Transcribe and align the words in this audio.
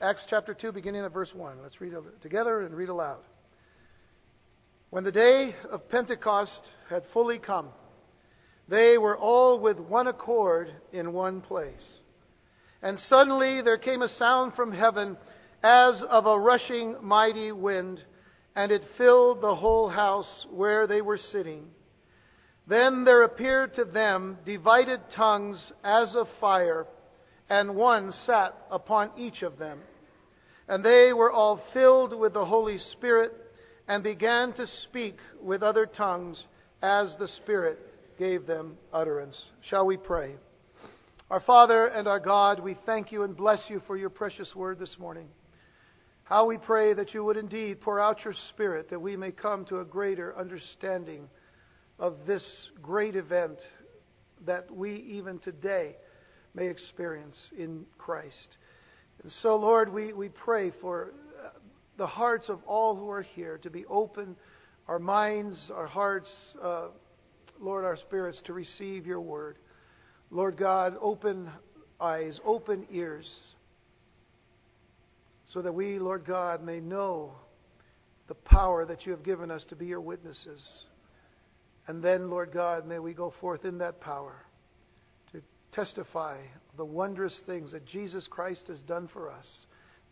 Acts 0.00 0.24
chapter 0.30 0.54
2, 0.54 0.70
beginning 0.70 1.04
at 1.04 1.12
verse 1.12 1.30
1. 1.34 1.56
Let's 1.60 1.80
read 1.80 1.92
together 2.22 2.60
and 2.60 2.72
read 2.72 2.88
aloud. 2.88 3.18
When 4.90 5.02
the 5.02 5.10
day 5.10 5.56
of 5.72 5.88
Pentecost 5.88 6.60
had 6.88 7.02
fully 7.12 7.40
come, 7.40 7.70
they 8.68 8.96
were 8.96 9.18
all 9.18 9.58
with 9.58 9.80
one 9.80 10.06
accord 10.06 10.70
in 10.92 11.12
one 11.12 11.40
place. 11.40 11.72
And 12.80 13.00
suddenly 13.08 13.60
there 13.60 13.76
came 13.76 14.02
a 14.02 14.08
sound 14.08 14.52
from 14.54 14.70
heaven 14.70 15.16
as 15.64 16.00
of 16.08 16.26
a 16.26 16.38
rushing 16.38 16.94
mighty 17.02 17.50
wind, 17.50 18.00
and 18.54 18.70
it 18.70 18.84
filled 18.96 19.40
the 19.40 19.56
whole 19.56 19.88
house 19.88 20.46
where 20.52 20.86
they 20.86 21.00
were 21.00 21.18
sitting. 21.32 21.66
Then 22.68 23.02
there 23.02 23.24
appeared 23.24 23.74
to 23.74 23.84
them 23.84 24.38
divided 24.46 25.00
tongues 25.16 25.72
as 25.82 26.14
of 26.14 26.28
fire, 26.40 26.86
and 27.50 27.74
one 27.74 28.12
sat 28.26 28.54
upon 28.70 29.10
each 29.16 29.42
of 29.42 29.58
them. 29.58 29.80
And 30.68 30.84
they 30.84 31.12
were 31.14 31.32
all 31.32 31.62
filled 31.72 32.18
with 32.18 32.34
the 32.34 32.44
Holy 32.44 32.78
Spirit 32.92 33.32
and 33.86 34.02
began 34.02 34.52
to 34.54 34.66
speak 34.84 35.16
with 35.40 35.62
other 35.62 35.86
tongues 35.86 36.38
as 36.82 37.14
the 37.18 37.28
Spirit 37.42 37.78
gave 38.18 38.46
them 38.46 38.76
utterance. 38.92 39.36
Shall 39.70 39.86
we 39.86 39.96
pray? 39.96 40.34
Our 41.30 41.40
Father 41.40 41.86
and 41.86 42.06
our 42.06 42.20
God, 42.20 42.60
we 42.60 42.76
thank 42.86 43.12
you 43.12 43.22
and 43.22 43.36
bless 43.36 43.60
you 43.68 43.82
for 43.86 43.96
your 43.96 44.10
precious 44.10 44.54
word 44.54 44.78
this 44.78 44.96
morning. 44.98 45.28
How 46.24 46.44
we 46.44 46.58
pray 46.58 46.92
that 46.92 47.14
you 47.14 47.24
would 47.24 47.38
indeed 47.38 47.80
pour 47.80 47.98
out 47.98 48.24
your 48.24 48.34
Spirit 48.50 48.90
that 48.90 49.00
we 49.00 49.16
may 49.16 49.30
come 49.30 49.64
to 49.66 49.80
a 49.80 49.84
greater 49.84 50.36
understanding 50.36 51.28
of 51.98 52.16
this 52.26 52.44
great 52.82 53.16
event 53.16 53.58
that 54.46 54.70
we 54.70 54.96
even 54.96 55.38
today 55.38 55.96
may 56.58 56.68
experience 56.68 57.36
in 57.56 57.84
Christ. 57.98 58.56
And 59.22 59.30
so, 59.42 59.56
Lord, 59.56 59.92
we, 59.92 60.12
we 60.12 60.28
pray 60.28 60.72
for 60.80 61.12
the 61.96 62.06
hearts 62.06 62.48
of 62.48 62.58
all 62.66 62.96
who 62.96 63.08
are 63.10 63.22
here 63.22 63.58
to 63.58 63.70
be 63.70 63.84
open, 63.86 64.34
our 64.88 64.98
minds, 64.98 65.70
our 65.72 65.86
hearts, 65.86 66.28
uh, 66.62 66.88
Lord, 67.60 67.84
our 67.84 67.96
spirits 67.96 68.40
to 68.46 68.52
receive 68.52 69.06
your 69.06 69.20
word. 69.20 69.58
Lord 70.30 70.56
God, 70.56 70.94
open 71.00 71.48
eyes, 72.00 72.38
open 72.44 72.86
ears, 72.90 73.28
so 75.52 75.62
that 75.62 75.72
we, 75.72 75.98
Lord 75.98 76.24
God, 76.26 76.62
may 76.62 76.80
know 76.80 77.32
the 78.26 78.34
power 78.34 78.84
that 78.84 79.06
you 79.06 79.12
have 79.12 79.22
given 79.22 79.50
us 79.50 79.64
to 79.68 79.76
be 79.76 79.86
your 79.86 80.00
witnesses. 80.00 80.60
And 81.86 82.02
then, 82.02 82.28
Lord 82.30 82.50
God, 82.52 82.86
may 82.86 82.98
we 82.98 83.14
go 83.14 83.32
forth 83.40 83.64
in 83.64 83.78
that 83.78 84.00
power 84.00 84.44
testify 85.72 86.38
the 86.76 86.84
wondrous 86.84 87.38
things 87.46 87.72
that 87.72 87.86
Jesus 87.86 88.26
Christ 88.30 88.64
has 88.68 88.80
done 88.80 89.08
for 89.12 89.30
us. 89.30 89.46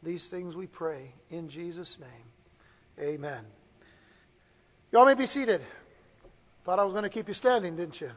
These 0.02 0.26
things 0.30 0.54
we 0.54 0.66
pray 0.66 1.14
in 1.30 1.48
Jesus' 1.48 1.96
name. 2.00 3.08
Amen. 3.08 3.44
You 4.92 4.98
all 4.98 5.06
may 5.06 5.14
be 5.14 5.26
seated. 5.26 5.60
Thought 6.64 6.78
I 6.78 6.84
was 6.84 6.92
going 6.92 7.04
to 7.04 7.10
keep 7.10 7.28
you 7.28 7.34
standing, 7.34 7.76
didn't 7.76 8.00
you? 8.00 8.10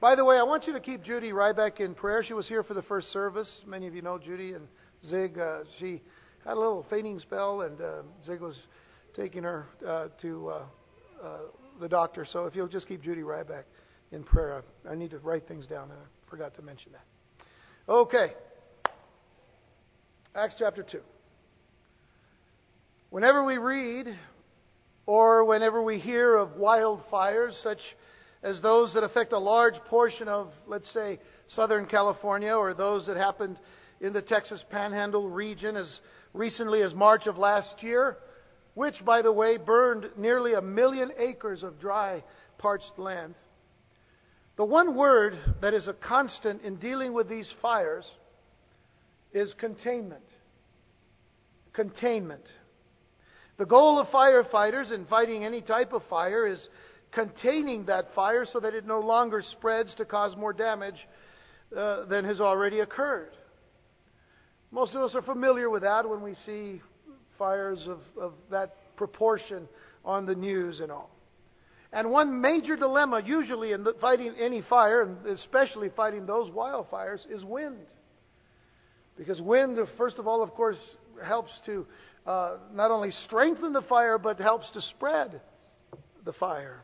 By 0.00 0.14
the 0.14 0.24
way, 0.24 0.38
I 0.38 0.44
want 0.44 0.66
you 0.66 0.72
to 0.74 0.80
keep 0.80 1.02
Judy 1.02 1.32
Ryback 1.32 1.80
in 1.80 1.94
prayer. 1.94 2.22
She 2.22 2.32
was 2.32 2.46
here 2.46 2.62
for 2.62 2.74
the 2.74 2.82
first 2.82 3.12
service. 3.12 3.50
Many 3.66 3.88
of 3.88 3.94
you 3.94 4.02
know 4.02 4.16
Judy 4.16 4.52
and 4.52 4.68
Zig. 5.04 5.38
Uh, 5.38 5.60
she 5.80 6.00
had 6.44 6.52
a 6.52 6.60
little 6.60 6.86
fainting 6.88 7.18
spell, 7.18 7.62
and 7.62 7.80
uh, 7.80 8.02
Zig 8.24 8.40
was 8.40 8.56
taking 9.16 9.42
her 9.42 9.66
uh, 9.86 10.06
to 10.22 10.48
uh, 10.48 10.62
uh, 11.22 11.38
the 11.80 11.88
doctor. 11.88 12.24
So 12.32 12.46
if 12.46 12.54
you'll 12.54 12.68
just 12.68 12.86
keep 12.86 13.02
Judy 13.02 13.22
Ryback 13.22 13.64
in 14.12 14.22
prayer, 14.22 14.62
I 14.88 14.94
need 14.94 15.10
to 15.10 15.18
write 15.18 15.46
things 15.46 15.66
down. 15.66 15.90
I 15.90 16.30
forgot 16.30 16.54
to 16.56 16.62
mention 16.62 16.92
that. 16.92 17.92
Okay. 17.92 18.32
Acts 20.34 20.54
chapter 20.58 20.82
2. 20.82 21.00
Whenever 23.10 23.44
we 23.44 23.56
read 23.56 24.06
or 25.06 25.44
whenever 25.44 25.82
we 25.82 25.98
hear 25.98 26.36
of 26.36 26.50
wildfires, 26.50 27.60
such 27.62 27.78
as 28.42 28.60
those 28.60 28.92
that 28.94 29.02
affect 29.02 29.32
a 29.32 29.38
large 29.38 29.74
portion 29.88 30.28
of, 30.28 30.50
let's 30.66 30.92
say, 30.92 31.18
Southern 31.48 31.86
California, 31.86 32.52
or 32.52 32.74
those 32.74 33.06
that 33.06 33.16
happened 33.16 33.58
in 34.00 34.12
the 34.12 34.22
Texas 34.22 34.62
Panhandle 34.70 35.28
region 35.28 35.76
as 35.76 35.88
recently 36.34 36.82
as 36.82 36.94
March 36.94 37.26
of 37.26 37.38
last 37.38 37.82
year, 37.82 38.18
which, 38.74 38.94
by 39.04 39.22
the 39.22 39.32
way, 39.32 39.56
burned 39.56 40.10
nearly 40.16 40.54
a 40.54 40.60
million 40.60 41.10
acres 41.18 41.62
of 41.62 41.80
dry, 41.80 42.22
parched 42.58 42.98
land. 42.98 43.34
The 44.58 44.64
one 44.64 44.96
word 44.96 45.38
that 45.62 45.72
is 45.72 45.86
a 45.86 45.92
constant 45.92 46.62
in 46.62 46.76
dealing 46.76 47.14
with 47.14 47.28
these 47.28 47.48
fires 47.62 48.04
is 49.32 49.54
containment. 49.56 50.24
Containment. 51.72 52.42
The 53.56 53.66
goal 53.66 54.00
of 54.00 54.08
firefighters 54.08 54.92
in 54.92 55.06
fighting 55.06 55.44
any 55.44 55.60
type 55.60 55.92
of 55.92 56.02
fire 56.10 56.44
is 56.44 56.68
containing 57.12 57.86
that 57.86 58.12
fire 58.16 58.44
so 58.52 58.58
that 58.58 58.74
it 58.74 58.84
no 58.84 58.98
longer 58.98 59.44
spreads 59.52 59.94
to 59.96 60.04
cause 60.04 60.36
more 60.36 60.52
damage 60.52 61.06
uh, 61.76 62.06
than 62.06 62.24
has 62.24 62.40
already 62.40 62.80
occurred. 62.80 63.30
Most 64.72 64.92
of 64.96 65.02
us 65.02 65.14
are 65.14 65.22
familiar 65.22 65.70
with 65.70 65.82
that 65.82 66.08
when 66.08 66.20
we 66.20 66.34
see 66.34 66.82
fires 67.38 67.86
of, 67.86 68.00
of 68.20 68.32
that 68.50 68.74
proportion 68.96 69.68
on 70.04 70.26
the 70.26 70.34
news 70.34 70.80
and 70.80 70.90
all. 70.90 71.10
And 71.92 72.10
one 72.10 72.40
major 72.40 72.76
dilemma, 72.76 73.22
usually 73.24 73.72
in 73.72 73.86
fighting 74.00 74.34
any 74.38 74.62
fire, 74.62 75.02
and 75.02 75.26
especially 75.26 75.88
fighting 75.96 76.26
those 76.26 76.50
wildfires, 76.50 77.20
is 77.30 77.42
wind. 77.44 77.78
Because 79.16 79.40
wind, 79.40 79.78
first 79.96 80.18
of 80.18 80.28
all, 80.28 80.42
of 80.42 80.50
course, 80.52 80.76
helps 81.24 81.50
to 81.66 81.86
uh, 82.26 82.58
not 82.72 82.90
only 82.90 83.10
strengthen 83.26 83.72
the 83.72 83.82
fire, 83.82 84.18
but 84.18 84.38
helps 84.38 84.70
to 84.72 84.82
spread 84.82 85.40
the 86.24 86.32
fire. 86.34 86.82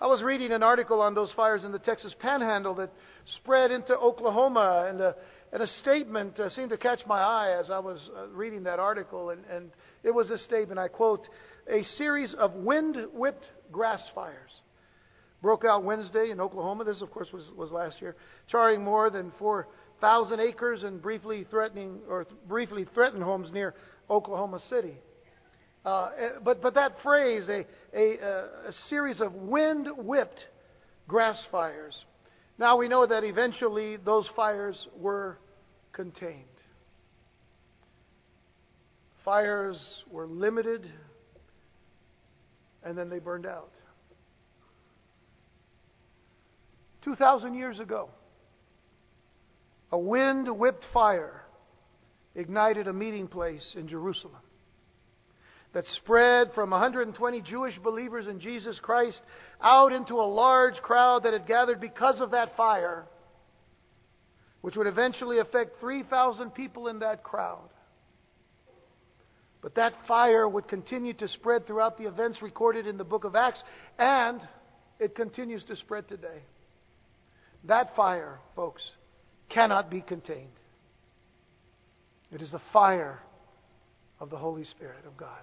I 0.00 0.08
was 0.08 0.22
reading 0.22 0.50
an 0.50 0.62
article 0.62 1.00
on 1.00 1.14
those 1.14 1.30
fires 1.36 1.62
in 1.62 1.70
the 1.70 1.78
Texas 1.78 2.14
Panhandle 2.18 2.74
that 2.74 2.90
spread 3.36 3.70
into 3.70 3.96
Oklahoma, 3.96 4.86
and 4.90 5.00
a, 5.00 5.14
and 5.52 5.62
a 5.62 5.66
statement 5.80 6.38
uh, 6.40 6.50
seemed 6.50 6.70
to 6.70 6.76
catch 6.76 7.06
my 7.06 7.20
eye 7.20 7.56
as 7.58 7.70
I 7.70 7.78
was 7.78 8.10
uh, 8.14 8.28
reading 8.28 8.64
that 8.64 8.80
article, 8.80 9.30
and, 9.30 9.44
and 9.46 9.70
it 10.02 10.10
was 10.10 10.30
a 10.30 10.38
statement, 10.38 10.80
I 10.80 10.88
quote, 10.88 11.28
a 11.70 11.84
series 11.96 12.34
of 12.34 12.52
wind 12.54 12.98
whipped 13.12 13.48
grass 13.74 14.00
fires 14.14 14.60
broke 15.42 15.64
out 15.64 15.84
Wednesday 15.84 16.30
in 16.30 16.40
Oklahoma. 16.40 16.84
This, 16.84 17.02
of 17.02 17.10
course, 17.10 17.28
was, 17.32 17.44
was 17.56 17.70
last 17.70 18.00
year, 18.00 18.16
charring 18.48 18.82
more 18.82 19.10
than 19.10 19.32
four 19.38 19.66
thousand 20.00 20.40
acres 20.40 20.84
and 20.84 21.02
briefly 21.02 21.46
threatening 21.50 21.98
or 22.08 22.26
briefly 22.48 22.86
threatened 22.94 23.22
homes 23.22 23.50
near 23.52 23.74
Oklahoma 24.08 24.58
City. 24.70 24.96
Uh, 25.84 26.10
eh, 26.18 26.28
but 26.42 26.62
but 26.62 26.74
that 26.74 26.92
phrase, 27.02 27.48
a, 27.48 27.66
a, 27.92 28.14
a 28.68 28.72
series 28.88 29.20
of 29.20 29.34
wind 29.34 29.88
whipped 29.98 30.40
grass 31.08 31.38
fires. 31.50 31.94
Now 32.58 32.76
we 32.76 32.88
know 32.88 33.04
that 33.04 33.24
eventually 33.24 33.96
those 33.96 34.26
fires 34.36 34.88
were 34.96 35.38
contained. 35.92 36.44
Fires 39.24 39.78
were 40.10 40.26
limited 40.26 40.88
and 42.84 42.96
then 42.96 43.08
they 43.08 43.18
burned 43.18 43.46
out. 43.46 43.72
2,000 47.02 47.54
years 47.54 47.80
ago, 47.80 48.08
a 49.92 49.98
wind 49.98 50.48
whipped 50.48 50.84
fire 50.92 51.42
ignited 52.34 52.88
a 52.88 52.92
meeting 52.92 53.28
place 53.28 53.64
in 53.76 53.88
Jerusalem 53.88 54.40
that 55.74 55.84
spread 55.96 56.52
from 56.54 56.70
120 56.70 57.42
Jewish 57.42 57.78
believers 57.78 58.26
in 58.26 58.40
Jesus 58.40 58.78
Christ 58.80 59.20
out 59.60 59.92
into 59.92 60.14
a 60.14 60.22
large 60.22 60.76
crowd 60.76 61.24
that 61.24 61.32
had 61.32 61.46
gathered 61.46 61.80
because 61.80 62.20
of 62.20 62.30
that 62.30 62.56
fire, 62.56 63.04
which 64.60 64.76
would 64.76 64.86
eventually 64.86 65.38
affect 65.38 65.80
3,000 65.80 66.50
people 66.50 66.88
in 66.88 67.00
that 67.00 67.22
crowd. 67.22 67.68
But 69.64 69.76
that 69.76 69.94
fire 70.06 70.46
would 70.46 70.68
continue 70.68 71.14
to 71.14 71.26
spread 71.26 71.66
throughout 71.66 71.96
the 71.96 72.04
events 72.04 72.42
recorded 72.42 72.86
in 72.86 72.98
the 72.98 73.04
book 73.04 73.24
of 73.24 73.34
Acts, 73.34 73.62
and 73.98 74.38
it 75.00 75.14
continues 75.14 75.64
to 75.64 75.76
spread 75.76 76.06
today. 76.06 76.42
That 77.66 77.96
fire, 77.96 78.40
folks, 78.54 78.82
cannot 79.48 79.88
be 79.88 80.02
contained. 80.02 80.52
It 82.30 82.42
is 82.42 82.50
the 82.50 82.60
fire 82.74 83.20
of 84.20 84.28
the 84.28 84.36
Holy 84.36 84.64
Spirit 84.64 85.06
of 85.06 85.16
God. 85.16 85.40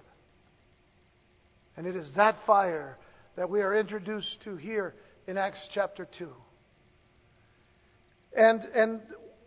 And 1.76 1.84
it 1.84 1.96
is 1.96 2.08
that 2.14 2.36
fire 2.46 2.98
that 3.34 3.50
we 3.50 3.60
are 3.60 3.74
introduced 3.74 4.36
to 4.44 4.54
here 4.54 4.94
in 5.26 5.36
Acts 5.36 5.66
chapter 5.74 6.06
2. 6.16 6.28
And, 8.36 8.60
and 8.60 9.00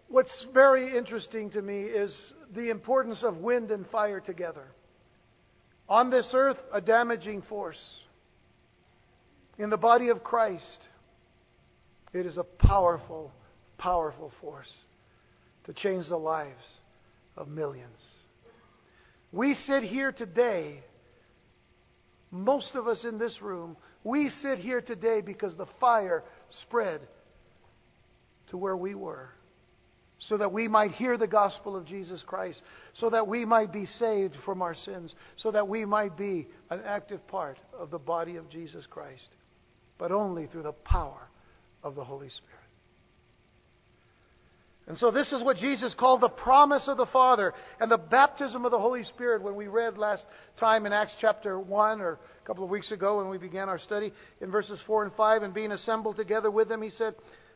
what's 0.07 0.45
very 0.53 0.97
interesting 0.97 1.49
to 1.51 1.61
me 1.61 1.81
is 1.83 2.15
the 2.53 2.69
importance 2.69 3.23
of 3.23 3.37
wind 3.37 3.71
and 3.71 3.87
fire 3.89 4.19
together. 4.19 4.67
On 5.87 6.09
this 6.09 6.27
earth, 6.33 6.57
a 6.73 6.81
damaging 6.81 7.43
force. 7.43 7.81
In 9.57 9.69
the 9.69 9.77
body 9.77 10.09
of 10.09 10.23
Christ, 10.23 10.79
it 12.13 12.25
is 12.25 12.37
a 12.37 12.43
powerful, 12.43 13.31
powerful 13.77 14.31
force 14.41 14.71
to 15.65 15.73
change 15.73 16.07
the 16.09 16.17
lives 16.17 16.63
of 17.37 17.47
millions. 17.47 17.99
We 19.31 19.55
sit 19.67 19.83
here 19.83 20.11
today, 20.11 20.81
most 22.31 22.69
of 22.73 22.87
us 22.87 23.03
in 23.07 23.17
this 23.17 23.41
room, 23.41 23.77
we 24.03 24.31
sit 24.41 24.59
here 24.59 24.81
today 24.81 25.21
because 25.21 25.55
the 25.55 25.67
fire 25.79 26.23
spread 26.61 27.01
to 28.49 28.57
where 28.57 28.77
we 28.77 28.95
were 28.95 29.29
so 30.19 30.37
that 30.37 30.51
we 30.51 30.67
might 30.67 30.91
hear 30.91 31.17
the 31.17 31.27
gospel 31.27 31.75
of 31.75 31.85
Jesus 31.85 32.23
Christ, 32.25 32.61
so 32.93 33.09
that 33.09 33.27
we 33.27 33.45
might 33.45 33.71
be 33.71 33.85
saved 33.85 34.35
from 34.45 34.61
our 34.61 34.75
sins, 34.75 35.13
so 35.37 35.51
that 35.51 35.67
we 35.67 35.85
might 35.85 36.17
be 36.17 36.47
an 36.69 36.81
active 36.85 37.25
part 37.27 37.57
of 37.77 37.91
the 37.91 37.99
body 37.99 38.37
of 38.37 38.49
Jesus 38.49 38.85
Christ, 38.89 39.29
but 39.97 40.11
only 40.11 40.47
through 40.47 40.63
the 40.63 40.71
power 40.71 41.29
of 41.83 41.95
the 41.95 42.03
Holy 42.03 42.29
Spirit. 42.29 42.65
And 44.87 44.97
so, 44.99 45.09
this 45.09 45.31
is 45.31 45.41
what 45.41 45.57
Jesus 45.57 45.95
called 45.97 46.21
the 46.21 46.29
promise 46.29 46.83
of 46.87 46.97
the 46.97 47.07
Father 47.07 47.53
and 47.79 47.89
the 47.89 47.97
baptism 47.97 48.65
of 48.65 48.71
the 48.71 48.79
Holy 48.79 49.03
Spirit 49.03 49.41
when 49.41 49.55
we 49.55 49.65
read 49.65 49.97
last 49.97 50.23
time 50.59 50.85
in 50.85 50.93
Acts 50.93 51.15
chapter 51.19 51.59
1 51.59 52.01
or 52.01 52.11
a 52.13 52.47
couple 52.47 52.63
of 52.63 52.69
weeks 52.69 52.91
ago 52.91 53.17
when 53.17 53.29
we 53.29 53.39
began 53.39 53.67
our 53.67 53.79
study 53.79 54.13
in 54.41 54.51
verses 54.51 54.79
4 54.85 55.05
and 55.05 55.13
5. 55.15 55.41
And 55.41 55.55
being 55.55 55.71
assembled 55.71 56.17
together 56.17 56.51
with 56.51 56.69
them, 56.69 56.83
he 56.83 56.91
said, 56.91 57.15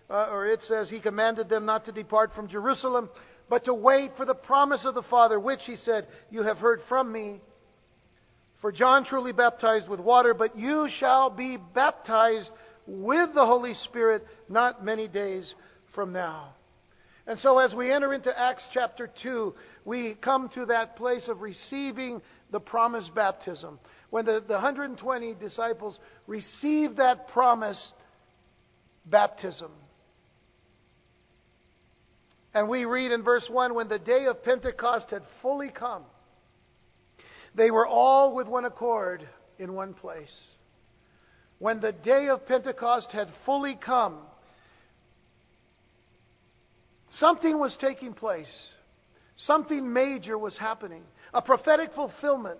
uh, 0.09 0.27
or 0.31 0.47
it 0.47 0.61
says, 0.67 0.89
He 0.89 0.99
commanded 0.99 1.49
them 1.49 1.65
not 1.65 1.85
to 1.85 1.91
depart 1.91 2.31
from 2.35 2.47
Jerusalem, 2.47 3.09
but 3.49 3.65
to 3.65 3.73
wait 3.73 4.11
for 4.17 4.25
the 4.25 4.33
promise 4.33 4.81
of 4.85 4.95
the 4.95 5.03
Father, 5.03 5.39
which, 5.39 5.61
He 5.65 5.75
said, 5.77 6.07
You 6.29 6.43
have 6.43 6.57
heard 6.57 6.81
from 6.87 7.11
me. 7.11 7.41
For 8.61 8.71
John 8.71 9.05
truly 9.05 9.31
baptized 9.31 9.87
with 9.87 9.99
water, 9.99 10.33
but 10.33 10.57
you 10.57 10.89
shall 10.99 11.29
be 11.29 11.57
baptized 11.57 12.49
with 12.85 13.33
the 13.33 13.45
Holy 13.45 13.73
Spirit 13.85 14.25
not 14.49 14.83
many 14.83 15.07
days 15.07 15.53
from 15.93 16.11
now. 16.11 16.55
And 17.25 17.39
so, 17.39 17.59
as 17.59 17.73
we 17.75 17.91
enter 17.91 18.13
into 18.13 18.37
Acts 18.37 18.63
chapter 18.73 19.09
2, 19.21 19.53
we 19.85 20.15
come 20.15 20.49
to 20.55 20.65
that 20.65 20.95
place 20.97 21.21
of 21.27 21.41
receiving 21.41 22.21
the 22.51 22.59
promised 22.59 23.13
baptism. 23.13 23.79
When 24.09 24.25
the, 24.25 24.43
the 24.45 24.55
120 24.55 25.35
disciples 25.35 25.99
received 26.25 26.97
that 26.97 27.27
promised 27.27 27.93
baptism. 29.05 29.71
And 32.53 32.67
we 32.67 32.85
read 32.85 33.11
in 33.11 33.23
verse 33.23 33.47
1 33.49 33.73
when 33.75 33.89
the 33.89 33.99
day 33.99 34.25
of 34.25 34.43
Pentecost 34.43 35.11
had 35.11 35.21
fully 35.41 35.69
come, 35.69 36.03
they 37.55 37.71
were 37.71 37.87
all 37.87 38.35
with 38.35 38.47
one 38.47 38.65
accord 38.65 39.27
in 39.57 39.73
one 39.73 39.93
place. 39.93 40.33
When 41.59 41.79
the 41.79 41.91
day 41.91 42.29
of 42.29 42.47
Pentecost 42.47 43.09
had 43.11 43.27
fully 43.45 43.75
come, 43.75 44.19
something 47.19 47.59
was 47.59 47.75
taking 47.81 48.13
place. 48.13 48.47
Something 49.45 49.91
major 49.93 50.37
was 50.37 50.57
happening. 50.57 51.03
A 51.33 51.41
prophetic 51.41 51.93
fulfillment 51.93 52.59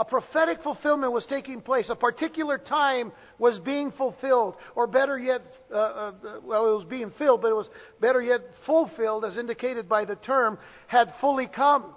a 0.00 0.04
prophetic 0.04 0.62
fulfillment 0.62 1.12
was 1.12 1.26
taking 1.28 1.60
place. 1.60 1.84
A 1.90 1.94
particular 1.94 2.56
time 2.56 3.12
was 3.38 3.58
being 3.58 3.92
fulfilled, 3.92 4.56
or 4.74 4.86
better 4.86 5.18
yet, 5.18 5.42
uh, 5.70 5.76
uh, 5.76 6.12
well, 6.42 6.72
it 6.72 6.76
was 6.78 6.86
being 6.88 7.12
filled, 7.18 7.42
but 7.42 7.48
it 7.48 7.54
was 7.54 7.68
better 8.00 8.22
yet 8.22 8.40
fulfilled, 8.64 9.26
as 9.26 9.36
indicated 9.36 9.90
by 9.90 10.06
the 10.06 10.16
term, 10.16 10.56
had 10.86 11.12
fully 11.20 11.46
come. 11.46 11.94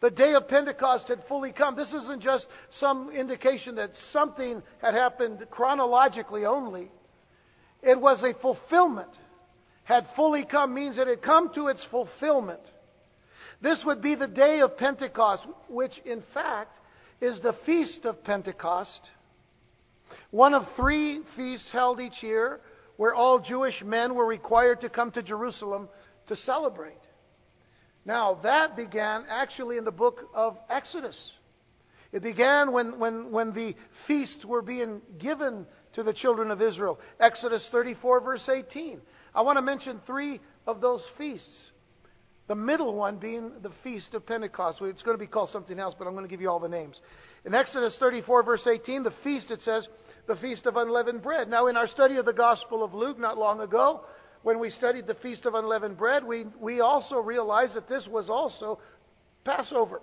The 0.00 0.10
day 0.10 0.34
of 0.34 0.46
Pentecost 0.46 1.08
had 1.08 1.24
fully 1.28 1.50
come. 1.50 1.74
This 1.74 1.92
isn't 1.92 2.22
just 2.22 2.46
some 2.78 3.10
indication 3.10 3.74
that 3.74 3.90
something 4.12 4.62
had 4.80 4.94
happened 4.94 5.44
chronologically 5.50 6.44
only. 6.44 6.92
It 7.82 8.00
was 8.00 8.22
a 8.22 8.40
fulfillment. 8.40 9.10
Had 9.82 10.06
fully 10.14 10.44
come 10.44 10.74
means 10.74 10.96
it 10.96 11.08
had 11.08 11.22
come 11.22 11.52
to 11.56 11.66
its 11.66 11.84
fulfillment. 11.90 12.62
This 13.60 13.82
would 13.84 14.00
be 14.00 14.14
the 14.14 14.28
day 14.28 14.60
of 14.60 14.76
Pentecost, 14.76 15.42
which 15.68 15.92
in 16.04 16.22
fact 16.32 16.78
is 17.22 17.40
the 17.40 17.54
Feast 17.64 18.04
of 18.04 18.24
Pentecost, 18.24 19.00
one 20.32 20.54
of 20.54 20.64
three 20.74 21.20
feasts 21.36 21.68
held 21.70 22.00
each 22.00 22.20
year 22.20 22.60
where 22.96 23.14
all 23.14 23.38
Jewish 23.38 23.80
men 23.84 24.16
were 24.16 24.26
required 24.26 24.80
to 24.80 24.88
come 24.88 25.12
to 25.12 25.22
Jerusalem 25.22 25.88
to 26.26 26.34
celebrate. 26.34 26.98
Now, 28.04 28.40
that 28.42 28.74
began 28.76 29.24
actually 29.30 29.76
in 29.78 29.84
the 29.84 29.92
book 29.92 30.28
of 30.34 30.56
Exodus. 30.68 31.16
It 32.10 32.24
began 32.24 32.72
when, 32.72 32.98
when, 32.98 33.30
when 33.30 33.52
the 33.52 33.76
feasts 34.08 34.44
were 34.44 34.60
being 34.60 35.00
given 35.20 35.64
to 35.94 36.02
the 36.02 36.12
children 36.12 36.50
of 36.50 36.60
Israel. 36.60 36.98
Exodus 37.20 37.62
34, 37.70 38.20
verse 38.20 38.50
18. 38.52 39.00
I 39.32 39.42
want 39.42 39.58
to 39.58 39.62
mention 39.62 40.00
three 40.06 40.40
of 40.66 40.80
those 40.80 41.02
feasts. 41.16 41.70
The 42.48 42.54
middle 42.54 42.94
one 42.94 43.16
being 43.16 43.52
the 43.62 43.70
Feast 43.84 44.14
of 44.14 44.26
Pentecost. 44.26 44.78
It's 44.82 45.02
going 45.02 45.16
to 45.16 45.20
be 45.22 45.28
called 45.28 45.50
something 45.50 45.78
else, 45.78 45.94
but 45.96 46.06
I'm 46.06 46.14
going 46.14 46.24
to 46.24 46.30
give 46.30 46.40
you 46.40 46.50
all 46.50 46.60
the 46.60 46.68
names. 46.68 46.96
In 47.44 47.54
Exodus 47.54 47.94
34, 47.98 48.42
verse 48.42 48.66
18, 48.66 49.02
the 49.02 49.12
feast, 49.24 49.50
it 49.50 49.60
says, 49.64 49.86
the 50.26 50.36
Feast 50.36 50.66
of 50.66 50.76
Unleavened 50.76 51.22
Bread. 51.22 51.48
Now, 51.48 51.66
in 51.66 51.76
our 51.76 51.88
study 51.88 52.16
of 52.16 52.24
the 52.24 52.32
Gospel 52.32 52.84
of 52.84 52.94
Luke 52.94 53.18
not 53.18 53.38
long 53.38 53.60
ago, 53.60 54.02
when 54.42 54.58
we 54.58 54.70
studied 54.70 55.06
the 55.06 55.14
Feast 55.14 55.46
of 55.46 55.54
Unleavened 55.54 55.96
Bread, 55.96 56.24
we, 56.24 56.46
we 56.60 56.80
also 56.80 57.16
realized 57.16 57.74
that 57.74 57.88
this 57.88 58.06
was 58.08 58.28
also 58.28 58.78
Passover. 59.44 60.00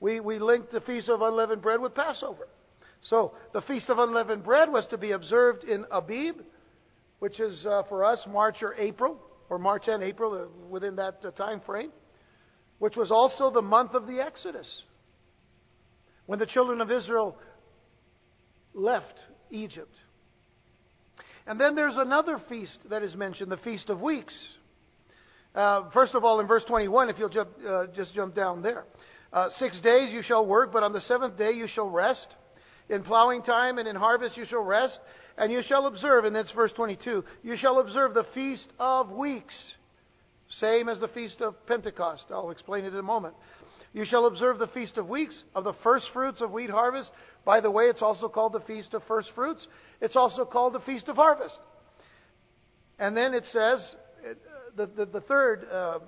We, 0.00 0.20
we 0.20 0.38
linked 0.38 0.72
the 0.72 0.80
Feast 0.80 1.08
of 1.08 1.22
Unleavened 1.22 1.62
Bread 1.62 1.80
with 1.80 1.94
Passover. 1.94 2.48
So, 3.02 3.32
the 3.52 3.62
Feast 3.62 3.88
of 3.88 3.98
Unleavened 3.98 4.44
Bread 4.44 4.70
was 4.70 4.86
to 4.90 4.98
be 4.98 5.12
observed 5.12 5.64
in 5.64 5.84
Abib, 5.90 6.36
which 7.18 7.40
is 7.40 7.64
uh, 7.66 7.82
for 7.88 8.04
us 8.04 8.18
March 8.26 8.56
or 8.62 8.74
April 8.74 9.18
or 9.48 9.58
March 9.58 9.84
and 9.86 10.02
April, 10.02 10.32
uh, 10.34 10.66
within 10.68 10.96
that 10.96 11.20
uh, 11.24 11.30
time 11.32 11.60
frame, 11.64 11.90
which 12.78 12.96
was 12.96 13.10
also 13.10 13.50
the 13.50 13.62
month 13.62 13.94
of 13.94 14.06
the 14.06 14.20
Exodus, 14.20 14.68
when 16.26 16.38
the 16.38 16.46
children 16.46 16.80
of 16.80 16.90
Israel 16.90 17.36
left 18.74 19.24
Egypt. 19.50 19.94
And 21.46 21.60
then 21.60 21.74
there's 21.74 21.96
another 21.96 22.40
feast 22.48 22.76
that 22.90 23.02
is 23.02 23.14
mentioned, 23.14 23.50
the 23.50 23.56
Feast 23.58 23.88
of 23.88 24.00
Weeks. 24.00 24.34
Uh, 25.54 25.88
first 25.94 26.14
of 26.14 26.24
all, 26.24 26.40
in 26.40 26.46
verse 26.46 26.64
21, 26.66 27.08
if 27.08 27.18
you'll 27.18 27.30
uh, 27.38 27.86
just 27.94 28.12
jump 28.14 28.34
down 28.34 28.62
there. 28.62 28.84
Uh, 29.32 29.48
Six 29.58 29.80
days 29.80 30.12
you 30.12 30.22
shall 30.22 30.44
work, 30.44 30.72
but 30.72 30.82
on 30.82 30.92
the 30.92 31.00
seventh 31.02 31.38
day 31.38 31.52
you 31.52 31.68
shall 31.72 31.88
rest. 31.88 32.26
In 32.88 33.02
plowing 33.02 33.42
time 33.42 33.78
and 33.78 33.88
in 33.88 33.96
harvest 33.96 34.36
you 34.36 34.44
shall 34.44 34.62
rest, 34.62 34.98
and 35.38 35.52
you 35.52 35.62
shall 35.66 35.86
observe, 35.86 36.24
and 36.24 36.34
that's 36.34 36.50
verse 36.52 36.72
22, 36.74 37.24
you 37.42 37.56
shall 37.56 37.80
observe 37.80 38.14
the 38.14 38.26
feast 38.34 38.72
of 38.78 39.10
weeks, 39.10 39.54
same 40.60 40.88
as 40.88 41.00
the 41.00 41.08
feast 41.08 41.40
of 41.40 41.54
Pentecost. 41.66 42.24
I'll 42.30 42.50
explain 42.50 42.84
it 42.84 42.92
in 42.92 42.98
a 42.98 43.02
moment. 43.02 43.34
You 43.92 44.04
shall 44.04 44.26
observe 44.26 44.58
the 44.58 44.66
feast 44.68 44.98
of 44.98 45.08
weeks, 45.08 45.34
of 45.54 45.64
the 45.64 45.72
first 45.82 46.06
fruits 46.12 46.40
of 46.40 46.52
wheat 46.52 46.70
harvest. 46.70 47.10
By 47.44 47.60
the 47.60 47.70
way, 47.70 47.84
it's 47.84 48.02
also 48.02 48.28
called 48.28 48.52
the 48.52 48.60
feast 48.60 48.92
of 48.94 49.02
first 49.08 49.30
fruits. 49.34 49.66
It's 50.00 50.16
also 50.16 50.44
called 50.44 50.74
the 50.74 50.80
feast 50.80 51.08
of 51.08 51.16
harvest. 51.16 51.56
And 52.98 53.16
then 53.16 53.34
it 53.34 53.44
says, 53.52 53.80
the, 54.76 54.86
the, 54.86 55.06
the 55.06 55.20
third 55.22 55.66
uh, 55.70 55.98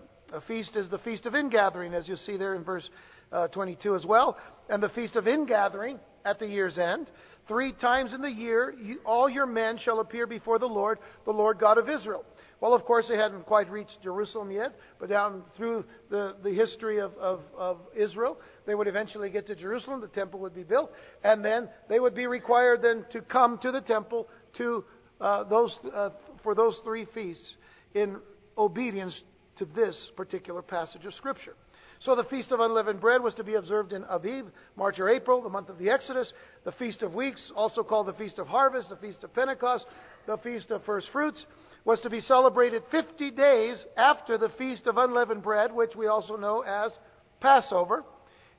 feast 0.46 0.76
is 0.76 0.88
the 0.90 0.98
feast 0.98 1.26
of 1.26 1.34
ingathering, 1.34 1.94
as 1.94 2.06
you 2.08 2.16
see 2.16 2.36
there 2.36 2.54
in 2.54 2.62
verse 2.62 2.88
uh, 3.32 3.48
22 3.48 3.94
as 3.94 4.04
well. 4.04 4.36
And 4.68 4.82
the 4.82 4.90
feast 4.90 5.16
of 5.16 5.26
ingathering 5.26 5.98
at 6.24 6.38
the 6.38 6.46
year's 6.46 6.78
end. 6.78 7.10
Three 7.48 7.72
times 7.72 8.12
in 8.12 8.20
the 8.20 8.30
year, 8.30 8.74
you, 8.80 9.00
all 9.06 9.28
your 9.28 9.46
men 9.46 9.78
shall 9.82 10.00
appear 10.00 10.26
before 10.26 10.58
the 10.58 10.66
Lord, 10.66 10.98
the 11.24 11.32
Lord 11.32 11.58
God 11.58 11.78
of 11.78 11.88
Israel. 11.88 12.24
Well, 12.60 12.74
of 12.74 12.84
course, 12.84 13.06
they 13.08 13.16
hadn't 13.16 13.46
quite 13.46 13.70
reached 13.70 14.02
Jerusalem 14.02 14.50
yet, 14.50 14.74
but 15.00 15.08
down 15.08 15.44
through 15.56 15.84
the, 16.10 16.36
the 16.42 16.50
history 16.50 17.00
of, 17.00 17.14
of, 17.14 17.40
of 17.56 17.78
Israel, 17.96 18.36
they 18.66 18.74
would 18.74 18.86
eventually 18.86 19.30
get 19.30 19.46
to 19.46 19.54
Jerusalem. 19.54 20.00
The 20.00 20.08
temple 20.08 20.40
would 20.40 20.54
be 20.54 20.64
built, 20.64 20.90
and 21.24 21.44
then 21.44 21.68
they 21.88 22.00
would 22.00 22.14
be 22.14 22.26
required 22.26 22.82
then 22.82 23.06
to 23.12 23.22
come 23.22 23.58
to 23.62 23.72
the 23.72 23.80
temple 23.80 24.28
to 24.58 24.84
uh, 25.20 25.44
those 25.44 25.74
uh, 25.94 26.10
for 26.42 26.54
those 26.54 26.76
three 26.84 27.06
feasts 27.14 27.56
in 27.94 28.16
obedience 28.56 29.18
to 29.58 29.64
this 29.64 29.96
particular 30.16 30.62
passage 30.62 31.04
of 31.04 31.14
Scripture. 31.14 31.54
So 32.00 32.14
the 32.14 32.24
Feast 32.24 32.52
of 32.52 32.60
Unleavened 32.60 33.00
Bread 33.00 33.22
was 33.22 33.34
to 33.34 33.44
be 33.44 33.54
observed 33.54 33.92
in 33.92 34.04
Abib, 34.04 34.46
March 34.76 35.00
or 35.00 35.08
April, 35.08 35.42
the 35.42 35.48
month 35.48 35.68
of 35.68 35.78
the 35.78 35.90
Exodus. 35.90 36.32
The 36.64 36.72
Feast 36.72 37.02
of 37.02 37.14
Weeks, 37.14 37.50
also 37.56 37.82
called 37.82 38.06
the 38.06 38.12
Feast 38.12 38.38
of 38.38 38.46
Harvest, 38.46 38.88
the 38.88 38.96
Feast 38.96 39.24
of 39.24 39.34
Pentecost, 39.34 39.84
the 40.26 40.36
Feast 40.38 40.70
of 40.70 40.84
First 40.84 41.08
Fruits, 41.12 41.44
was 41.84 42.00
to 42.00 42.10
be 42.10 42.20
celebrated 42.20 42.82
50 42.90 43.32
days 43.32 43.84
after 43.96 44.38
the 44.38 44.50
Feast 44.50 44.86
of 44.86 44.96
Unleavened 44.96 45.42
Bread, 45.42 45.72
which 45.72 45.96
we 45.96 46.06
also 46.06 46.36
know 46.36 46.60
as 46.60 46.96
Passover, 47.40 48.04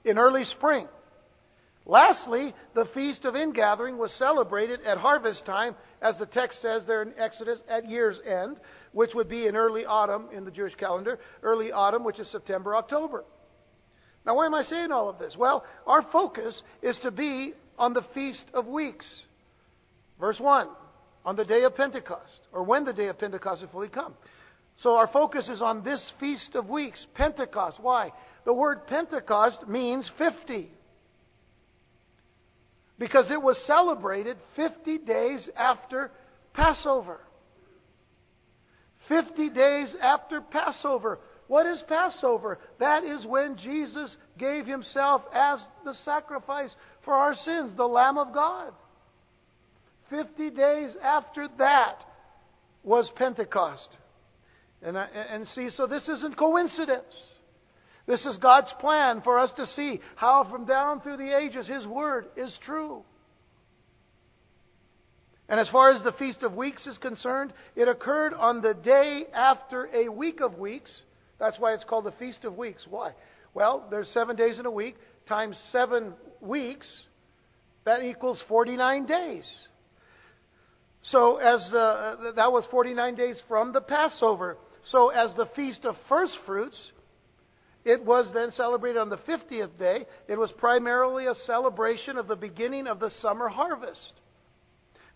in 0.04 0.18
early 0.18 0.44
spring. 0.44 0.88
Lastly, 1.90 2.54
the 2.76 2.86
Feast 2.94 3.26
of 3.26 3.36
Ingathering 3.36 3.98
was 3.98 4.12
celebrated 4.20 4.80
at 4.86 5.00
harvest 5.00 5.44
time, 5.44 5.76
as 6.04 6.16
the 6.20 6.28
text 6.28 6.62
says 6.62 6.84
there 6.86 7.02
in 7.02 7.14
Exodus, 7.18 7.58
at 7.68 7.90
year's 7.90 8.20
end, 8.24 8.60
which 8.92 9.16
would 9.16 9.28
be 9.28 9.48
in 9.48 9.56
early 9.56 9.88
autumn 9.88 10.28
in 10.32 10.46
the 10.46 10.52
Jewish 10.52 10.76
calendar, 10.76 11.18
early 11.42 11.72
autumn, 11.72 12.04
which 12.04 12.20
is 12.20 12.30
September, 12.32 12.76
October. 12.76 13.26
Now, 14.24 14.36
why 14.36 14.46
am 14.46 14.54
I 14.54 14.62
saying 14.66 14.92
all 14.92 15.10
of 15.10 15.18
this? 15.18 15.36
Well, 15.36 15.66
our 15.88 16.04
focus 16.12 16.62
is 16.84 16.96
to 17.02 17.10
be 17.10 17.54
on 17.80 17.94
the 17.94 18.04
Feast 18.14 18.46
of 18.54 18.68
Weeks. 18.68 19.08
Verse 20.20 20.40
1 20.40 20.68
on 21.26 21.36
the 21.36 21.46
day 21.46 21.64
of 21.64 21.76
Pentecost, 21.76 22.48
or 22.54 22.62
when 22.62 22.86
the 22.86 22.94
day 22.94 23.08
of 23.08 23.18
Pentecost 23.18 23.62
had 23.62 23.72
fully 23.72 23.90
come. 23.90 24.14
So 24.84 24.96
our 24.96 25.08
focus 25.08 25.50
is 25.50 25.62
on 25.64 25.84
this 25.84 26.02
Feast 26.20 26.54
of 26.54 26.70
Weeks, 26.70 27.04
Pentecost. 27.16 27.80
Why? 27.82 28.12
The 28.46 28.54
word 28.54 28.86
Pentecost 28.86 29.68
means 29.68 30.08
50. 30.20 30.70
Because 33.00 33.32
it 33.32 33.42
was 33.42 33.58
celebrated 33.66 34.38
50 34.56 35.00
days 35.00 35.50
after 35.58 36.12
Passover. 36.54 37.22
50 39.08 39.50
days 39.50 39.96
after 40.02 40.42
Passover. 40.42 41.20
What 41.48 41.66
is 41.66 41.82
Passover? 41.88 42.60
That 42.80 43.04
is 43.04 43.26
when 43.26 43.58
Jesus 43.58 44.16
gave 44.38 44.68
himself 44.68 45.24
as 45.34 45.64
the 45.84 45.96
sacrifice 46.06 46.76
for 47.04 47.16
our 47.16 47.34
sins, 47.34 47.72
the 47.76 47.86
Lamb 47.86 48.18
of 48.18 48.34
God. 48.34 48.74
50 50.10 50.50
days 50.52 50.92
after 51.02 51.48
that 51.58 52.04
was 52.84 53.10
Pentecost. 53.16 53.98
And, 54.82 54.98
I, 54.98 55.06
and 55.06 55.48
see, 55.48 55.70
so 55.72 55.88
this 55.88 56.08
isn't 56.08 56.38
coincidence. 56.38 57.16
This 58.10 58.26
is 58.26 58.38
God's 58.38 58.74
plan 58.80 59.22
for 59.22 59.38
us 59.38 59.52
to 59.58 59.68
see 59.76 60.02
how, 60.16 60.44
from 60.50 60.66
down 60.66 61.00
through 61.02 61.18
the 61.18 61.38
ages, 61.38 61.68
His 61.68 61.86
Word 61.86 62.26
is 62.36 62.52
true. 62.66 63.04
And 65.48 65.60
as 65.60 65.70
far 65.70 65.92
as 65.92 66.04
the 66.04 66.14
Feast 66.14 66.42
of 66.42 66.56
Weeks 66.56 66.88
is 66.88 66.98
concerned, 66.98 67.54
it 67.76 67.88
occurred 67.88 68.34
on 68.34 68.64
the 68.64 68.74
day 68.74 69.26
after 69.32 69.88
a 69.94 70.10
week 70.10 70.42
of 70.42 70.58
weeks. 70.58 70.90
That's 71.38 71.60
why 71.60 71.74
it's 71.74 71.84
called 71.84 72.06
the 72.06 72.14
Feast 72.14 72.46
of 72.46 72.58
Weeks. 72.58 72.84
Why? 72.90 73.12
Well, 73.54 73.86
there's 73.92 74.10
seven 74.12 74.36
days 74.36 74.58
in 74.58 74.66
a 74.66 74.72
week 74.72 74.96
times 75.28 75.56
seven 75.72 76.14
weeks. 76.42 76.88
That 77.86 78.02
equals 78.02 78.42
49 78.48 79.06
days. 79.06 79.46
So 81.12 81.38
as 81.38 81.62
uh, 81.72 82.32
that 82.36 82.52
was 82.52 82.64
49 82.72 83.14
days 83.14 83.40
from 83.48 83.72
the 83.72 83.82
Passover. 83.82 84.58
So 84.92 85.10
as 85.10 85.30
the 85.36 85.48
Feast 85.56 85.86
of 85.86 85.96
First 86.08 86.34
Fruits, 86.48 86.76
it 87.86 88.04
was 88.04 88.30
then 88.34 88.52
celebrated 88.52 89.00
on 89.00 89.10
the 89.10 89.18
50th 89.18 89.78
day. 89.80 90.06
It 90.28 90.38
was 90.38 90.52
primarily 90.58 91.28
a 91.28 91.36
celebration 91.46 92.18
of 92.18 92.28
the 92.28 92.36
beginning 92.36 92.88
of 92.88 93.00
the 93.00 93.10
summer 93.22 93.48
harvest 93.48 94.14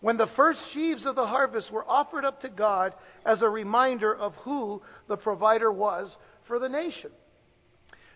when 0.00 0.18
the 0.18 0.28
first 0.36 0.58
sheaves 0.74 1.06
of 1.06 1.14
the 1.14 1.26
harvest 1.26 1.70
were 1.70 1.88
offered 1.88 2.26
up 2.26 2.42
to 2.42 2.50
God 2.50 2.92
as 3.24 3.40
a 3.40 3.48
reminder 3.48 4.14
of 4.14 4.34
who 4.42 4.82
the 5.08 5.16
provider 5.16 5.72
was 5.72 6.14
for 6.46 6.58
the 6.58 6.68
nation. 6.68 7.10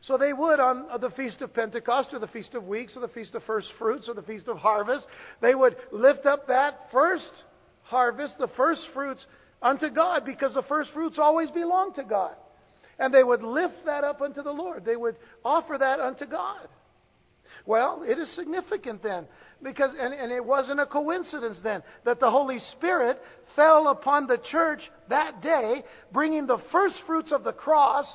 So 0.03 0.19
they 0.19 0.35
would, 0.35 0.61
on 0.61 0.87
the 1.01 1.11
Feast 1.11 1.41
of 1.41 1.55
Pentecost, 1.55 2.11
or 2.13 2.19
the 2.19 2.27
Feast 2.27 2.55
of 2.55 2.65
Weeks, 2.65 2.93
or 2.95 3.01
the 3.01 3.09
Feast 3.09 3.35
of 3.35 3.43
First 3.45 3.73
Fruits, 3.79 4.07
or 4.07 4.13
the 4.15 4.23
Feast 4.23 4.49
of 4.49 4.59
Harvest, 4.59 5.07
they 5.41 5.55
would 5.55 5.77
lift 5.91 6.27
up 6.27 6.47
that 6.49 6.89
first 6.93 7.33
harvest, 7.85 8.35
the 8.39 8.49
first 8.49 8.83
fruits, 8.93 9.25
unto 9.63 9.89
God, 9.89 10.27
because 10.27 10.53
the 10.53 10.63
first 10.65 10.91
fruits 10.93 11.19
always 11.19 11.51
belong 11.51 11.95
to 11.95 12.05
God. 12.05 12.35
And 12.99 13.15
they 13.15 13.23
would 13.23 13.43
lift 13.43 13.85
that 13.87 14.05
up 14.05 14.21
unto 14.21 14.43
the 14.43 14.51
Lord. 14.51 14.85
They 14.85 14.97
would 14.97 15.17
offer 15.45 15.77
that 15.79 16.01
unto 16.01 16.27
God. 16.27 16.69
Well, 17.67 18.03
it 18.07 18.19
is 18.19 18.35
significant 18.35 19.03
then 19.03 19.27
because, 19.63 19.91
and, 19.99 20.15
and 20.15 20.33
it 20.33 20.45
wasn't 20.45 20.81
a 20.81 20.87
coincidence 20.87 21.59
then 21.63 21.83
that 22.05 22.21
the 22.21 22.31
Holy 22.31 22.59
Spirit 22.77 23.21
fell 23.57 23.89
upon 23.89 24.27
the 24.27 24.41
church 24.51 24.81
that 25.09 25.43
day, 25.43 25.85
bringing 26.13 26.47
the 26.47 26.63
first 26.73 26.95
fruits 27.07 27.33
of 27.33 27.45
the 27.45 27.53
cross, 27.53 28.07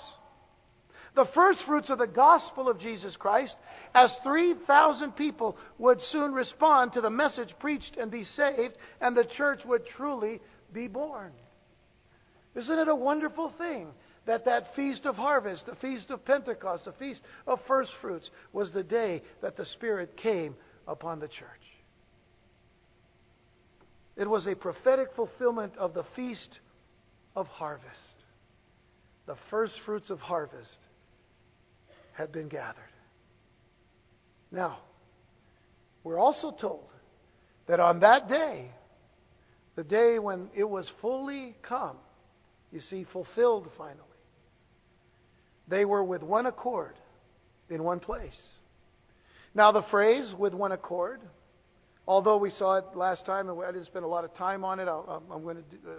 the 1.15 1.27
first 1.35 1.59
fruits 1.67 1.89
of 1.89 1.99
the 1.99 2.07
gospel 2.07 2.69
of 2.69 2.79
Jesus 2.79 3.15
Christ, 3.17 3.55
as 3.93 4.09
3,000 4.23 5.11
people 5.11 5.57
would 5.77 5.99
soon 6.11 6.31
respond 6.31 6.93
to 6.93 7.01
the 7.01 7.09
message 7.09 7.49
preached 7.59 7.97
and 7.99 8.09
be 8.09 8.23
saved, 8.35 8.73
and 9.01 9.15
the 9.15 9.27
church 9.37 9.59
would 9.65 9.85
truly 9.95 10.41
be 10.73 10.87
born. 10.87 11.31
Isn't 12.55 12.79
it 12.79 12.87
a 12.87 12.95
wonderful 12.95 13.53
thing 13.57 13.89
that 14.25 14.45
that 14.45 14.75
feast 14.75 15.05
of 15.05 15.15
harvest, 15.15 15.65
the 15.65 15.75
feast 15.75 16.09
of 16.09 16.23
Pentecost, 16.25 16.85
the 16.85 16.93
feast 16.93 17.21
of 17.45 17.59
first 17.67 17.91
fruits 18.01 18.29
was 18.53 18.71
the 18.71 18.83
day 18.83 19.21
that 19.41 19.57
the 19.57 19.65
Spirit 19.65 20.15
came 20.17 20.55
upon 20.87 21.19
the 21.19 21.27
church. 21.27 21.49
It 24.15 24.29
was 24.29 24.47
a 24.47 24.55
prophetic 24.55 25.09
fulfillment 25.15 25.73
of 25.77 25.93
the 25.93 26.05
feast 26.15 26.59
of 27.35 27.47
harvest. 27.47 27.89
The 29.25 29.35
first 29.49 29.73
fruits 29.85 30.09
of 30.09 30.19
harvest 30.19 30.77
had 32.13 32.31
been 32.31 32.47
gathered. 32.47 32.83
Now, 34.51 34.79
we're 36.03 36.19
also 36.19 36.51
told 36.51 36.89
that 37.67 37.79
on 37.79 38.01
that 38.01 38.27
day, 38.27 38.69
the 39.75 39.83
day 39.83 40.19
when 40.19 40.49
it 40.55 40.65
was 40.65 40.89
fully 41.01 41.55
come, 41.67 41.97
you 42.71 42.81
see, 42.81 43.05
fulfilled 43.11 43.69
finally, 43.77 43.99
they 45.67 45.85
were 45.85 46.03
with 46.03 46.23
one 46.23 46.45
accord 46.45 46.95
in 47.69 47.83
one 47.83 47.99
place. 47.99 48.31
Now, 49.55 49.71
the 49.71 49.83
phrase, 49.91 50.33
with 50.37 50.53
one 50.53 50.71
accord, 50.71 51.21
although 52.07 52.37
we 52.37 52.49
saw 52.51 52.77
it 52.77 52.85
last 52.95 53.25
time 53.25 53.49
and 53.49 53.61
I 53.63 53.71
didn't 53.71 53.85
spend 53.85 54.03
a 54.03 54.07
lot 54.07 54.23
of 54.23 54.33
time 54.35 54.65
on 54.65 54.79
it, 54.79 54.87
i 54.87 55.15
am 55.15 55.43
going 55.43 55.57
to 55.57 55.61
do, 55.63 55.77
uh, 55.87 55.91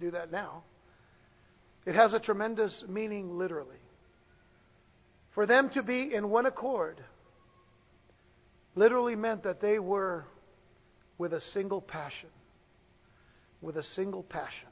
do 0.00 0.10
that 0.12 0.32
now. 0.32 0.64
It 1.84 1.94
has 1.94 2.12
a 2.12 2.18
tremendous 2.18 2.84
meaning 2.88 3.38
literally. 3.38 3.76
For 5.34 5.46
them 5.46 5.70
to 5.74 5.82
be 5.82 6.14
in 6.14 6.30
one 6.30 6.46
accord 6.46 7.00
literally 8.74 9.16
meant 9.16 9.42
that 9.44 9.60
they 9.60 9.78
were 9.78 10.24
with 11.18 11.32
a 11.32 11.40
single 11.52 11.80
passion. 11.80 12.28
With 13.60 13.76
a 13.76 13.82
single 13.94 14.22
passion. 14.22 14.68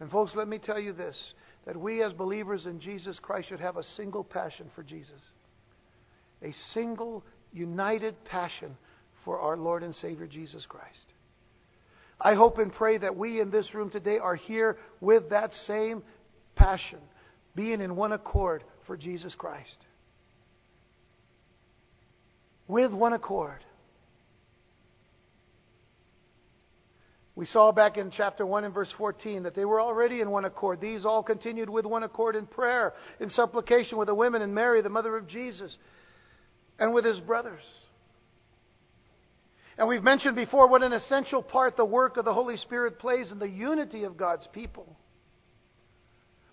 And, 0.00 0.10
folks, 0.10 0.32
let 0.34 0.48
me 0.48 0.58
tell 0.58 0.78
you 0.78 0.92
this 0.92 1.16
that 1.68 1.76
we 1.76 2.02
as 2.02 2.14
believers 2.14 2.64
in 2.64 2.80
Jesus 2.80 3.18
Christ 3.20 3.50
should 3.50 3.60
have 3.60 3.76
a 3.76 3.82
single 3.94 4.24
passion 4.24 4.70
for 4.74 4.82
Jesus 4.82 5.20
a 6.40 6.54
single, 6.72 7.24
united 7.52 8.14
passion 8.24 8.76
for 9.24 9.40
our 9.40 9.56
Lord 9.56 9.82
and 9.82 9.92
Savior 9.96 10.28
Jesus 10.28 10.64
Christ. 10.68 11.06
I 12.20 12.34
hope 12.34 12.58
and 12.58 12.72
pray 12.72 12.96
that 12.98 13.16
we 13.16 13.40
in 13.40 13.50
this 13.50 13.74
room 13.74 13.90
today 13.90 14.18
are 14.18 14.36
here 14.36 14.78
with 15.00 15.30
that 15.30 15.50
same 15.66 16.04
passion, 16.54 17.00
being 17.56 17.80
in 17.80 17.96
one 17.96 18.12
accord 18.12 18.62
for 18.86 18.96
Jesus 18.96 19.34
Christ. 19.36 19.84
With 22.68 22.92
one 22.92 23.14
accord. 23.14 23.64
We 27.38 27.46
saw 27.46 27.70
back 27.70 27.98
in 27.98 28.10
chapter 28.10 28.44
1 28.44 28.64
and 28.64 28.74
verse 28.74 28.92
14 28.98 29.44
that 29.44 29.54
they 29.54 29.64
were 29.64 29.80
already 29.80 30.20
in 30.20 30.28
one 30.28 30.44
accord. 30.44 30.80
These 30.80 31.04
all 31.04 31.22
continued 31.22 31.70
with 31.70 31.84
one 31.84 32.02
accord 32.02 32.34
in 32.34 32.46
prayer, 32.46 32.94
in 33.20 33.30
supplication 33.30 33.96
with 33.96 34.08
the 34.08 34.14
women 34.14 34.42
and 34.42 34.52
Mary, 34.52 34.82
the 34.82 34.88
mother 34.88 35.16
of 35.16 35.28
Jesus 35.28 35.78
and 36.80 36.92
with 36.92 37.04
his 37.04 37.20
brothers. 37.20 37.62
And 39.78 39.86
we've 39.86 40.02
mentioned 40.02 40.34
before 40.34 40.66
what 40.66 40.82
an 40.82 40.92
essential 40.92 41.40
part 41.40 41.76
the 41.76 41.84
work 41.84 42.16
of 42.16 42.24
the 42.24 42.34
Holy 42.34 42.56
Spirit 42.56 42.98
plays 42.98 43.30
in 43.30 43.38
the 43.38 43.48
unity 43.48 44.02
of 44.02 44.16
God's 44.16 44.48
people. 44.52 44.96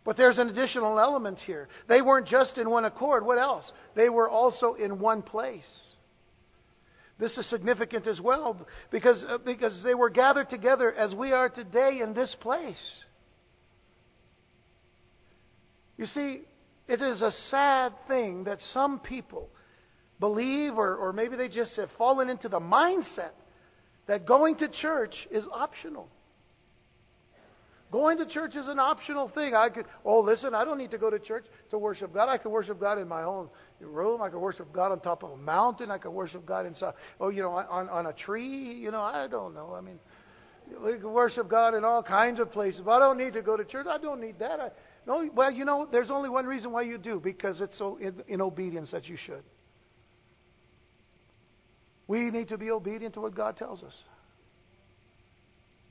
But 0.04 0.18
there's 0.18 0.38
an 0.38 0.50
additional 0.50 1.00
element 1.00 1.40
here. 1.48 1.68
They 1.90 2.04
weren't 2.04 2.28
just 2.28 2.60
in 2.60 2.70
one 2.70 2.86
accord. 2.86 3.26
What 3.26 3.40
else? 3.40 3.66
They 3.96 4.10
were 4.10 4.30
also 4.30 4.76
in 4.76 5.00
one 5.00 5.24
place. 5.24 5.64
This 7.18 7.38
is 7.38 7.50
significant 7.50 8.08
as 8.08 8.20
well 8.20 8.68
because, 8.92 9.24
uh, 9.28 9.38
because 9.38 9.74
they 9.84 9.96
were 9.96 10.10
gathered 10.10 10.50
together 10.50 10.94
as 10.94 11.14
we 11.14 11.32
are 11.32 11.50
today 11.50 12.02
in 12.02 12.14
this 12.14 12.36
place. 12.42 12.76
You 15.98 16.08
see, 16.08 16.42
it 16.88 17.02
is 17.02 17.22
a 17.22 17.32
sad 17.50 17.94
thing 18.08 18.44
that 18.44 18.60
some 18.74 19.00
people 19.00 19.50
believe, 20.20 20.78
or, 20.78 20.96
or 20.96 21.14
maybe 21.14 21.38
they 21.38 21.48
just 21.48 21.76
have 21.78 21.90
fallen 21.98 22.30
into 22.30 22.50
the 22.50 22.60
mindset 22.60 23.32
that 24.08 24.26
going 24.26 24.58
to 24.58 24.68
church 24.68 25.16
is 25.32 25.46
optional. 25.54 26.10
Going 27.96 28.18
to 28.18 28.26
church 28.26 28.58
is 28.58 28.68
an 28.68 28.78
optional 28.78 29.30
thing. 29.30 29.56
I 29.56 29.70
could, 29.70 29.86
oh, 30.04 30.20
listen, 30.20 30.54
I 30.54 30.66
don't 30.66 30.78
need 30.78 30.92
to 30.92 30.98
go 30.98 31.10
to 31.10 31.18
church 31.18 31.46
to 31.70 31.78
worship 31.78 32.14
God. 32.14 32.28
I 32.28 32.38
can 32.38 32.52
worship 32.52 32.78
God 32.78 33.00
in 33.00 33.08
my 33.08 33.24
own 33.24 33.48
room. 33.80 34.22
I 34.22 34.28
can 34.28 34.42
worship 34.42 34.74
God 34.74 34.92
on 34.92 35.00
top 35.00 35.24
of 35.24 35.32
a 35.32 35.38
mountain. 35.38 35.90
I 35.90 35.98
can 35.98 36.14
worship 36.14 36.46
God 36.46 36.66
inside, 36.66 36.94
oh, 37.22 37.30
you 37.30 37.42
know, 37.42 37.52
on, 37.52 37.88
on 37.88 38.08
a 38.08 38.12
tree. 38.12 38.74
You 38.74 38.92
know, 38.92 39.00
I 39.00 39.28
don't 39.28 39.54
know. 39.54 39.74
I 39.74 39.80
mean, 39.80 39.98
we 40.84 40.98
can 40.98 41.14
worship 41.14 41.48
God 41.48 41.74
in 41.74 41.86
all 41.86 42.04
kinds 42.04 42.42
of 42.42 42.52
places. 42.52 42.82
But 42.84 42.96
I 42.96 43.00
don't 43.00 43.18
need 43.18 43.32
to 43.32 43.42
go 43.42 43.56
to 43.56 43.64
church. 43.64 43.88
I 43.90 43.98
don't 43.98 44.20
need 44.20 44.40
that. 44.40 44.60
I, 44.60 44.72
no, 45.08 45.30
well, 45.34 45.54
you 45.54 45.64
know, 45.64 45.88
there's 45.90 46.12
only 46.12 46.28
one 46.28 46.46
reason 46.46 46.74
why 46.74 46.82
you 46.82 46.98
do 46.98 47.22
because 47.24 47.62
it's 47.62 47.78
so 47.78 47.96
in, 47.96 48.22
in 48.28 48.42
obedience 48.42 48.92
that 48.92 49.08
you 49.08 49.16
should. 49.26 49.44
We 52.10 52.30
need 52.30 52.50
to 52.50 52.58
be 52.58 52.72
obedient 52.72 53.14
to 53.14 53.22
what 53.22 53.36
God 53.36 53.56
tells 53.56 53.84
us. 53.84 53.96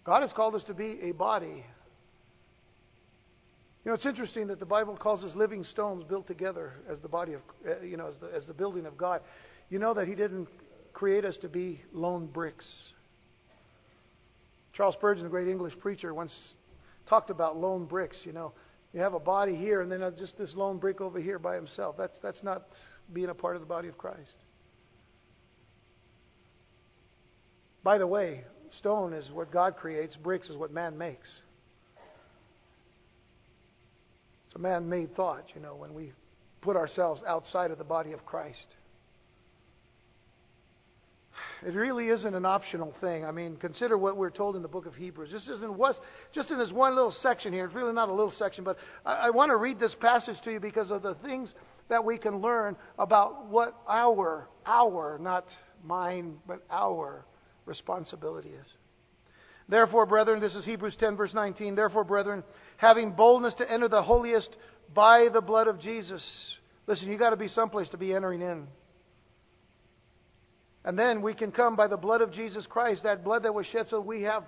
God 0.05 0.21
has 0.21 0.35
called 0.35 0.55
us 0.55 0.65
to 0.65 0.75
be 0.75 0.99
a 1.05 1.13
body. 1.13 1.65
You 3.85 3.91
know, 3.91 3.95
it's 3.95 4.07
interesting 4.07 4.47
that 4.47 4.59
the 4.59 4.67
Bible 4.67 4.97
calls 4.97 5.23
us 5.25 5.37
living 5.37 5.63
stones 5.63 6.05
built 6.05 6.27
together 6.27 6.73
as 6.91 7.01
the 7.01 7.09
body 7.09 7.35
of, 7.35 7.43
uh, 7.69 7.83
you 7.83 7.99
know, 7.99 8.07
as 8.09 8.17
the, 8.19 8.29
as 8.35 8.47
the 8.47 8.55
building 8.55 8.87
of 8.87 8.97
God. 8.97 9.21
You 9.69 9.79
know 9.79 9.93
that 9.93 10.09
He 10.09 10.15
didn't 10.15 10.49
create 10.95 11.25
us 11.27 11.37
to 11.43 11.49
be 11.49 11.83
lone 11.93 12.27
bricks. 12.27 12.67
Charles 14.73 14.95
Spurgeon, 14.95 15.25
the 15.25 15.31
great 15.31 15.49
English 15.49 15.79
preacher, 15.81 16.15
once 16.15 16.33
talked 17.09 17.29
about 17.29 17.59
lone 17.59 17.85
bricks, 17.85 18.17
you 18.25 18.33
know. 18.33 18.53
You 18.95 19.01
have 19.01 19.13
a 19.13 19.21
body 19.21 19.57
here 19.57 19.83
and 19.83 19.91
then 19.91 20.01
just 20.19 20.39
this 20.39 20.55
lone 20.55 20.79
brick 20.79 21.01
over 21.01 21.21
here 21.21 21.39
by 21.39 21.57
himself. 21.57 21.97
That's, 21.99 22.17
that's 22.23 22.43
not 22.43 22.63
being 23.13 23.29
a 23.29 23.35
part 23.35 23.57
of 23.57 23.61
the 23.61 23.67
body 23.67 23.89
of 23.89 23.99
Christ. 23.99 24.39
By 27.83 27.99
the 27.99 28.07
way, 28.07 28.45
stone 28.79 29.13
is 29.13 29.31
what 29.31 29.51
God 29.51 29.77
creates, 29.77 30.17
bricks 30.17 30.49
is 30.49 30.57
what 30.57 30.73
man 30.73 30.97
makes. 30.97 31.29
It's 34.55 34.61
a 34.61 34.63
man 34.63 34.89
made 34.89 35.17
thought, 35.17 35.47
you 35.53 35.61
know, 35.61 35.75
when 35.75 35.95
we 35.95 36.13
put 36.61 36.77
ourselves 36.77 37.21
outside 37.27 37.73
of 37.73 37.79
the 37.79 37.85
body 37.85 38.13
of 38.13 38.25
Christ. 38.25 38.67
It 41.67 41.75
really 41.75 42.07
isn't 42.07 42.35
an 42.35 42.47
optional 42.47 42.95
thing. 43.01 43.25
I 43.25 43.33
mean, 43.33 43.57
consider 43.57 43.99
what 43.99 44.17
we're 44.17 44.31
told 44.31 44.55
in 44.55 44.63
the 44.63 44.69
book 44.69 44.87
of 44.87 44.95
Hebrews. 44.95 45.31
This 45.33 45.49
isn't 45.49 45.77
just 46.33 46.53
in 46.53 46.59
this 46.59 46.71
one 46.71 46.95
little 46.95 47.15
section 47.21 47.53
here. 47.53 47.65
It's 47.65 47.75
really 47.75 47.93
not 47.93 48.09
a 48.09 48.15
little 48.15 48.33
section, 48.39 48.63
but 48.63 48.77
I, 49.05 49.27
I 49.27 49.31
want 49.31 49.51
to 49.51 49.57
read 49.57 49.81
this 49.81 49.95
passage 50.01 50.37
to 50.45 50.53
you 50.53 50.61
because 50.61 50.93
of 50.93 51.03
the 51.03 51.15
things 51.15 51.51
that 51.89 52.05
we 52.05 52.17
can 52.17 52.41
learn 52.41 52.77
about 52.97 53.49
what 53.49 53.75
our 53.89 54.47
our 54.67 55.19
not 55.21 55.47
mine 55.83 56.37
but 56.47 56.63
our 56.71 57.25
responsibility 57.67 58.51
is. 58.51 58.67
Therefore, 59.69 60.07
brethren, 60.07 60.41
this 60.41 60.55
is 60.55 60.65
Hebrews 60.65 60.97
10 61.01 61.17
verse 61.17 61.35
19. 61.35 61.75
Therefore, 61.75 62.05
brethren, 62.05 62.45
having 62.77 63.13
boldness 63.13 63.55
to 63.55 63.71
enter 63.71 63.89
the 63.89 64.03
holiest 64.03 64.51
by 64.95 65.29
the 65.33 65.41
blood 65.41 65.67
of 65.67 65.81
Jesus. 65.81 66.23
Listen, 66.87 67.09
you've 67.09 67.21
got 67.21 67.31
to 67.31 67.37
be 67.37 67.49
someplace 67.49 67.89
to 67.91 67.97
be 67.97 68.13
entering 68.13 68.43
in. 68.43 68.67
And 70.85 70.99
then 70.99 71.23
we 71.23 71.33
can 71.35 71.51
come 71.51 71.77
by 71.77 71.87
the 71.87 71.97
blood 71.97 72.21
of 72.21 72.33
Jesus 72.33 72.67
Christ, 72.67 73.05
that 73.05 73.25
blood 73.25 73.45
that 73.45 73.55
was 73.55 73.67
shed, 73.67 73.87
so 73.89 74.01
we 74.01 74.23
have 74.23 74.45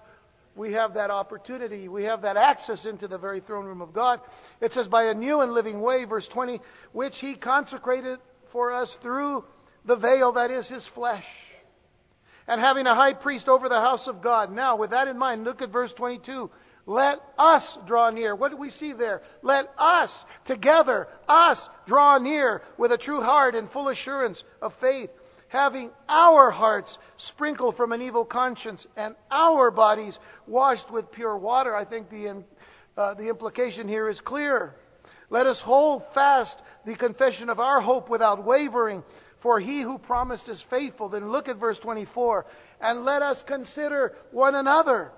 we 0.57 0.73
have 0.73 0.95
that 0.95 1.11
opportunity. 1.11 1.87
We 1.87 2.05
have 2.05 2.23
that 2.23 2.39
access 2.39 2.85
into 2.87 3.07
the 3.07 3.19
very 3.19 3.41
throne 3.41 3.67
room 3.67 3.83
of 3.83 3.93
God. 3.93 4.21
It 4.61 4.73
says, 4.73 4.87
by 4.87 5.05
a 5.05 5.15
new 5.15 5.43
and 5.43 5.53
living 5.53 5.83
way, 5.83 6.05
verse 6.05 6.27
20, 6.33 6.61
which 6.93 7.13
he 7.21 7.35
consecrated 7.35 8.19
for 8.53 8.73
us 8.73 8.89
through 9.03 9.45
the 9.85 9.97
veil 9.97 10.33
that 10.33 10.51
is 10.51 10.67
his 10.67 10.83
flesh. 10.95 11.25
And 12.49 12.61
having 12.61 12.87
a 12.87 12.95
high 12.95 13.13
priest 13.13 13.49
over 13.49 13.69
the 13.69 13.81
house 13.81 14.07
of 14.07 14.23
God. 14.23 14.51
Now, 14.51 14.77
with 14.77 14.91
that 14.91 15.09
in 15.09 15.19
mind, 15.19 15.45
look 15.45 15.61
at 15.61 15.71
verse 15.71 15.93
22. 15.97 16.51
Let 16.87 17.19
us 17.37 17.65
draw 17.87 18.11
near. 18.11 18.37
What 18.37 18.53
do 18.53 18.57
we 18.57 18.71
see 18.71 18.93
there? 18.93 19.23
Let 19.43 19.67
us, 19.77 20.11
together, 20.47 21.09
us 21.29 21.59
draw 21.89 22.19
near 22.19 22.63
with 22.79 22.93
a 22.93 22.99
true 22.99 23.21
heart 23.21 23.57
and 23.57 23.71
full 23.73 23.89
assurance 23.89 24.41
of 24.63 24.73
faith 24.81 25.11
having 25.49 25.91
our 26.09 26.51
hearts 26.51 26.97
sprinkled 27.29 27.77
from 27.77 27.93
an 27.93 28.03
evil 28.03 28.25
conscience 28.25 28.85
and 28.97 29.15
our 29.31 29.71
bodies 29.71 30.19
washed 30.47 30.91
with 30.91 31.11
pure 31.13 31.37
water. 31.37 31.75
I 31.75 31.85
think 31.85 32.11
the, 32.11 32.43
uh, 32.97 33.15
the 33.15 33.29
implication 33.29 33.89
here 33.89 34.09
is 34.09 34.19
clear. 34.25 34.75
Let 35.31 35.47
us 35.47 35.61
hold 35.65 36.03
fast 36.15 36.55
the 36.85 36.95
confession 36.95 37.49
of 37.49 37.59
our 37.59 37.81
hope 37.81 38.09
without 38.09 38.45
wavering, 38.45 39.03
for 39.43 39.59
he 39.61 39.83
who 39.83 39.99
promised 39.99 40.49
is 40.49 40.63
faithful. 40.71 41.09
Then 41.09 41.33
look 41.33 41.49
at 41.49 41.57
verse 41.57 41.79
24. 41.83 42.47
And 42.81 43.05
let 43.05 43.23
us 43.23 43.43
consider 43.47 44.15
one 44.31 44.55
another. 44.55 45.11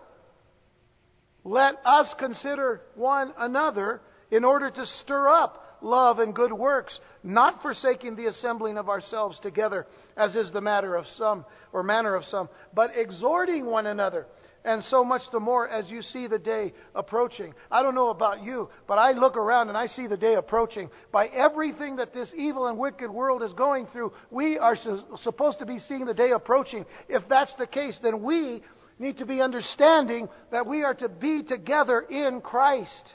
Let 1.49 1.77
us 1.87 2.07
consider 2.19 2.83
one 2.95 3.33
another 3.39 4.03
in 4.31 4.45
order 4.45 4.71
to 4.71 4.87
stir 5.03 5.29
up 5.29 5.79
love 5.81 6.19
and 6.19 6.35
good 6.35 6.53
works, 6.53 6.99
not 7.23 7.63
forsaking 7.63 8.17
the 8.17 8.27
assembling 8.27 8.77
of 8.77 8.91
ourselves 8.91 9.39
together, 9.43 9.87
as 10.15 10.37
is 10.37 10.53
the 10.53 10.61
matter 10.61 10.95
of 10.95 11.07
some, 11.17 11.47
or 11.73 11.83
manner 11.83 12.15
of 12.15 12.25
some, 12.27 12.51
but 12.75 12.91
exhorting 12.95 13.65
one 13.65 13.87
another, 13.87 14.27
and 14.63 14.85
so 14.91 15.03
much 15.03 15.23
the 15.33 15.41
more 15.41 15.67
as 15.67 15.89
you 15.89 16.03
see 16.03 16.27
the 16.27 16.39
day 16.39 16.75
approaching. 16.95 17.55
I 17.71 17.83
don't 17.83 17.95
know 17.95 18.11
about 18.11 18.45
you, 18.45 18.69
but 18.87 18.99
I 18.99 19.13
look 19.13 19.39
around 19.39 19.69
and 19.69 19.79
I 19.79 19.87
see 19.87 20.07
the 20.07 20.19
day 20.19 20.35
approaching. 20.35 20.91
By 21.13 21.29
everything 21.29 21.97
that 21.97 22.13
this 22.13 22.29
evil 22.37 22.67
and 22.67 22.77
wicked 22.77 23.09
world 23.09 23.43
is 23.43 23.55
going 23.55 23.87
through, 23.87 24.13
we 24.31 24.59
are 24.59 24.77
supposed 25.23 25.61
to 25.61 25.65
be 25.65 25.79
seeing 25.89 26.05
the 26.05 26.13
day 26.13 26.33
approaching. 26.33 26.85
If 27.09 27.23
that's 27.31 27.55
the 27.59 27.67
case, 27.67 27.97
then 28.03 28.23
we 28.23 28.63
need 28.99 29.19
to 29.19 29.27
be 29.27 29.41
understanding 29.41 30.29
that 30.51 30.67
we 30.67 30.83
are 30.83 30.95
to 30.95 31.09
be 31.09 31.43
together 31.43 32.01
in 32.01 32.41
Christ 32.41 33.13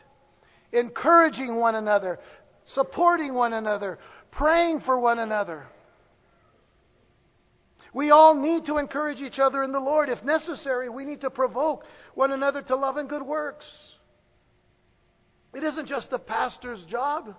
encouraging 0.74 1.56
one 1.56 1.76
another, 1.76 2.20
supporting 2.74 3.34
one 3.34 3.54
another, 3.54 4.00
praying 4.32 4.82
for 4.82 5.00
one 5.00 5.20
another. 5.20 5.68
We 7.94 8.10
all 8.10 8.34
need 8.34 8.66
to 8.66 8.80
encourage 8.80 9.20
each 9.20 9.38
other 9.38 9.64
in 9.64 9.72
the 9.72 9.80
Lord. 9.80 10.10
If 10.10 10.24
necessary, 10.24 10.90
we 10.90 11.06
need 11.06 11.22
to 11.22 11.30
provoke 11.30 11.84
one 12.16 12.32
another 12.32 12.64
to 12.64 12.76
love 12.76 12.98
and 12.98 13.08
good 13.08 13.22
works. 13.22 13.66
It 15.54 15.64
isn't 15.64 15.88
just 15.88 16.10
the 16.10 16.18
pastor's 16.18 16.84
job. 16.90 17.36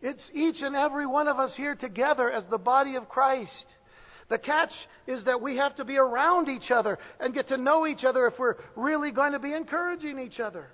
It's 0.00 0.22
each 0.32 0.62
and 0.62 0.76
every 0.76 1.04
one 1.04 1.26
of 1.26 1.40
us 1.40 1.52
here 1.56 1.74
together 1.74 2.30
as 2.30 2.44
the 2.48 2.58
body 2.58 2.94
of 2.94 3.08
Christ. 3.08 3.66
The 4.30 4.38
catch 4.38 4.70
is 5.08 5.24
that 5.24 5.42
we 5.42 5.56
have 5.56 5.76
to 5.76 5.84
be 5.84 5.98
around 5.98 6.48
each 6.48 6.70
other 6.70 6.98
and 7.18 7.34
get 7.34 7.48
to 7.48 7.56
know 7.56 7.86
each 7.86 8.04
other 8.04 8.26
if 8.28 8.38
we're 8.38 8.54
really 8.76 9.10
going 9.10 9.32
to 9.32 9.40
be 9.40 9.52
encouraging 9.52 10.20
each 10.20 10.38
other. 10.38 10.68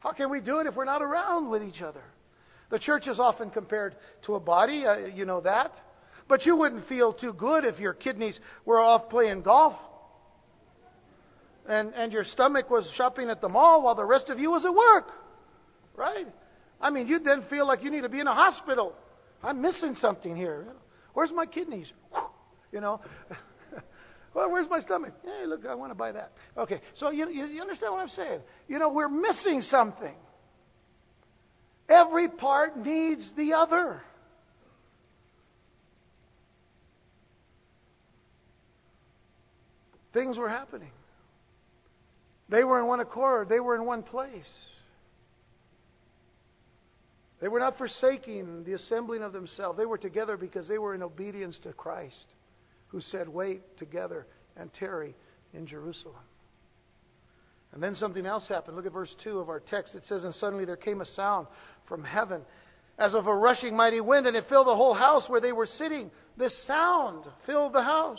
How 0.00 0.12
can 0.12 0.30
we 0.30 0.40
do 0.40 0.58
it 0.58 0.66
if 0.66 0.74
we're 0.74 0.84
not 0.84 1.00
around 1.00 1.48
with 1.48 1.62
each 1.62 1.80
other? 1.80 2.02
The 2.70 2.78
church 2.78 3.06
is 3.06 3.18
often 3.20 3.50
compared 3.50 3.94
to 4.26 4.34
a 4.34 4.40
body, 4.40 4.84
uh, 4.84 5.06
you 5.14 5.24
know 5.24 5.40
that. 5.40 5.72
But 6.28 6.44
you 6.44 6.56
wouldn't 6.56 6.88
feel 6.88 7.12
too 7.14 7.32
good 7.32 7.64
if 7.64 7.78
your 7.78 7.94
kidneys 7.94 8.38
were 8.66 8.80
off 8.80 9.08
playing 9.08 9.42
golf 9.42 9.74
and, 11.68 11.92
and 11.94 12.12
your 12.12 12.24
stomach 12.32 12.68
was 12.68 12.88
shopping 12.96 13.30
at 13.30 13.40
the 13.40 13.48
mall 13.48 13.82
while 13.82 13.94
the 13.94 14.04
rest 14.04 14.28
of 14.28 14.38
you 14.38 14.50
was 14.50 14.64
at 14.64 14.74
work. 14.74 15.12
Right? 15.96 16.26
I 16.80 16.90
mean, 16.90 17.06
you'd 17.06 17.24
then 17.24 17.44
feel 17.48 17.66
like 17.66 17.82
you 17.82 17.90
need 17.90 18.02
to 18.02 18.08
be 18.08 18.20
in 18.20 18.26
a 18.26 18.34
hospital. 18.34 18.94
I'm 19.42 19.62
missing 19.62 19.96
something 20.00 20.34
here. 20.34 20.66
Where's 21.14 21.30
my 21.32 21.46
kidneys? 21.46 21.86
You 22.72 22.80
know? 22.80 23.00
Well, 24.34 24.52
where's 24.52 24.68
my 24.68 24.80
stomach? 24.80 25.14
Hey, 25.24 25.46
look, 25.46 25.66
I 25.66 25.74
want 25.74 25.90
to 25.90 25.96
buy 25.96 26.12
that. 26.12 26.32
Okay, 26.56 26.80
so 27.00 27.10
you, 27.10 27.28
you, 27.28 27.46
you 27.46 27.60
understand 27.60 27.92
what 27.92 28.02
I'm 28.02 28.08
saying? 28.10 28.40
You 28.68 28.78
know, 28.78 28.88
we're 28.88 29.08
missing 29.08 29.62
something. 29.70 30.14
Every 31.88 32.28
part 32.28 32.76
needs 32.76 33.28
the 33.36 33.54
other. 33.54 34.02
Things 40.12 40.36
were 40.36 40.48
happening. 40.48 40.90
They 42.48 42.64
were 42.64 42.78
in 42.78 42.86
one 42.86 43.00
accord, 43.00 43.48
they 43.48 43.60
were 43.60 43.74
in 43.74 43.84
one 43.84 44.02
place. 44.04 44.44
They 47.40 47.48
were 47.48 47.60
not 47.60 47.76
forsaking 47.78 48.64
the 48.64 48.74
assembling 48.74 49.22
of 49.22 49.32
themselves. 49.32 49.78
They 49.78 49.84
were 49.84 49.98
together 49.98 50.36
because 50.36 50.66
they 50.66 50.78
were 50.78 50.94
in 50.94 51.02
obedience 51.02 51.58
to 51.62 51.72
Christ 51.72 52.34
who 52.88 53.00
said, 53.00 53.28
Wait 53.28 53.62
together 53.78 54.26
and 54.56 54.72
tarry 54.74 55.14
in 55.54 55.66
Jerusalem. 55.66 56.16
And 57.72 57.82
then 57.82 57.94
something 57.94 58.24
else 58.24 58.48
happened. 58.48 58.76
Look 58.76 58.86
at 58.86 58.92
verse 58.92 59.14
2 59.22 59.38
of 59.38 59.48
our 59.48 59.60
text. 59.60 59.94
It 59.94 60.04
says, 60.08 60.24
And 60.24 60.34
suddenly 60.34 60.64
there 60.64 60.76
came 60.76 61.00
a 61.00 61.06
sound 61.06 61.46
from 61.86 62.02
heaven 62.02 62.42
as 62.98 63.14
of 63.14 63.26
a 63.26 63.34
rushing 63.34 63.76
mighty 63.76 64.00
wind, 64.00 64.26
and 64.26 64.36
it 64.36 64.46
filled 64.48 64.66
the 64.66 64.74
whole 64.74 64.94
house 64.94 65.24
where 65.28 65.40
they 65.40 65.52
were 65.52 65.68
sitting. 65.78 66.10
This 66.36 66.54
sound 66.66 67.24
filled 67.46 67.72
the 67.72 67.82
house. 67.82 68.18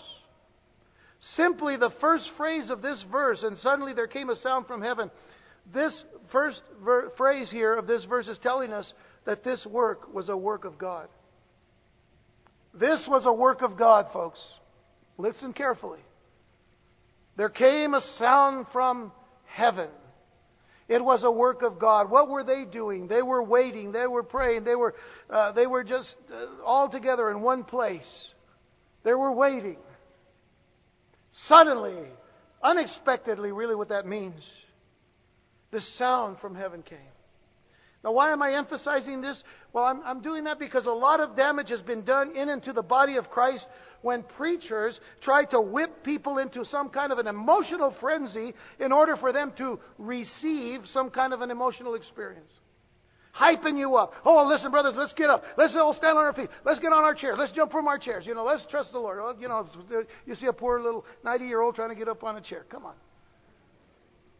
Simply 1.36 1.76
the 1.76 1.92
first 2.00 2.30
phrase 2.38 2.70
of 2.70 2.82
this 2.82 3.04
verse, 3.12 3.40
and 3.44 3.58
suddenly 3.58 3.94
there 3.94 4.08
came 4.08 4.30
a 4.30 4.38
sound 4.38 4.68
from 4.68 4.82
heaven. 4.82 5.12
This 5.74 5.94
first 6.32 6.62
ver- 6.84 7.12
phrase 7.18 7.50
here 7.52 7.74
of 7.74 7.88
this 7.88 8.06
verse 8.06 8.28
is 8.28 8.38
telling 8.42 8.72
us 8.72 8.92
that 9.26 9.44
this 9.44 9.66
work 9.66 10.14
was 10.14 10.30
a 10.30 10.38
work 10.38 10.64
of 10.64 10.78
God. 10.78 11.10
This 12.74 13.02
was 13.08 13.24
a 13.26 13.34
work 13.34 13.62
of 13.62 13.78
God, 13.78 14.08
folks. 14.14 14.40
Listen 15.20 15.52
carefully. 15.52 16.00
There 17.36 17.50
came 17.50 17.94
a 17.94 18.02
sound 18.18 18.68
from 18.72 19.12
heaven. 19.46 19.90
It 20.88 21.04
was 21.04 21.24
a 21.24 21.30
work 21.30 21.62
of 21.62 21.78
God. 21.78 22.10
What 22.10 22.30
were 22.30 22.44
they 22.44 22.64
doing? 22.64 23.08
They 23.08 23.22
were 23.22 23.44
waiting. 23.44 23.92
They 23.92 24.08
were 24.08 24.24
praying. 24.24 24.64
They 24.64 24.76
were, 24.76 24.96
uh, 25.30 25.52
they 25.52 25.68
were 25.68 25.84
just 25.84 26.08
uh, 26.34 26.64
all 26.66 26.90
together 26.90 27.30
in 27.30 27.42
one 27.42 27.66
place. 27.66 28.10
They 29.04 29.14
were 29.14 29.32
waiting. 29.32 29.78
Suddenly, 31.48 32.08
unexpectedly, 32.64 33.52
really 33.52 33.76
what 33.76 33.90
that 33.90 34.08
means, 34.08 34.42
this 35.70 35.88
sound 35.98 36.38
from 36.40 36.56
heaven 36.56 36.82
came. 36.82 36.98
Now, 38.04 38.14
why 38.14 38.32
am 38.32 38.42
I 38.42 38.54
emphasizing 38.54 39.22
this? 39.22 39.42
Well, 39.74 39.84
I'm, 39.84 40.02
I'm, 40.06 40.22
doing 40.22 40.46
that 40.46 40.58
because 40.58 40.86
a 40.86 40.92
lot 40.92 41.20
of 41.20 41.36
damage 41.36 41.70
has 41.70 41.82
been 41.82 42.06
done 42.06 42.36
in 42.36 42.50
and 42.50 42.64
to 42.64 42.72
the 42.72 42.82
body 42.82 43.18
of 43.18 43.30
Christ 43.30 43.66
when 44.02 44.24
preachers 44.24 44.98
try 45.22 45.44
to 45.46 45.60
whip 45.60 46.04
people 46.04 46.38
into 46.38 46.64
some 46.66 46.90
kind 46.90 47.12
of 47.12 47.18
an 47.20 47.28
emotional 47.28 47.94
frenzy 48.00 48.54
in 48.80 48.94
order 48.94 49.18
for 49.18 49.34
them 49.34 49.52
to 49.58 49.80
receive 49.98 50.82
some 50.94 51.10
kind 51.10 51.34
of 51.34 51.42
an 51.42 51.52
emotional 51.52 51.96
experience. 51.96 52.52
Hyping 53.38 53.78
you 53.78 53.96
up. 53.96 54.14
Oh, 54.26 54.48
listen, 54.48 54.72
brothers, 54.72 54.96
let's 54.98 55.14
get 55.14 55.30
up. 55.30 55.44
Let's 55.58 55.76
all 55.76 55.94
stand 55.94 56.18
on 56.18 56.24
our 56.24 56.34
feet. 56.34 56.50
Let's 56.66 56.80
get 56.80 56.94
on 56.94 57.04
our 57.04 57.14
chairs. 57.14 57.36
Let's 57.38 57.52
jump 57.52 57.72
from 57.72 57.88
our 57.88 57.98
chairs. 57.98 58.26
You 58.26 58.34
know, 58.34 58.44
let's 58.44 58.64
trust 58.72 58.92
the 58.94 59.00
Lord. 59.00 59.20
Oh, 59.22 59.36
you 59.40 59.48
know, 59.48 59.68
you 60.26 60.36
see 60.36 60.48
a 60.48 60.54
poor 60.54 60.82
little 60.82 61.06
90 61.26 61.46
year 61.46 61.62
old 61.62 61.76
trying 61.76 61.90
to 61.90 61.96
get 61.96 62.08
up 62.08 62.24
on 62.24 62.38
a 62.38 62.42
chair. 62.42 62.66
Come 62.72 62.86
on. 62.86 62.96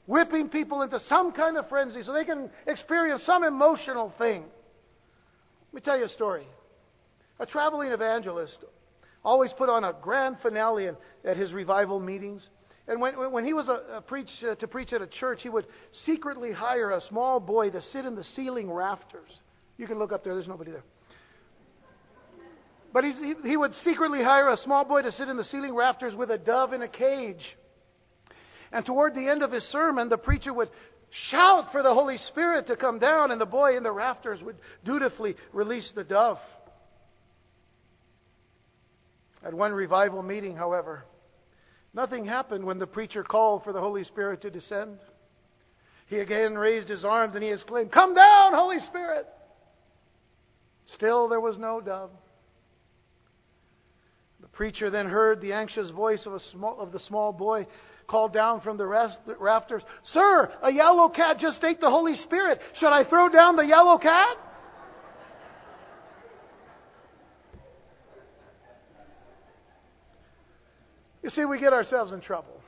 Whipping 0.10 0.50
people 0.50 0.82
into 0.82 1.00
some 1.08 1.32
kind 1.32 1.56
of 1.56 1.70
frenzy 1.70 2.02
so 2.02 2.12
they 2.12 2.26
can 2.26 2.50
experience 2.66 3.22
some 3.28 3.44
emotional 3.44 4.12
thing. 4.18 4.42
Let 5.72 5.74
me 5.74 5.82
tell 5.82 6.00
you 6.00 6.06
a 6.06 6.10
story. 6.10 6.48
A 7.40 7.46
traveling 7.46 7.92
evangelist 7.92 8.58
always 9.24 9.52
put 9.56 9.70
on 9.70 9.84
a 9.84 9.94
grand 10.02 10.38
finale 10.42 10.90
at 11.24 11.38
his 11.38 11.54
revival 11.54 12.00
meetings. 12.00 12.50
And 12.88 13.00
when, 13.00 13.32
when 13.32 13.46
he 13.46 13.54
was 13.54 13.68
a, 13.68 13.98
a 13.98 14.02
preach, 14.02 14.30
uh, 14.50 14.56
to 14.56 14.68
preach 14.68 14.94
at 14.94 15.04
a 15.04 15.08
church, 15.08 15.42
he 15.44 15.50
would 15.50 15.68
secretly 16.08 16.52
hire 16.52 16.90
a 16.90 17.02
small 17.08 17.40
boy 17.40 17.70
to 17.70 17.80
sit 17.94 18.04
in 18.04 18.16
the 18.16 18.26
ceiling 18.36 18.72
rafters. 18.72 19.30
You 19.78 19.86
can 19.86 20.00
look 20.00 20.12
up 20.12 20.24
there, 20.24 20.34
there's 20.34 20.48
nobody 20.48 20.72
there. 20.72 20.84
But 22.92 23.04
he, 23.04 23.36
he 23.44 23.56
would 23.56 23.76
secretly 23.84 24.24
hire 24.24 24.50
a 24.50 24.58
small 24.58 24.86
boy 24.86 25.04
to 25.04 25.12
sit 25.12 25.30
in 25.30 25.38
the 25.38 25.44
ceiling 25.44 25.76
rafters 25.76 26.16
with 26.16 26.32
a 26.32 26.40
dove 26.40 26.74
in 26.74 26.82
a 26.82 26.88
cage. 26.88 27.46
And 28.72 28.86
toward 28.86 29.16
the 29.16 29.28
end 29.28 29.42
of 29.42 29.52
his 29.52 29.64
sermon, 29.72 30.10
the 30.10 30.18
preacher 30.18 30.54
would 30.54 30.70
shout 31.30 31.72
for 31.72 31.82
the 31.82 31.94
Holy 31.94 32.18
Spirit 32.30 32.68
to 32.68 32.76
come 32.76 33.00
down, 33.00 33.32
and 33.32 33.42
the 33.42 33.46
boy 33.46 33.76
in 33.76 33.84
the 33.84 33.92
rafters 33.92 34.42
would 34.44 34.58
dutifully 34.86 35.36
release 35.54 35.90
the 35.96 36.04
dove. 36.04 36.38
At 39.44 39.54
one 39.54 39.72
revival 39.72 40.22
meeting, 40.22 40.56
however, 40.56 41.06
nothing 41.94 42.26
happened 42.26 42.66
when 42.66 42.78
the 42.78 42.88
preacher 42.88 43.24
called 43.24 43.64
for 43.64 43.74
the 43.74 43.80
Holy 43.80 44.04
Spirit 44.04 44.42
to 44.42 44.52
descend. 44.52 45.00
He 46.08 46.18
again 46.18 46.58
raised 46.58 46.90
his 46.90 47.06
arms 47.06 47.36
and 47.36 47.44
he 47.44 47.52
exclaimed, 47.52 47.92
Come 47.92 48.14
down, 48.14 48.54
Holy 48.54 48.80
Spirit! 48.90 49.28
Still 50.96 51.30
there 51.30 51.40
was 51.40 51.58
no 51.58 51.80
dove. 51.82 52.10
The 54.42 54.48
preacher 54.48 54.90
then 54.90 55.08
heard 55.08 55.40
the 55.40 55.54
anxious 55.54 55.90
voice 55.92 56.22
of, 56.26 56.42
small, 56.52 56.80
of 56.80 56.92
the 56.92 57.00
small 57.00 57.32
boy 57.32 57.68
called 58.10 58.34
down 58.34 58.62
from 58.62 58.78
the 58.78 58.86
rafters, 58.86 59.84
Sir, 60.14 60.52
a 60.64 60.72
yellow 60.72 61.10
cat 61.10 61.38
just 61.40 61.64
ate 61.64 61.80
the 61.80 61.90
Holy 61.90 62.16
Spirit. 62.26 62.60
Should 62.80 62.92
I 62.92 63.08
throw 63.08 63.30
down 63.30 63.56
the 63.56 63.66
yellow 63.66 63.98
cat? 63.98 64.38
You 71.24 71.30
see, 71.30 71.46
we 71.46 71.60
get 71.60 71.74
ourselves 71.74 72.12
in 72.12 72.22
trouble. 72.22 72.60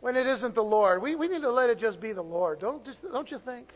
When 0.00 0.16
it 0.16 0.26
isn't 0.26 0.54
the 0.54 0.62
Lord. 0.62 1.02
We, 1.02 1.16
we 1.16 1.28
need 1.28 1.42
to 1.42 1.50
let 1.50 1.68
it 1.68 1.78
just 1.78 2.00
be 2.00 2.12
the 2.12 2.22
Lord. 2.22 2.60
Don't, 2.60 2.84
just, 2.84 3.02
don't 3.02 3.30
you 3.30 3.38
think? 3.44 3.68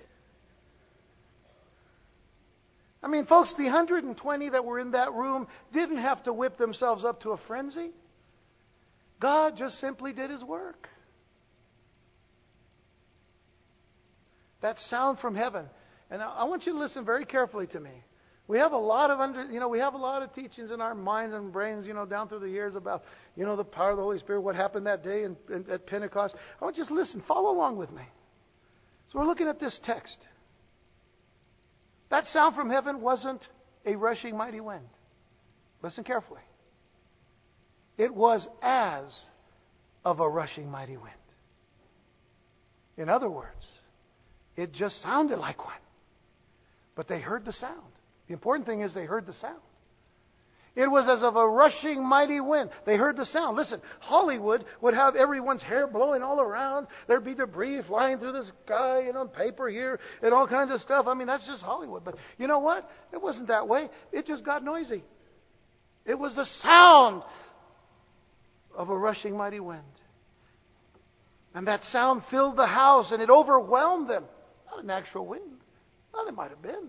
I 3.02 3.08
mean, 3.08 3.26
folks, 3.26 3.52
the 3.58 3.64
120 3.64 4.48
that 4.50 4.64
were 4.64 4.78
in 4.78 4.92
that 4.92 5.12
room 5.12 5.48
didn't 5.72 5.98
have 5.98 6.22
to 6.22 6.32
whip 6.32 6.56
themselves 6.56 7.04
up 7.04 7.20
to 7.22 7.30
a 7.30 7.36
frenzy. 7.48 7.90
God 9.22 9.56
just 9.56 9.80
simply 9.80 10.12
did 10.12 10.30
his 10.30 10.42
work. 10.42 10.88
That 14.62 14.76
sound 14.90 15.20
from 15.20 15.36
heaven. 15.36 15.66
And 16.10 16.20
I 16.20 16.42
want 16.44 16.66
you 16.66 16.72
to 16.72 16.78
listen 16.78 17.04
very 17.04 17.24
carefully 17.24 17.68
to 17.68 17.78
me. 17.78 17.92
We 18.48 18.58
have 18.58 18.72
a 18.72 18.76
lot 18.76 19.12
of 19.12 19.20
under, 19.20 19.44
you 19.44 19.60
know, 19.60 19.68
we 19.68 19.78
have 19.78 19.94
a 19.94 19.98
lot 19.98 20.22
of 20.22 20.34
teachings 20.34 20.72
in 20.72 20.80
our 20.80 20.94
minds 20.94 21.34
and 21.36 21.52
brains, 21.52 21.86
you 21.86 21.94
know, 21.94 22.04
down 22.04 22.28
through 22.28 22.40
the 22.40 22.48
years 22.48 22.74
about, 22.74 23.04
you 23.36 23.46
know, 23.46 23.54
the 23.54 23.64
power 23.64 23.92
of 23.92 23.96
the 23.96 24.02
Holy 24.02 24.18
Spirit, 24.18 24.40
what 24.40 24.56
happened 24.56 24.86
that 24.86 25.04
day 25.04 25.22
in, 25.22 25.36
in, 25.48 25.64
at 25.70 25.86
Pentecost. 25.86 26.34
I 26.60 26.64
want 26.64 26.76
you 26.76 26.84
to 26.84 26.92
listen, 26.92 27.22
follow 27.28 27.56
along 27.56 27.76
with 27.76 27.92
me. 27.92 28.02
So 29.12 29.20
we're 29.20 29.26
looking 29.26 29.46
at 29.46 29.60
this 29.60 29.78
text. 29.86 30.18
That 32.10 32.24
sound 32.32 32.56
from 32.56 32.68
heaven 32.68 33.00
wasn't 33.00 33.40
a 33.86 33.94
rushing 33.94 34.36
mighty 34.36 34.60
wind. 34.60 34.84
Listen 35.80 36.02
carefully. 36.02 36.40
It 37.98 38.14
was 38.14 38.46
as 38.62 39.04
of 40.04 40.20
a 40.20 40.28
rushing 40.28 40.70
mighty 40.70 40.96
wind. 40.96 41.14
In 42.96 43.08
other 43.08 43.30
words, 43.30 43.64
it 44.56 44.72
just 44.72 45.00
sounded 45.02 45.38
like 45.38 45.64
one. 45.64 45.74
But 46.94 47.08
they 47.08 47.20
heard 47.20 47.44
the 47.44 47.52
sound. 47.52 47.80
The 48.28 48.34
important 48.34 48.66
thing 48.66 48.80
is 48.80 48.92
they 48.94 49.04
heard 49.04 49.26
the 49.26 49.34
sound. 49.34 49.60
It 50.74 50.90
was 50.90 51.06
as 51.06 51.22
of 51.22 51.36
a 51.36 51.46
rushing 51.46 52.02
mighty 52.02 52.40
wind. 52.40 52.70
They 52.86 52.96
heard 52.96 53.16
the 53.16 53.26
sound. 53.26 53.58
Listen, 53.58 53.80
Hollywood 54.00 54.64
would 54.80 54.94
have 54.94 55.16
everyone's 55.16 55.60
hair 55.60 55.86
blowing 55.86 56.22
all 56.22 56.40
around. 56.40 56.86
There'd 57.06 57.24
be 57.24 57.34
debris 57.34 57.82
flying 57.86 58.18
through 58.18 58.32
the 58.32 58.50
sky 58.64 59.02
and 59.06 59.16
on 59.16 59.28
paper 59.28 59.68
here 59.68 60.00
and 60.22 60.32
all 60.32 60.46
kinds 60.46 60.70
of 60.70 60.80
stuff. 60.80 61.06
I 61.06 61.12
mean, 61.12 61.26
that's 61.26 61.44
just 61.46 61.62
Hollywood. 61.62 62.04
But 62.04 62.14
you 62.38 62.46
know 62.46 62.58
what? 62.58 62.90
It 63.12 63.20
wasn't 63.20 63.48
that 63.48 63.68
way. 63.68 63.90
It 64.12 64.26
just 64.26 64.44
got 64.44 64.64
noisy. 64.64 65.04
It 66.06 66.18
was 66.18 66.34
the 66.34 66.46
sound 66.62 67.22
of 68.76 68.90
a 68.90 68.96
rushing 68.96 69.36
mighty 69.36 69.60
wind. 69.60 69.82
And 71.54 71.66
that 71.66 71.80
sound 71.92 72.22
filled 72.30 72.56
the 72.56 72.66
house 72.66 73.12
and 73.12 73.20
it 73.20 73.30
overwhelmed 73.30 74.08
them. 74.08 74.24
Not 74.70 74.84
an 74.84 74.90
actual 74.90 75.26
wind. 75.26 75.58
Well, 76.12 76.26
it 76.26 76.34
might 76.34 76.50
have 76.50 76.62
been. 76.62 76.88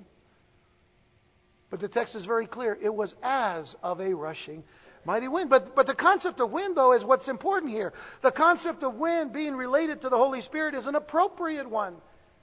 But 1.70 1.82
the 1.82 1.88
text 1.88 2.16
is 2.16 2.26
very 2.26 2.48
clear. 2.48 2.78
It 2.82 2.94
was 2.94 3.14
as 3.24 3.76
of 3.82 4.00
a 4.00 4.14
rushing 4.14 4.64
mighty 5.06 5.28
wind. 5.28 5.50
But, 5.50 5.76
but 5.76 5.88
the 5.88 5.96
concept 5.96 6.40
of 6.40 6.52
wind, 6.52 6.78
though, 6.78 6.94
is 6.94 7.04
what's 7.04 7.28
important 7.28 7.72
here. 7.74 7.94
The 8.22 8.32
concept 8.32 8.84
of 8.84 8.96
wind 8.96 9.34
being 9.34 9.56
related 9.56 10.02
to 10.02 10.10
the 10.10 10.18
Holy 10.18 10.42
Spirit 10.44 10.76
is 10.76 10.86
an 10.86 10.96
appropriate 10.96 11.70
one. 11.70 11.96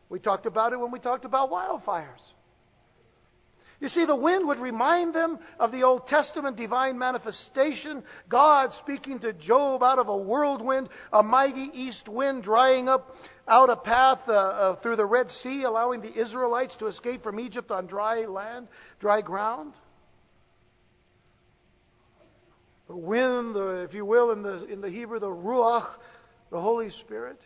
We 0.08 0.18
talked 0.18 0.46
about 0.46 0.72
it 0.72 0.80
when 0.80 0.90
we 0.90 0.98
talked 0.98 1.24
about 1.24 1.50
wildfires. 1.50 2.20
You 3.80 3.88
see, 3.88 4.04
the 4.04 4.14
wind 4.14 4.46
would 4.46 4.58
remind 4.58 5.14
them 5.14 5.38
of 5.58 5.72
the 5.72 5.84
Old 5.84 6.06
Testament 6.06 6.56
divine 6.56 6.98
manifestation, 6.98 8.02
God 8.28 8.70
speaking 8.82 9.18
to 9.20 9.32
Job 9.32 9.82
out 9.82 9.98
of 9.98 10.08
a 10.08 10.16
whirlwind, 10.16 10.90
a 11.12 11.22
mighty 11.22 11.70
east 11.72 12.06
wind 12.06 12.42
drying 12.42 12.88
up 12.90 13.16
out 13.48 13.70
a 13.70 13.76
path 13.76 14.20
uh, 14.28 14.32
uh, 14.32 14.76
through 14.80 14.96
the 14.96 15.06
Red 15.06 15.26
Sea, 15.42 15.62
allowing 15.62 16.02
the 16.02 16.12
Israelites 16.12 16.74
to 16.78 16.86
escape 16.88 17.22
from 17.22 17.40
Egypt 17.40 17.70
on 17.70 17.86
dry 17.86 18.26
land, 18.26 18.68
dry 19.00 19.22
ground. 19.22 19.72
The 22.86 22.96
wind, 22.96 23.54
the, 23.54 23.86
if 23.88 23.94
you 23.94 24.04
will, 24.04 24.30
in 24.30 24.42
the, 24.42 24.66
in 24.66 24.80
the 24.80 24.90
Hebrew, 24.90 25.18
the 25.18 25.26
Ruach, 25.26 25.86
the 26.50 26.60
Holy 26.60 26.90
Spirit. 27.06 27.40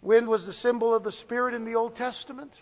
Wind 0.00 0.28
was 0.28 0.44
the 0.46 0.54
symbol 0.54 0.94
of 0.94 1.04
the 1.04 1.12
Spirit 1.22 1.54
in 1.54 1.64
the 1.64 1.74
Old 1.74 1.96
Testament. 1.96 2.52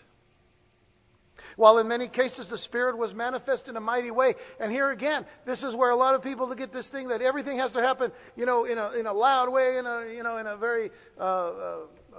While 1.55 1.77
in 1.77 1.87
many 1.87 2.07
cases 2.07 2.47
the 2.49 2.57
Spirit 2.59 2.97
was 2.97 3.13
manifest 3.13 3.67
in 3.67 3.77
a 3.77 3.79
mighty 3.79 4.11
way. 4.11 4.35
And 4.59 4.71
here 4.71 4.91
again, 4.91 5.25
this 5.45 5.61
is 5.63 5.75
where 5.75 5.91
a 5.91 5.95
lot 5.95 6.15
of 6.15 6.23
people 6.23 6.53
get 6.55 6.73
this 6.73 6.87
thing 6.91 7.09
that 7.09 7.21
everything 7.21 7.57
has 7.59 7.71
to 7.73 7.81
happen, 7.81 8.11
you 8.35 8.45
know, 8.45 8.65
in 8.65 8.77
a, 8.77 8.91
in 8.99 9.05
a 9.05 9.13
loud 9.13 9.51
way, 9.51 9.77
in 9.77 9.85
a, 9.85 10.13
you 10.15 10.23
know, 10.23 10.37
in 10.37 10.47
a 10.47 10.57
very 10.57 10.89
uh, 11.19 11.23
uh, 11.23 11.77
uh, 12.13 12.17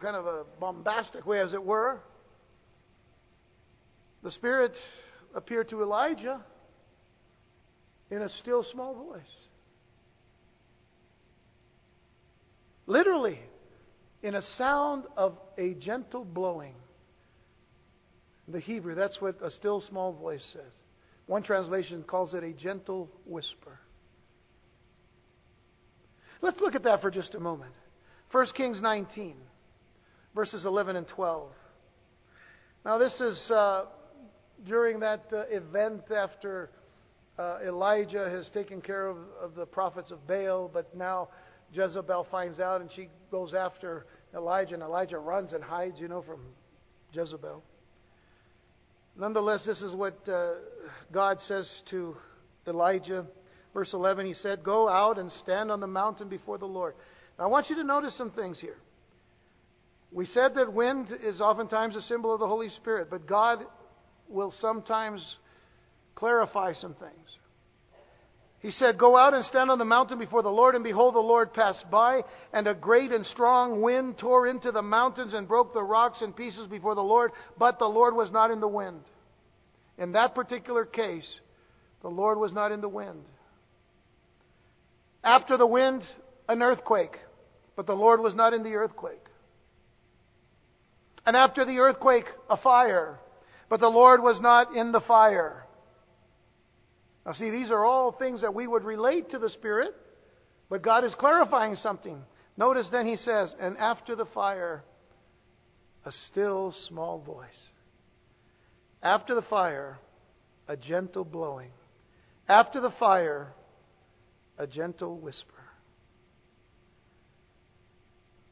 kind 0.00 0.16
of 0.16 0.26
a 0.26 0.44
bombastic 0.60 1.26
way, 1.26 1.40
as 1.40 1.52
it 1.52 1.62
were. 1.62 2.00
The 4.22 4.30
Spirit 4.32 4.72
appeared 5.34 5.68
to 5.70 5.82
Elijah 5.82 6.40
in 8.10 8.22
a 8.22 8.28
still 8.40 8.64
small 8.72 8.94
voice. 8.94 9.32
Literally, 12.86 13.38
in 14.22 14.34
a 14.34 14.42
sound 14.56 15.04
of 15.16 15.38
a 15.58 15.74
gentle 15.74 16.24
blowing. 16.24 16.74
The 18.48 18.60
Hebrew, 18.60 18.94
that's 18.94 19.20
what 19.20 19.36
a 19.42 19.50
still 19.50 19.80
small 19.80 20.12
voice 20.12 20.44
says. 20.52 20.72
One 21.26 21.42
translation 21.42 22.02
calls 22.02 22.34
it 22.34 22.44
a 22.44 22.52
gentle 22.52 23.08
whisper. 23.24 23.80
Let's 26.42 26.60
look 26.60 26.74
at 26.74 26.82
that 26.82 27.00
for 27.00 27.10
just 27.10 27.34
a 27.34 27.40
moment. 27.40 27.72
1 28.32 28.46
Kings 28.54 28.78
19, 28.82 29.36
verses 30.34 30.64
11 30.66 30.96
and 30.96 31.08
12. 31.08 31.48
Now, 32.84 32.98
this 32.98 33.14
is 33.18 33.38
uh, 33.50 33.86
during 34.66 35.00
that 35.00 35.24
uh, 35.32 35.44
event 35.48 36.02
after 36.14 36.70
uh, 37.38 37.58
Elijah 37.66 38.28
has 38.28 38.50
taken 38.52 38.82
care 38.82 39.06
of, 39.06 39.16
of 39.40 39.54
the 39.54 39.64
prophets 39.64 40.10
of 40.10 40.26
Baal, 40.26 40.70
but 40.70 40.94
now 40.94 41.28
Jezebel 41.72 42.26
finds 42.30 42.60
out 42.60 42.82
and 42.82 42.90
she 42.94 43.08
goes 43.30 43.54
after 43.54 44.04
Elijah, 44.34 44.74
and 44.74 44.82
Elijah 44.82 45.18
runs 45.18 45.52
and 45.52 45.64
hides, 45.64 45.98
you 45.98 46.08
know, 46.08 46.22
from 46.22 46.40
Jezebel. 47.12 47.62
Nonetheless, 49.16 49.62
this 49.64 49.80
is 49.80 49.94
what 49.94 50.18
uh, 50.28 50.54
God 51.12 51.38
says 51.46 51.68
to 51.90 52.16
Elijah. 52.66 53.24
Verse 53.72 53.90
11, 53.92 54.26
he 54.26 54.34
said, 54.34 54.64
Go 54.64 54.88
out 54.88 55.18
and 55.18 55.30
stand 55.42 55.70
on 55.70 55.80
the 55.80 55.86
mountain 55.86 56.28
before 56.28 56.58
the 56.58 56.66
Lord. 56.66 56.94
Now, 57.38 57.44
I 57.44 57.48
want 57.48 57.70
you 57.70 57.76
to 57.76 57.84
notice 57.84 58.16
some 58.16 58.30
things 58.30 58.58
here. 58.60 58.76
We 60.12 60.26
said 60.26 60.54
that 60.54 60.72
wind 60.72 61.08
is 61.22 61.40
oftentimes 61.40 61.96
a 61.96 62.02
symbol 62.02 62.32
of 62.32 62.40
the 62.40 62.46
Holy 62.46 62.70
Spirit, 62.70 63.08
but 63.10 63.26
God 63.26 63.64
will 64.28 64.54
sometimes 64.60 65.20
clarify 66.14 66.72
some 66.72 66.94
things. 66.94 67.38
He 68.64 68.70
said, 68.70 68.96
Go 68.96 69.14
out 69.14 69.34
and 69.34 69.44
stand 69.44 69.70
on 69.70 69.78
the 69.78 69.84
mountain 69.84 70.18
before 70.18 70.42
the 70.42 70.48
Lord, 70.48 70.74
and 70.74 70.82
behold, 70.82 71.14
the 71.14 71.18
Lord 71.18 71.52
passed 71.52 71.84
by, 71.90 72.22
and 72.50 72.66
a 72.66 72.72
great 72.72 73.12
and 73.12 73.26
strong 73.26 73.82
wind 73.82 74.16
tore 74.16 74.46
into 74.46 74.72
the 74.72 74.80
mountains 74.80 75.34
and 75.34 75.46
broke 75.46 75.74
the 75.74 75.82
rocks 75.82 76.22
in 76.22 76.32
pieces 76.32 76.66
before 76.68 76.94
the 76.94 77.02
Lord, 77.02 77.32
but 77.58 77.78
the 77.78 77.84
Lord 77.84 78.14
was 78.14 78.32
not 78.32 78.50
in 78.50 78.60
the 78.60 78.66
wind. 78.66 79.02
In 79.98 80.12
that 80.12 80.34
particular 80.34 80.86
case, 80.86 81.26
the 82.00 82.08
Lord 82.08 82.38
was 82.38 82.54
not 82.54 82.72
in 82.72 82.80
the 82.80 82.88
wind. 82.88 83.26
After 85.22 85.58
the 85.58 85.66
wind 85.66 86.00
an 86.48 86.62
earthquake, 86.62 87.18
but 87.76 87.86
the 87.86 87.92
Lord 87.92 88.22
was 88.22 88.34
not 88.34 88.54
in 88.54 88.62
the 88.62 88.76
earthquake. 88.76 89.26
And 91.26 91.36
after 91.36 91.66
the 91.66 91.80
earthquake, 91.80 92.28
a 92.48 92.56
fire, 92.56 93.18
but 93.68 93.80
the 93.80 93.88
Lord 93.88 94.22
was 94.22 94.40
not 94.40 94.74
in 94.74 94.90
the 94.90 95.02
fire. 95.02 95.63
Now, 97.26 97.32
see, 97.32 97.50
these 97.50 97.70
are 97.70 97.84
all 97.84 98.12
things 98.12 98.42
that 98.42 98.54
we 98.54 98.66
would 98.66 98.84
relate 98.84 99.30
to 99.30 99.38
the 99.38 99.48
Spirit, 99.48 99.94
but 100.68 100.82
God 100.82 101.04
is 101.04 101.14
clarifying 101.18 101.76
something. 101.76 102.18
Notice 102.56 102.88
then 102.92 103.06
he 103.06 103.16
says, 103.16 103.52
and 103.60 103.76
after 103.78 104.14
the 104.14 104.26
fire, 104.26 104.84
a 106.04 106.12
still 106.30 106.74
small 106.88 107.18
voice. 107.20 107.48
After 109.02 109.34
the 109.34 109.42
fire, 109.42 109.98
a 110.68 110.76
gentle 110.76 111.24
blowing. 111.24 111.70
After 112.48 112.80
the 112.80 112.92
fire, 112.98 113.52
a 114.58 114.66
gentle 114.66 115.18
whisper. 115.18 115.52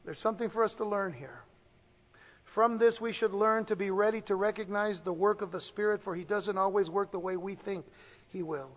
There's 0.03 0.19
something 0.19 0.49
for 0.49 0.63
us 0.63 0.73
to 0.77 0.85
learn 0.85 1.13
here. 1.13 1.39
From 2.53 2.77
this, 2.77 2.95
we 3.01 3.13
should 3.13 3.33
learn 3.33 3.65
to 3.65 3.75
be 3.75 3.89
ready 3.89 4.21
to 4.21 4.35
recognize 4.35 4.97
the 5.03 5.13
work 5.13 5.41
of 5.41 5.51
the 5.51 5.61
Spirit, 5.61 6.01
for 6.03 6.15
He 6.15 6.23
doesn't 6.23 6.57
always 6.57 6.89
work 6.89 7.11
the 7.11 7.19
way 7.19 7.35
we 7.35 7.55
think 7.55 7.85
He 8.33 8.41
will. 8.41 8.71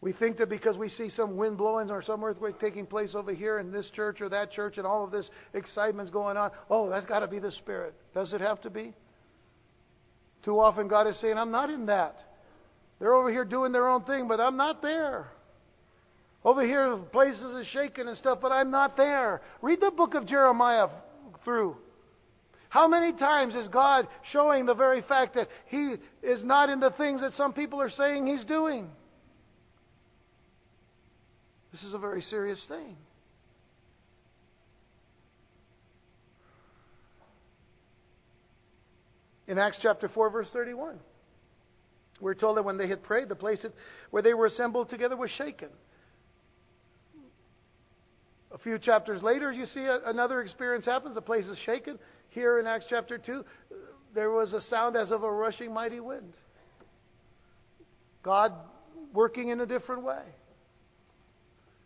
We 0.00 0.12
think 0.12 0.38
that 0.38 0.48
because 0.48 0.76
we 0.76 0.88
see 0.88 1.10
some 1.10 1.36
wind 1.36 1.58
blowing 1.58 1.90
or 1.90 2.02
some 2.02 2.24
earthquake 2.24 2.58
taking 2.58 2.86
place 2.86 3.10
over 3.14 3.34
here 3.34 3.58
in 3.58 3.70
this 3.70 3.88
church 3.94 4.20
or 4.20 4.28
that 4.30 4.50
church 4.50 4.78
and 4.78 4.86
all 4.86 5.04
of 5.04 5.10
this 5.10 5.28
excitement's 5.54 6.10
going 6.10 6.36
on, 6.36 6.50
oh, 6.70 6.88
that's 6.88 7.06
got 7.06 7.20
to 7.20 7.28
be 7.28 7.38
the 7.38 7.52
Spirit. 7.52 7.94
Does 8.14 8.32
it 8.32 8.40
have 8.40 8.60
to 8.62 8.70
be? 8.70 8.94
Too 10.44 10.58
often 10.58 10.88
God 10.88 11.06
is 11.06 11.16
saying, 11.20 11.36
I'm 11.36 11.52
not 11.52 11.70
in 11.70 11.86
that. 11.86 12.16
They're 12.98 13.14
over 13.14 13.30
here 13.30 13.44
doing 13.44 13.70
their 13.70 13.88
own 13.88 14.04
thing, 14.04 14.26
but 14.26 14.40
I'm 14.40 14.56
not 14.56 14.82
there. 14.82 15.28
Over 16.44 16.66
here, 16.66 16.96
places 17.12 17.54
are 17.54 17.64
shaking 17.72 18.08
and 18.08 18.16
stuff, 18.16 18.38
but 18.42 18.50
I'm 18.50 18.70
not 18.72 18.96
there. 18.96 19.40
Read 19.60 19.80
the 19.80 19.92
book 19.92 20.14
of 20.14 20.26
Jeremiah 20.26 20.88
through. 21.44 21.76
How 22.72 22.88
many 22.88 23.12
times 23.12 23.54
is 23.54 23.68
God 23.68 24.08
showing 24.32 24.64
the 24.64 24.72
very 24.72 25.02
fact 25.02 25.34
that 25.34 25.48
He 25.66 25.96
is 26.22 26.42
not 26.42 26.70
in 26.70 26.80
the 26.80 26.88
things 26.96 27.20
that 27.20 27.34
some 27.34 27.52
people 27.52 27.82
are 27.82 27.90
saying 27.90 28.26
He's 28.26 28.46
doing? 28.46 28.88
This 31.70 31.82
is 31.82 31.92
a 31.92 31.98
very 31.98 32.22
serious 32.22 32.58
thing. 32.68 32.96
In 39.46 39.58
Acts 39.58 39.76
chapter 39.82 40.08
4, 40.08 40.30
verse 40.30 40.48
31, 40.50 40.98
we're 42.22 42.32
told 42.32 42.56
that 42.56 42.62
when 42.62 42.78
they 42.78 42.88
had 42.88 43.02
prayed, 43.02 43.28
the 43.28 43.34
place 43.34 43.62
where 44.10 44.22
they 44.22 44.32
were 44.32 44.46
assembled 44.46 44.88
together 44.88 45.14
was 45.14 45.30
shaken. 45.36 45.68
A 48.50 48.56
few 48.56 48.78
chapters 48.78 49.22
later, 49.22 49.52
you 49.52 49.66
see 49.66 49.86
another 50.06 50.40
experience 50.40 50.86
happens. 50.86 51.14
The 51.14 51.20
place 51.20 51.44
is 51.44 51.58
shaken. 51.66 51.98
Here 52.32 52.58
in 52.58 52.66
Acts 52.66 52.86
chapter 52.88 53.18
2, 53.18 53.44
there 54.14 54.30
was 54.30 54.52
a 54.52 54.60
sound 54.62 54.96
as 54.96 55.10
of 55.10 55.22
a 55.22 55.30
rushing 55.30 55.72
mighty 55.72 56.00
wind. 56.00 56.32
God 58.22 58.52
working 59.12 59.48
in 59.48 59.60
a 59.60 59.66
different 59.66 60.02
way. 60.02 60.22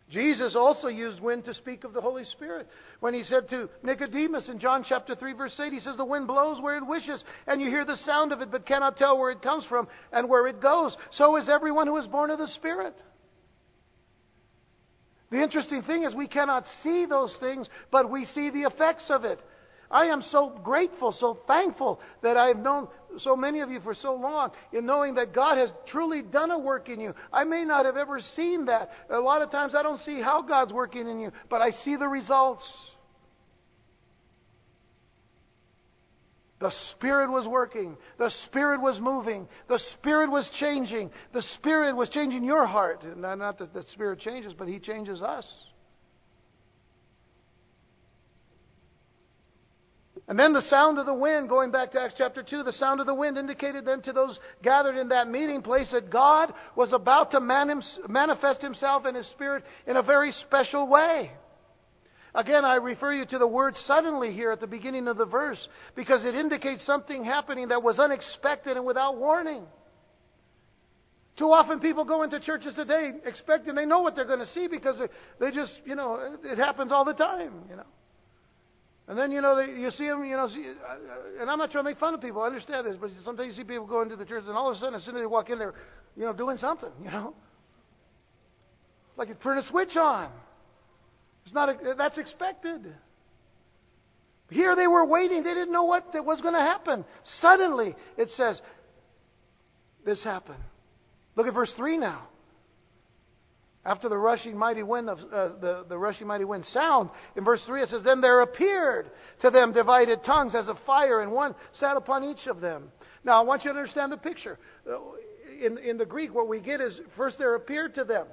Jesus 0.09 0.55
also 0.55 0.87
used 0.87 1.19
wind 1.19 1.43
to 1.45 1.53
speak 1.53 1.83
of 1.83 1.91
the 1.91 1.99
Holy 1.99 2.23
Spirit. 2.23 2.67
When 3.01 3.13
he 3.13 3.23
said 3.23 3.49
to 3.49 3.69
Nicodemus 3.83 4.47
in 4.47 4.57
John 4.57 4.85
chapter 4.87 5.15
3 5.15 5.33
verse 5.33 5.59
8, 5.61 5.73
he 5.73 5.81
says, 5.81 5.97
The 5.97 6.05
wind 6.05 6.27
blows 6.27 6.61
where 6.61 6.77
it 6.77 6.87
wishes, 6.87 7.21
and 7.45 7.59
you 7.59 7.67
hear 7.67 7.83
the 7.83 7.97
sound 8.05 8.31
of 8.31 8.39
it, 8.39 8.49
but 8.49 8.65
cannot 8.65 8.95
tell 8.95 9.17
where 9.17 9.31
it 9.31 9.41
comes 9.41 9.65
from 9.65 9.89
and 10.13 10.29
where 10.29 10.47
it 10.47 10.61
goes. 10.61 10.95
So 11.17 11.35
is 11.35 11.49
everyone 11.49 11.87
who 11.87 11.97
is 11.97 12.07
born 12.07 12.31
of 12.31 12.39
the 12.39 12.47
Spirit. 12.55 12.95
The 15.29 15.43
interesting 15.43 15.81
thing 15.81 16.03
is 16.03 16.15
we 16.15 16.29
cannot 16.29 16.63
see 16.83 17.05
those 17.05 17.35
things, 17.41 17.67
but 17.91 18.09
we 18.09 18.23
see 18.33 18.49
the 18.49 18.61
effects 18.61 19.07
of 19.09 19.25
it. 19.25 19.41
I 19.89 20.05
am 20.05 20.23
so 20.31 20.49
grateful, 20.63 21.15
so 21.19 21.39
thankful 21.47 21.99
that 22.21 22.37
I've 22.37 22.57
known 22.57 22.87
so 23.19 23.35
many 23.35 23.61
of 23.61 23.71
you 23.71 23.79
for 23.79 23.95
so 23.95 24.15
long 24.15 24.51
in 24.73 24.85
knowing 24.85 25.15
that 25.15 25.33
God 25.33 25.57
has 25.57 25.69
truly 25.87 26.21
done 26.21 26.51
a 26.51 26.59
work 26.59 26.89
in 26.89 26.99
you. 26.99 27.13
I 27.31 27.43
may 27.45 27.63
not 27.63 27.85
have 27.85 27.97
ever 27.97 28.19
seen 28.35 28.65
that. 28.65 28.89
A 29.09 29.19
lot 29.19 29.41
of 29.41 29.49
times 29.49 29.75
I 29.75 29.83
don't 29.83 30.01
see 30.01 30.21
how 30.21 30.41
God's 30.41 30.73
working 30.73 31.07
in 31.07 31.19
you, 31.19 31.31
but 31.49 31.61
I 31.61 31.71
see 31.83 31.95
the 31.95 32.07
results. 32.07 32.63
The 36.59 36.71
Spirit 36.91 37.29
was 37.29 37.47
working. 37.47 37.97
The 38.17 38.31
Spirit 38.47 38.81
was 38.81 38.99
moving. 38.99 39.47
The 39.69 39.79
Spirit 39.93 40.31
was 40.31 40.49
changing. 40.59 41.11
The 41.31 41.43
Spirit 41.55 41.95
was 41.95 42.09
changing 42.09 42.43
your 42.43 42.65
heart. 42.65 43.03
Not 43.15 43.59
that 43.59 43.73
the 43.73 43.85
Spirit 43.93 44.19
changes, 44.19 44.53
but 44.57 44.67
He 44.67 44.79
changes 44.79 45.21
us. 45.21 45.45
And 50.29 50.37
then 50.37 50.51
the 50.51 50.63
sound 50.69 50.99
of 50.99 51.05
the 51.05 51.13
wind, 51.13 51.47
going 51.47 51.71
back 51.71 51.91
to 51.91 52.01
Acts 52.01 52.15
chapter 52.17 52.43
2, 52.43 52.63
the 52.63 52.73
sound 52.73 52.99
of 52.99 53.05
the 53.05 53.13
wind 53.13 53.37
indicated 53.37 53.85
then 53.85 54.01
to 54.01 54.11
those 54.11 54.37
gathered 54.61 54.97
in 54.97 55.07
that 55.09 55.29
meeting 55.29 55.61
place 55.61 55.87
that 55.93 56.09
God 56.09 56.53
was 56.75 56.91
about 56.91 57.31
to 57.31 57.39
manifest 57.39 58.61
Himself 58.61 59.05
in 59.05 59.15
His 59.15 59.27
Spirit 59.27 59.63
in 59.85 59.95
a 59.95 60.03
very 60.03 60.33
special 60.45 60.85
way. 60.87 61.31
Again, 62.35 62.65
I 62.65 62.75
refer 62.75 63.13
you 63.13 63.25
to 63.25 63.39
the 63.39 63.47
word 63.47 63.73
suddenly 63.87 64.33
here 64.33 64.51
at 64.51 64.59
the 64.59 64.67
beginning 64.67 65.07
of 65.07 65.17
the 65.17 65.25
verse 65.25 65.65
because 65.95 66.25
it 66.25 66.35
indicates 66.35 66.85
something 66.85 67.23
happening 67.23 67.69
that 67.69 67.81
was 67.81 67.97
unexpected 67.97 68.75
and 68.75 68.85
without 68.85 69.17
warning. 69.17 69.63
Too 71.37 71.51
often 71.51 71.79
people 71.79 72.03
go 72.03 72.23
into 72.23 72.39
churches 72.41 72.75
today 72.75 73.13
expecting 73.25 73.75
they 73.75 73.85
know 73.85 74.01
what 74.01 74.15
they're 74.15 74.25
going 74.25 74.39
to 74.39 74.53
see 74.53 74.67
because 74.67 74.97
they, 74.99 75.45
they 75.45 75.55
just, 75.55 75.71
you 75.85 75.95
know, 75.95 76.37
it 76.43 76.57
happens 76.57 76.91
all 76.91 77.05
the 77.05 77.13
time, 77.13 77.53
you 77.69 77.77
know. 77.77 77.85
And 79.07 79.17
then, 79.17 79.31
you 79.31 79.41
know, 79.41 79.55
they, 79.55 79.79
you 79.79 79.89
see 79.91 80.07
them, 80.07 80.25
you 80.25 80.35
know, 80.35 80.49
see, 80.49 80.65
uh, 80.67 80.93
uh, 80.93 81.41
and 81.41 81.49
I'm 81.49 81.57
not 81.57 81.71
trying 81.71 81.85
to 81.85 81.89
make 81.89 81.99
fun 81.99 82.13
of 82.13 82.21
people, 82.21 82.41
I 82.41 82.47
understand 82.47 82.85
this, 82.85 82.97
but 82.99 83.09
sometimes 83.23 83.55
you 83.55 83.63
see 83.63 83.67
people 83.67 83.87
go 83.87 84.01
into 84.01 84.17
the 84.17 84.25
church 84.25 84.43
and 84.47 84.55
all 84.55 84.69
of 84.69 84.75
a 84.75 84.79
sudden, 84.79 84.95
as 84.95 85.05
soon 85.05 85.15
as 85.15 85.21
they 85.21 85.25
walk 85.25 85.49
in, 85.49 85.59
they're, 85.59 85.73
you 86.17 86.25
know, 86.25 86.33
doing 86.33 86.57
something, 86.57 86.91
you 87.01 87.09
know. 87.09 87.33
Like 89.15 89.29
you 89.29 89.35
turn 89.35 89.57
a 89.57 89.63
switch 89.69 89.95
on. 89.95 90.29
It's 91.45 91.53
not, 91.53 91.69
a, 91.69 91.95
that's 91.97 92.17
expected. 92.17 92.93
Here 94.49 94.75
they 94.75 94.87
were 94.87 95.05
waiting. 95.05 95.43
They 95.43 95.53
didn't 95.53 95.71
know 95.71 95.83
what 95.83 96.13
was 96.13 96.41
going 96.41 96.53
to 96.53 96.59
happen. 96.59 97.05
Suddenly, 97.41 97.95
it 98.17 98.29
says, 98.35 98.59
this 100.05 100.21
happened. 100.23 100.63
Look 101.35 101.47
at 101.47 101.53
verse 101.53 101.71
3 101.77 101.97
now. 101.97 102.27
After 103.87 104.09
the 104.09 104.17
rushing 104.17 104.57
mighty 104.57 104.83
wind 104.83 105.09
of 105.09 105.17
uh, 105.19 105.47
the, 105.61 105.85
the 105.87 105.97
rushing 105.97 106.27
mighty 106.27 106.43
wind 106.43 106.65
sound, 106.73 107.09
in 107.37 107.45
verse 107.45 107.61
3 107.65 107.83
it 107.83 107.89
says, 107.89 108.01
Then 108.03 108.19
there 108.19 108.41
appeared 108.41 109.09
to 109.41 109.49
them 109.49 109.71
divided 109.71 110.25
tongues 110.25 110.53
as 110.55 110.67
of 110.67 110.75
fire, 110.85 111.21
and 111.21 111.31
one 111.31 111.55
sat 111.79 111.95
upon 111.95 112.25
each 112.25 112.47
of 112.47 112.59
them. 112.59 112.91
Now 113.23 113.39
I 113.39 113.45
want 113.45 113.63
you 113.63 113.71
to 113.71 113.79
understand 113.79 114.11
the 114.11 114.17
picture. 114.17 114.59
Uh, 114.85 114.97
in, 115.65 115.77
in 115.77 115.97
the 115.97 116.05
Greek, 116.05 116.35
what 116.35 116.49
we 116.49 116.59
get 116.59 116.81
is 116.81 116.99
first 117.15 117.37
there 117.37 117.55
appeared 117.55 117.95
to 117.95 118.03
them. 118.03 118.27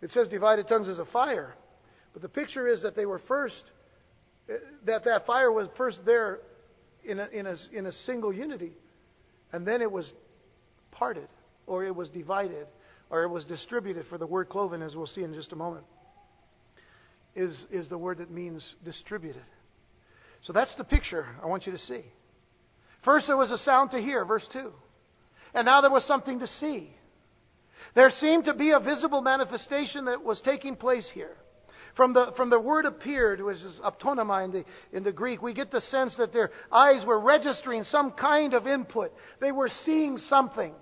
It 0.00 0.12
says 0.12 0.28
divided 0.28 0.68
tongues 0.68 0.88
as 0.88 1.00
a 1.00 1.06
fire. 1.06 1.56
But 2.12 2.22
the 2.22 2.28
picture 2.28 2.68
is 2.68 2.82
that 2.82 2.94
they 2.94 3.04
were 3.04 3.20
first, 3.26 3.64
uh, 4.48 4.52
that 4.86 5.04
that 5.06 5.26
fire 5.26 5.50
was 5.50 5.66
first 5.76 5.98
there 6.06 6.38
in 7.04 7.18
a, 7.18 7.26
in 7.32 7.46
a, 7.46 7.56
in 7.72 7.86
a 7.86 7.92
single 8.06 8.32
unity. 8.32 8.74
And 9.52 9.66
then 9.66 9.82
it 9.82 9.90
was 9.90 10.08
parted, 10.92 11.28
or 11.66 11.84
it 11.84 11.96
was 11.96 12.10
divided 12.10 12.68
or 13.14 13.22
it 13.22 13.28
was 13.28 13.44
distributed, 13.44 14.04
for 14.10 14.18
the 14.18 14.26
word 14.26 14.48
cloven, 14.48 14.82
as 14.82 14.96
we'll 14.96 15.06
see 15.06 15.22
in 15.22 15.32
just 15.32 15.52
a 15.52 15.56
moment, 15.56 15.84
is, 17.36 17.56
is 17.70 17.88
the 17.88 17.96
word 17.96 18.18
that 18.18 18.28
means 18.28 18.60
distributed. 18.84 19.44
So 20.48 20.52
that's 20.52 20.74
the 20.78 20.82
picture 20.82 21.24
I 21.40 21.46
want 21.46 21.64
you 21.64 21.70
to 21.70 21.78
see. 21.78 22.00
First, 23.04 23.28
there 23.28 23.36
was 23.36 23.52
a 23.52 23.58
sound 23.58 23.92
to 23.92 24.00
hear, 24.00 24.24
verse 24.24 24.42
2. 24.52 24.68
And 25.54 25.64
now 25.64 25.80
there 25.80 25.92
was 25.92 26.04
something 26.08 26.40
to 26.40 26.48
see. 26.58 26.90
There 27.94 28.10
seemed 28.20 28.46
to 28.46 28.54
be 28.54 28.72
a 28.72 28.80
visible 28.80 29.20
manifestation 29.20 30.06
that 30.06 30.24
was 30.24 30.40
taking 30.44 30.74
place 30.74 31.06
here. 31.14 31.36
From 31.94 32.14
the, 32.14 32.32
from 32.36 32.50
the 32.50 32.58
word 32.58 32.84
appeared, 32.84 33.40
which 33.40 33.58
is 33.58 33.78
aptonema 33.84 34.44
in 34.44 34.50
the, 34.50 34.64
in 34.92 35.04
the 35.04 35.12
Greek, 35.12 35.40
we 35.40 35.54
get 35.54 35.70
the 35.70 35.82
sense 35.82 36.14
that 36.18 36.32
their 36.32 36.50
eyes 36.72 37.06
were 37.06 37.20
registering 37.20 37.84
some 37.92 38.10
kind 38.10 38.54
of 38.54 38.66
input. 38.66 39.12
They 39.40 39.52
were 39.52 39.70
seeing 39.84 40.18
something. 40.18 40.74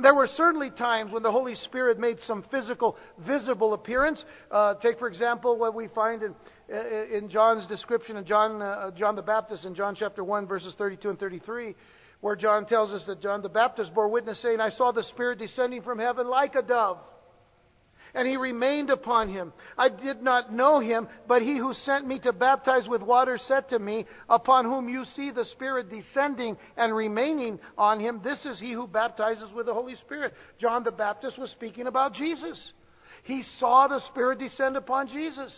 There 0.00 0.14
were 0.14 0.28
certainly 0.36 0.70
times 0.70 1.12
when 1.12 1.22
the 1.22 1.32
Holy 1.32 1.54
Spirit 1.64 1.98
made 1.98 2.18
some 2.26 2.44
physical, 2.50 2.96
visible 3.26 3.74
appearance. 3.74 4.22
Uh, 4.50 4.74
take, 4.74 4.98
for 4.98 5.08
example, 5.08 5.58
what 5.58 5.74
we 5.74 5.88
find 5.88 6.22
in, 6.22 6.34
uh, 6.72 7.16
in 7.16 7.28
John's 7.28 7.66
description 7.66 8.16
of 8.16 8.24
John, 8.24 8.62
uh, 8.62 8.90
John 8.92 9.16
the 9.16 9.22
Baptist 9.22 9.64
in 9.64 9.74
John 9.74 9.96
chapter 9.98 10.22
1, 10.22 10.46
verses 10.46 10.74
32 10.78 11.10
and 11.10 11.18
33, 11.18 11.74
where 12.20 12.36
John 12.36 12.66
tells 12.66 12.92
us 12.92 13.02
that 13.06 13.20
John 13.20 13.42
the 13.42 13.48
Baptist 13.48 13.92
bore 13.92 14.08
witness, 14.08 14.40
saying, 14.40 14.60
I 14.60 14.70
saw 14.70 14.92
the 14.92 15.02
Spirit 15.04 15.38
descending 15.40 15.82
from 15.82 15.98
heaven 15.98 16.28
like 16.28 16.54
a 16.54 16.62
dove. 16.62 16.98
And 18.14 18.26
he 18.26 18.36
remained 18.36 18.90
upon 18.90 19.28
him. 19.28 19.52
I 19.76 19.88
did 19.88 20.22
not 20.22 20.52
know 20.52 20.80
him, 20.80 21.08
but 21.26 21.42
he 21.42 21.56
who 21.58 21.74
sent 21.84 22.06
me 22.06 22.18
to 22.20 22.32
baptize 22.32 22.88
with 22.88 23.02
water 23.02 23.38
said 23.46 23.68
to 23.70 23.78
me, 23.78 24.06
Upon 24.28 24.64
whom 24.64 24.88
you 24.88 25.04
see 25.16 25.30
the 25.30 25.44
Spirit 25.52 25.90
descending 25.90 26.56
and 26.76 26.94
remaining 26.94 27.58
on 27.76 28.00
him, 28.00 28.20
this 28.22 28.44
is 28.44 28.58
he 28.58 28.72
who 28.72 28.86
baptizes 28.86 29.50
with 29.54 29.66
the 29.66 29.74
Holy 29.74 29.96
Spirit. 29.96 30.34
John 30.60 30.84
the 30.84 30.92
Baptist 30.92 31.38
was 31.38 31.50
speaking 31.50 31.86
about 31.86 32.14
Jesus. 32.14 32.58
He 33.24 33.42
saw 33.58 33.88
the 33.88 34.00
Spirit 34.08 34.38
descend 34.38 34.76
upon 34.76 35.08
Jesus. 35.08 35.54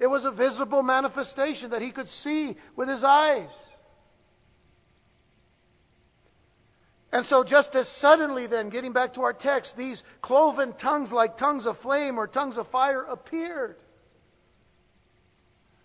It 0.00 0.06
was 0.06 0.24
a 0.24 0.30
visible 0.32 0.82
manifestation 0.82 1.70
that 1.70 1.82
he 1.82 1.92
could 1.92 2.08
see 2.24 2.56
with 2.76 2.88
his 2.88 3.04
eyes. 3.04 3.48
And 7.12 7.26
so, 7.26 7.44
just 7.44 7.74
as 7.74 7.86
suddenly, 8.00 8.46
then, 8.46 8.70
getting 8.70 8.92
back 8.92 9.14
to 9.14 9.22
our 9.22 9.34
text, 9.34 9.72
these 9.76 10.02
cloven 10.22 10.72
tongues, 10.80 11.10
like 11.12 11.36
tongues 11.36 11.66
of 11.66 11.78
flame 11.80 12.18
or 12.18 12.26
tongues 12.26 12.56
of 12.56 12.66
fire, 12.70 13.02
appeared. 13.02 13.76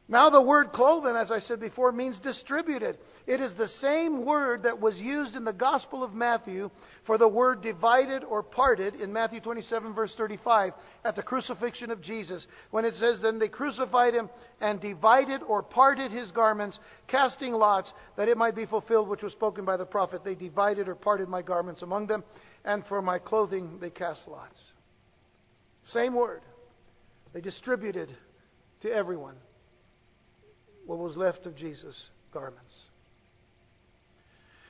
Now, 0.10 0.30
the 0.30 0.41
word 0.41 0.72
cloven, 0.72 1.17
as 1.17 1.32
I 1.32 1.39
said 1.39 1.60
before, 1.60 1.91
means 1.91 2.17
distributed. 2.24 2.98
It 3.26 3.41
is 3.41 3.52
the 3.58 3.67
same 3.82 4.24
word 4.24 4.63
that 4.63 4.80
was 4.80 4.96
used 4.96 5.36
in 5.36 5.43
the 5.43 5.52
Gospel 5.52 6.02
of 6.02 6.13
Matthew 6.13 6.70
for 7.06 7.17
the 7.17 7.28
word 7.28 7.62
divided 7.62 8.24
or 8.24 8.41
parted 8.41 8.96
in 8.96 9.12
Matthew 9.12 9.41
27, 9.41 9.93
verse 9.93 10.13
35, 10.15 10.72
at 11.04 11.17
the 11.17 11.24
crucifixion 11.24 11.91
of 11.91 12.02
Jesus, 12.02 12.48
when 12.72 12.86
it 12.86 12.93
says, 12.98 13.20
Then 13.22 13.38
they 13.38 13.50
crucified 13.50 14.13
him 14.13 14.30
and 14.62 14.80
divided 14.80 15.41
or 15.43 15.62
parted 15.62 16.10
his 16.10 16.32
garments, 16.32 16.80
casting 17.08 17.52
lots, 17.52 17.91
that 18.15 18.30
it 18.30 18.38
might 18.38 18.56
be 18.56 18.65
fulfilled 18.65 19.10
which 19.10 19.24
was 19.24 19.34
spoken 19.34 19.65
by 19.65 19.76
the 19.76 19.86
prophet. 19.86 20.24
They 20.24 20.36
divided 20.36 20.88
or 20.88 20.96
parted 20.96 21.28
my 21.28 21.41
garments 21.41 21.82
among 21.82 22.08
them, 22.08 22.24
and 22.63 22.86
for 22.88 23.02
my 23.02 23.20
clothing 23.20 23.78
they 23.82 23.89
cast 23.89 24.22
lots. 24.30 24.58
Same 25.91 26.13
word. 26.13 26.43
They 27.34 27.41
distributed 27.41 28.15
to 28.84 28.89
everyone 28.89 29.36
what 30.88 30.97
was 30.97 31.15
left 31.15 31.45
of 31.45 31.56
Jesus' 31.56 31.95
garments. 32.34 32.73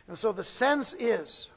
And 0.08 0.18
so 0.18 0.34
the 0.34 0.46
sense 0.58 0.94
is 1.00 1.48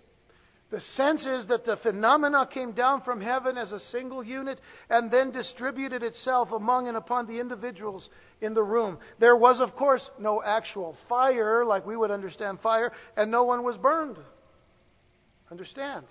the 0.71 0.81
sense 0.97 1.23
is 1.23 1.49
that 1.49 1.67
the 1.67 1.79
phenomena 1.83 2.49
came 2.53 2.73
down 2.73 3.03
from 3.03 3.21
heaven 3.21 3.59
as 3.59 3.73
a 3.73 3.81
single 3.91 4.23
unit 4.23 4.61
and 4.89 5.11
then 5.11 5.33
distributed 5.33 6.05
itself 6.05 6.53
among 6.53 6.87
and 6.87 6.97
upon 6.97 7.27
the 7.27 7.41
individuals 7.41 8.09
in 8.41 8.55
the 8.55 8.63
room. 8.63 8.99
There 9.19 9.35
was, 9.35 9.61
of 9.61 9.75
course, 9.75 10.09
no 10.21 10.41
actual 10.45 10.97
fire 11.09 11.65
like 11.65 11.85
we 11.85 11.97
would 11.97 12.13
understand 12.13 12.61
fire, 12.61 12.93
and 13.17 13.33
no 13.33 13.43
one 13.43 13.65
was 13.65 13.77
burned. 13.79 14.17
Understand? 15.51 16.07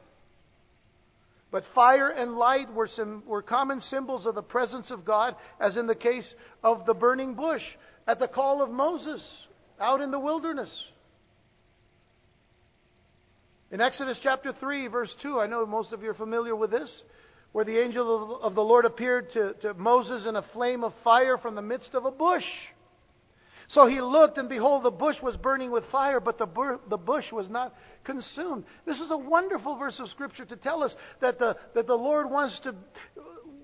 But 1.52 1.64
fire 1.74 2.10
and 2.10 2.36
light 2.36 2.72
were, 2.74 2.90
some, 2.94 3.24
were 3.26 3.42
common 3.42 3.80
symbols 3.90 4.26
of 4.26 4.36
the 4.36 4.42
presence 4.42 4.92
of 4.92 5.06
God, 5.06 5.36
as 5.62 5.78
in 5.78 5.88
the 5.88 5.96
case 5.96 6.28
of 6.64 6.86
the 6.86 6.94
burning 6.94 7.34
bush 7.34 7.64
at 8.10 8.18
the 8.18 8.28
call 8.28 8.64
of 8.64 8.72
Moses 8.72 9.22
out 9.80 10.02
in 10.02 10.10
the 10.10 10.20
wilderness. 10.20 10.72
In 13.72 13.82
Exodus 13.82 14.18
chapter 14.24 14.52
3, 14.52 14.88
verse 14.88 15.14
2, 15.22 15.40
I 15.40 15.46
know 15.46 15.64
most 15.68 15.94
of 15.94 16.02
you 16.02 16.10
are 16.10 16.16
familiar 16.16 16.56
with 16.56 16.72
this, 16.72 16.90
where 17.52 17.64
the 17.64 17.80
angel 17.80 18.40
of 18.42 18.56
the 18.56 18.64
Lord 18.64 18.86
appeared 18.86 19.32
to, 19.34 19.54
to 19.62 19.76
Moses 19.76 20.26
in 20.28 20.36
a 20.36 20.44
flame 20.54 20.84
of 20.84 20.94
fire 21.04 21.38
from 21.38 21.54
the 21.54 21.62
midst 21.62 21.94
of 21.94 22.06
a 22.06 22.12
bush. 22.12 22.44
So 23.68 23.86
he 23.86 24.02
looked, 24.02 24.40
and 24.40 24.50
behold, 24.50 24.84
the 24.84 24.90
bush 24.90 25.18
was 25.22 25.36
burning 25.36 25.70
with 25.70 25.84
fire, 25.92 26.20
but 26.20 26.40
the, 26.40 26.48
bur- 26.48 26.80
the 26.90 26.98
bush 26.98 27.26
was 27.32 27.48
not 27.48 27.76
consumed. 28.04 28.64
This 28.88 29.00
is 29.00 29.12
a 29.12 29.18
wonderful 29.18 29.76
verse 29.76 30.00
of 30.00 30.10
Scripture 30.10 30.46
to 30.46 30.56
tell 30.56 30.82
us 30.82 30.96
that 31.22 31.38
the, 31.38 31.56
that 31.76 31.86
the 31.86 31.94
Lord 31.94 32.32
wants 32.32 32.60
to, 32.64 32.74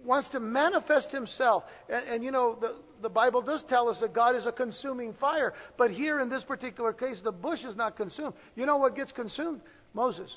wants 0.06 0.30
to 0.32 0.39
manifest 0.39 1.10
himself. 1.10 1.63
And, 1.89 2.08
and, 2.08 2.24
you 2.24 2.32
know, 2.32 2.58
the, 2.60 2.76
the 3.02 3.10
Bible 3.10 3.41
does 3.41 3.63
tell 3.68 3.89
us 3.89 3.98
that 4.02 4.13
God 4.13 4.36
is 4.36 4.46
a 4.46 4.52
consuming 4.52 5.13
fire. 5.20 5.54
But 5.78 5.91
here 5.91 6.20
in 6.20 6.30
this 6.30 6.44
particular 6.44 6.94
case, 6.94 7.20
the 7.24 7.32
bush 7.32 7.60
is 7.68 7.76
not 7.76 7.98
consumed. 7.98 8.34
You 8.56 8.65
know 8.65 8.78
what 8.78 8.96
gets 8.96 9.12
consumed? 9.12 9.62
Moses. 9.94 10.32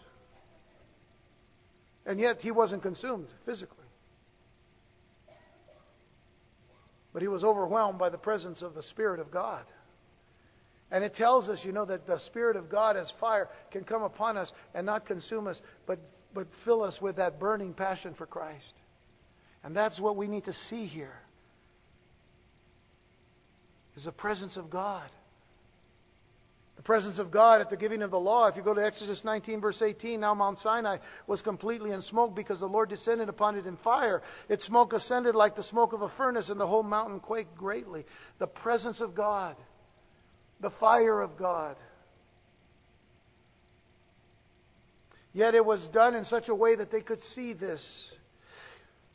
And 2.07 2.19
yet 2.19 2.39
he 2.41 2.51
wasn't 2.51 2.83
consumed 2.83 3.27
physically. 3.45 3.85
But 7.13 7.23
he 7.23 7.29
was 7.29 7.45
overwhelmed 7.45 7.99
by 7.99 8.09
the 8.09 8.19
presence 8.19 8.63
of 8.63 8.75
the 8.75 8.83
Spirit 8.83 9.21
of 9.21 9.31
God. 9.31 9.65
And 10.91 11.05
it 11.05 11.17
tells 11.17 11.49
us, 11.49 11.59
you 11.65 11.73
know, 11.73 11.85
that 11.85 12.07
the 12.07 12.19
Spirit 12.27 12.57
of 12.57 12.71
God 12.71 12.97
as 12.97 13.11
fire 13.21 13.49
can 13.71 13.85
come 13.85 14.03
upon 14.03 14.37
us 14.37 14.51
and 14.75 14.87
not 14.87 15.07
consume 15.07 15.47
us, 15.47 15.61
but, 15.87 15.99
but 16.35 16.47
fill 16.65 16.83
us 16.83 16.97
with 17.01 17.17
that 17.17 17.39
burning 17.39 17.75
passion 17.75 18.15
for 18.17 18.27
Christ. 18.27 18.73
And 19.65 19.75
that's 19.75 19.99
what 20.01 20.17
we 20.17 20.29
need 20.29 20.45
to 20.45 20.53
see 20.71 20.87
here. 20.87 21.15
Is 23.97 24.05
the 24.05 24.13
presence 24.13 24.57
of 24.57 24.71
God. 24.71 25.11
The 26.77 26.83
presence 26.83 27.19
of 27.19 27.33
God 27.33 27.61
at 27.61 27.71
the 27.71 27.77
giving 27.77 28.03
of 28.03 28.13
the 28.13 28.21
law. 28.21 28.47
If 28.47 28.55
you 28.55 28.63
go 28.63 28.73
to 28.73 28.85
Exodus 28.85 29.21
19, 29.25 29.61
verse 29.61 29.83
18, 29.83 30.21
now 30.21 30.33
Mount 30.33 30.59
Sinai 30.63 30.99
was 31.27 31.43
completely 31.43 31.91
in 31.91 32.03
smoke 32.03 32.37
because 32.37 32.61
the 32.61 32.67
Lord 32.67 32.89
descended 32.89 33.29
upon 33.29 33.57
it 33.57 33.67
in 33.67 33.77
fire. 33.79 34.23
Its 34.49 34.65
smoke 34.67 34.93
ascended 34.93 35.35
like 35.35 35.57
the 35.57 35.65
smoke 35.65 35.93
of 35.93 36.03
a 36.03 36.13
furnace, 36.17 36.49
and 36.49 36.61
the 36.61 36.67
whole 36.69 36.85
mountain 36.85 37.19
quaked 37.19 37.57
greatly. 37.57 38.07
The 38.39 38.47
presence 38.47 39.01
of 39.01 39.17
God, 39.17 39.57
the 40.61 40.71
fire 40.79 41.21
of 41.21 41.37
God. 41.37 41.75
Yet 45.33 45.57
it 45.57 45.65
was 45.65 45.81
done 45.93 46.15
in 46.15 46.25
such 46.25 46.49
a 46.49 46.55
way 46.55 46.77
that 46.77 46.93
they 46.93 47.01
could 47.01 47.21
see 47.35 47.55
this. 47.55 47.83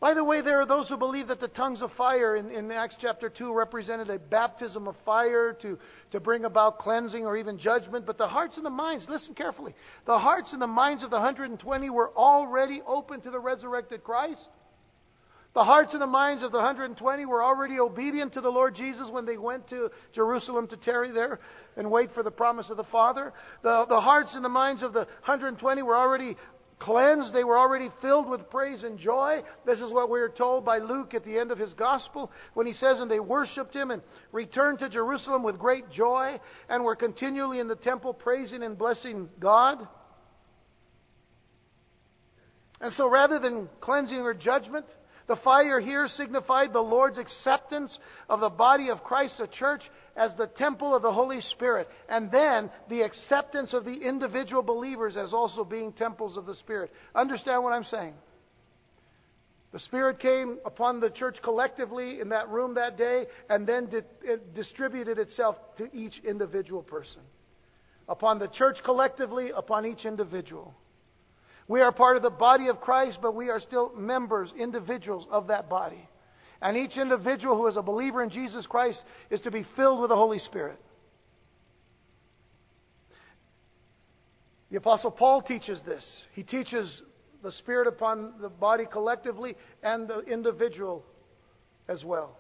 By 0.04 0.14
the 0.14 0.22
way, 0.22 0.42
there 0.42 0.60
are 0.60 0.66
those 0.66 0.90
who 0.90 0.98
believe 0.98 1.30
that 1.30 1.40
the 1.40 1.48
tongues 1.48 1.82
of 1.82 1.90
fire 1.94 2.36
in, 2.36 2.52
in, 2.52 2.70
Acts 2.72 2.98
chapter 3.00 3.30
2 3.30 3.54
represented 3.54 4.10
a 4.10 4.20
baptism 4.20 4.86
of 4.86 4.98
fire 5.06 5.54
to, 5.62 5.80
to 6.12 6.20
bring 6.20 6.44
about 6.44 6.78
cleansing 6.78 7.26
or 7.26 7.38
even 7.38 7.58
judgment. 7.58 8.06
But 8.06 8.18
the 8.18 8.28
hearts 8.28 8.58
and 8.58 8.66
the 8.66 8.70
minds, 8.70 9.06
listen 9.08 9.34
carefully, 9.34 9.74
the 10.06 10.20
hearts 10.20 10.50
and 10.52 10.62
the 10.62 10.68
minds 10.68 11.06
of 11.06 11.10
the 11.10 11.16
120 11.16 11.90
were 11.90 12.12
already 12.18 12.82
open 12.86 13.22
to 13.22 13.32
the 13.32 13.40
resurrected 13.40 14.04
Christ. 14.04 14.46
The 15.54 15.64
hearts 15.64 15.94
and 15.94 16.02
the 16.02 16.08
minds 16.08 16.42
of 16.42 16.52
the 16.52 16.58
120 16.58 17.26
were 17.26 17.44
already 17.44 17.80
obedient 17.80 18.34
to 18.34 18.42
the 18.42 18.50
Lord 18.50 18.76
Jesus 18.76 19.08
when 19.12 19.26
they 19.26 19.38
went 19.38 19.70
to 19.70 19.90
Jerusalem 20.14 20.68
to 20.70 20.78
tarry 20.78 21.12
there 21.12 21.40
and 21.78 21.92
wait 21.92 22.10
for 22.16 22.24
the 22.24 22.32
promise 22.32 22.72
of 22.72 22.78
the 22.78 22.84
Father. 22.86 23.32
The, 23.62 23.86
the 23.88 24.02
hearts 24.02 24.32
and 24.34 24.44
the 24.44 24.50
minds 24.50 24.82
of 24.82 24.94
the 24.94 25.08
120 25.26 25.84
were 25.84 25.96
already 25.96 26.36
cleansed. 26.84 27.34
They 27.34 27.44
were 27.44 27.58
already 27.58 27.90
filled 28.02 28.30
with 28.30 28.50
praise 28.50 28.84
and 28.84 29.00
joy. 29.00 29.42
This 29.66 29.80
is 29.80 29.92
what 29.92 30.10
we 30.10 30.20
are 30.20 30.30
told 30.30 30.66
by 30.66 30.80
Luke 30.80 31.14
at 31.14 31.24
the 31.24 31.38
end 31.38 31.52
of 31.52 31.58
his 31.58 31.74
gospel 31.74 32.32
when 32.54 32.68
he 32.68 32.74
says, 32.74 33.00
And 33.00 33.10
they 33.10 33.20
worshipped 33.20 33.76
him 33.76 33.92
and 33.92 34.02
returned 34.32 34.80
to 34.80 34.90
Jerusalem 34.90 35.44
with 35.44 35.58
great 35.58 35.90
joy 35.90 36.40
and 36.70 36.84
were 36.84 36.96
continually 36.96 37.60
in 37.60 37.68
the 37.68 37.76
temple 37.76 38.14
praising 38.14 38.64
and 38.64 38.78
blessing 38.78 39.30
God. 39.40 39.88
And 42.82 42.94
so 42.98 43.10
rather 43.10 43.40
than 43.40 43.70
cleansing 43.80 44.18
or 44.18 44.34
judgment, 44.34 44.86
the 45.28 45.38
fire 45.38 45.80
here 45.80 46.08
signified 46.18 46.74
the 46.74 46.82
Lord's 46.82 47.18
acceptance 47.18 47.98
of 48.30 48.42
the 48.42 48.50
body 48.50 48.90
of 48.90 49.04
Christ, 49.04 49.36
the 49.38 49.48
church, 49.48 49.82
as 50.18 50.32
the 50.38 50.48
temple 50.48 50.96
of 50.96 51.02
the 51.02 51.14
Holy 51.14 51.40
Spirit. 51.52 51.88
And 52.10 52.30
then 52.30 52.70
the 52.90 53.02
acceptance 53.02 53.74
of 53.74 53.86
the 53.86 53.94
individual 53.94 54.62
believers 54.62 55.16
as 55.16 55.34
also 55.34 55.64
being 55.64 55.94
temples 55.94 56.36
of 56.36 56.46
the 56.46 56.56
Spirit. 56.56 56.92
Understand 57.16 57.64
what 57.64 57.74
I'm 57.74 57.86
saying? 57.86 58.14
The 59.72 59.80
Spirit 59.80 60.20
came 60.20 60.60
upon 60.66 61.00
the 61.00 61.10
church 61.10 61.38
collectively 61.42 62.20
in 62.20 62.30
that 62.30 62.50
room 62.50 62.76
that 62.76 62.96
day 62.96 63.26
and 63.50 63.66
then 63.66 63.90
it 63.92 64.54
distributed 64.54 65.18
itself 65.18 65.56
to 65.78 65.90
each 65.96 66.14
individual 66.24 66.84
person. 66.84 67.22
Upon 68.08 68.38
the 68.38 68.50
church 68.50 68.78
collectively, 68.84 69.52
upon 69.56 69.86
each 69.86 70.06
individual. 70.06 70.76
We 71.68 71.82
are 71.82 71.92
part 71.92 72.18
of 72.18 72.24
the 72.24 72.30
body 72.30 72.68
of 72.68 72.82
Christ, 72.82 73.20
but 73.22 73.36
we 73.36 73.50
are 73.50 73.60
still 73.60 73.92
members, 73.96 74.50
individuals 74.58 75.26
of 75.32 75.48
that 75.48 75.70
body. 75.70 76.10
And 76.62 76.78
each 76.78 76.98
individual 76.98 77.58
who 77.58 77.68
is 77.68 77.78
a 77.78 77.82
believer 77.82 78.24
in 78.24 78.30
Jesus 78.30 78.66
Christ 78.66 79.00
is 79.30 79.42
to 79.42 79.52
be 79.52 79.66
filled 79.76 80.00
with 80.00 80.10
the 80.10 80.16
Holy 80.16 80.40
Spirit. 80.40 80.80
The 84.72 84.78
Apostle 84.78 85.12
Paul 85.12 85.42
teaches 85.42 85.80
this. 85.86 86.04
He 86.34 86.44
teaches 86.44 87.04
the 87.44 87.52
Spirit 87.52 87.88
upon 87.88 88.34
the 88.42 88.50
body 88.50 88.86
collectively 88.92 89.56
and 89.84 90.08
the 90.08 90.22
individual 90.22 91.06
as 91.88 92.04
well. 92.04 92.40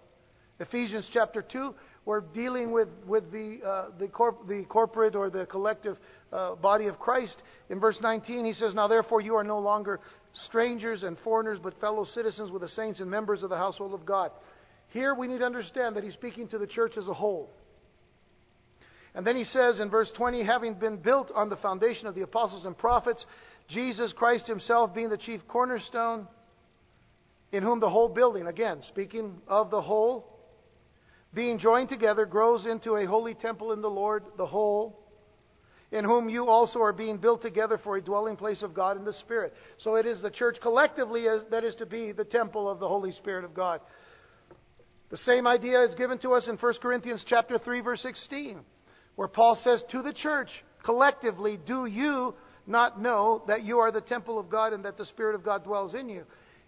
Ephesians 0.59 1.05
chapter 1.13 1.41
2, 1.41 1.75
we're 2.05 2.21
dealing 2.21 2.71
with, 2.71 2.89
with 3.07 3.31
the, 3.31 3.59
uh, 3.65 3.85
the, 3.97 4.07
corp- 4.07 4.47
the 4.47 4.63
corporate 4.63 5.15
or 5.15 5.29
the 5.29 5.45
collective 5.45 5.97
uh, 6.31 6.55
body 6.55 6.87
of 6.87 6.99
Christ. 6.99 7.35
In 7.69 7.79
verse 7.79 7.97
19, 8.01 8.43
he 8.43 8.53
says, 8.53 8.73
Now 8.73 8.87
therefore 8.87 9.21
you 9.21 9.35
are 9.35 9.43
no 9.43 9.59
longer 9.59 10.01
strangers 10.47 11.03
and 11.03 11.17
foreigners, 11.23 11.59
but 11.61 11.79
fellow 11.79 12.05
citizens 12.13 12.51
with 12.51 12.61
the 12.61 12.67
saints 12.67 12.99
and 12.99 13.09
members 13.09 13.41
of 13.41 13.49
the 13.49 13.57
household 13.57 13.93
of 13.93 14.05
God. 14.05 14.31
Here 14.89 15.13
we 15.13 15.27
need 15.27 15.39
to 15.39 15.45
understand 15.45 15.95
that 15.95 16.03
he's 16.03 16.13
speaking 16.13 16.47
to 16.49 16.57
the 16.57 16.67
church 16.67 16.93
as 16.97 17.07
a 17.07 17.13
whole. 17.13 17.49
And 19.15 19.25
then 19.25 19.35
he 19.35 19.45
says 19.45 19.79
in 19.79 19.89
verse 19.89 20.09
20, 20.17 20.43
having 20.43 20.73
been 20.73 20.97
built 20.97 21.31
on 21.33 21.49
the 21.49 21.55
foundation 21.57 22.07
of 22.07 22.15
the 22.15 22.21
apostles 22.21 22.65
and 22.65 22.77
prophets, 22.77 23.23
Jesus 23.69 24.11
Christ 24.15 24.47
himself 24.47 24.93
being 24.93 25.09
the 25.09 25.17
chief 25.17 25.41
cornerstone, 25.47 26.27
in 27.51 27.63
whom 27.63 27.79
the 27.79 27.89
whole 27.89 28.09
building, 28.09 28.47
again, 28.47 28.81
speaking 28.89 29.39
of 29.47 29.69
the 29.69 29.81
whole, 29.81 30.32
being 31.33 31.57
joined 31.57 31.89
together, 31.89 32.25
grows 32.25 32.65
into 32.65 32.95
a 32.95 33.05
holy 33.05 33.33
temple 33.33 33.71
in 33.71 33.81
the 33.81 33.89
Lord, 33.89 34.23
the 34.37 34.45
whole, 34.45 34.99
in 35.91 36.05
whom 36.05 36.29
you 36.29 36.47
also 36.47 36.79
are 36.79 36.93
being 36.93 37.17
built 37.17 37.41
together 37.41 37.79
for 37.83 37.97
a 37.97 38.01
dwelling 38.01 38.35
place 38.35 38.61
of 38.61 38.73
God 38.73 38.97
in 38.97 39.05
the 39.05 39.13
Spirit. 39.13 39.53
So 39.77 39.95
it 39.95 40.05
is 40.05 40.21
the 40.21 40.31
church 40.31 40.57
collectively 40.61 41.25
that 41.51 41.63
is 41.63 41.75
to 41.75 41.85
be 41.85 42.11
the 42.11 42.23
temple 42.23 42.69
of 42.69 42.79
the 42.79 42.87
Holy 42.87 43.11
Spirit 43.11 43.45
of 43.45 43.53
God. 43.53 43.79
The 45.11 45.17
same 45.17 45.45
idea 45.45 45.83
is 45.83 45.93
given 45.93 46.17
to 46.19 46.33
us 46.33 46.45
in 46.47 46.57
1 46.57 46.73
Corinthians 46.81 47.23
chapter 47.27 47.59
3 47.59 47.81
verse 47.81 48.01
16, 48.01 48.59
where 49.15 49.27
Paul 49.27 49.59
says 49.63 49.83
to 49.91 50.01
the 50.01 50.13
church, 50.13 50.49
collectively, 50.83 51.59
do 51.65 51.85
you 51.85 52.33
not 52.65 52.99
know 52.99 53.43
that 53.47 53.63
you 53.63 53.77
are 53.77 53.91
the 53.91 54.01
temple 54.01 54.39
of 54.39 54.49
God 54.49 54.73
and 54.73 54.85
that 54.85 54.97
the 54.97 55.05
Spirit 55.05 55.35
of 55.35 55.43
God 55.43 55.63
dwells 55.63 55.93
in 55.93 56.09
you? 56.09 56.23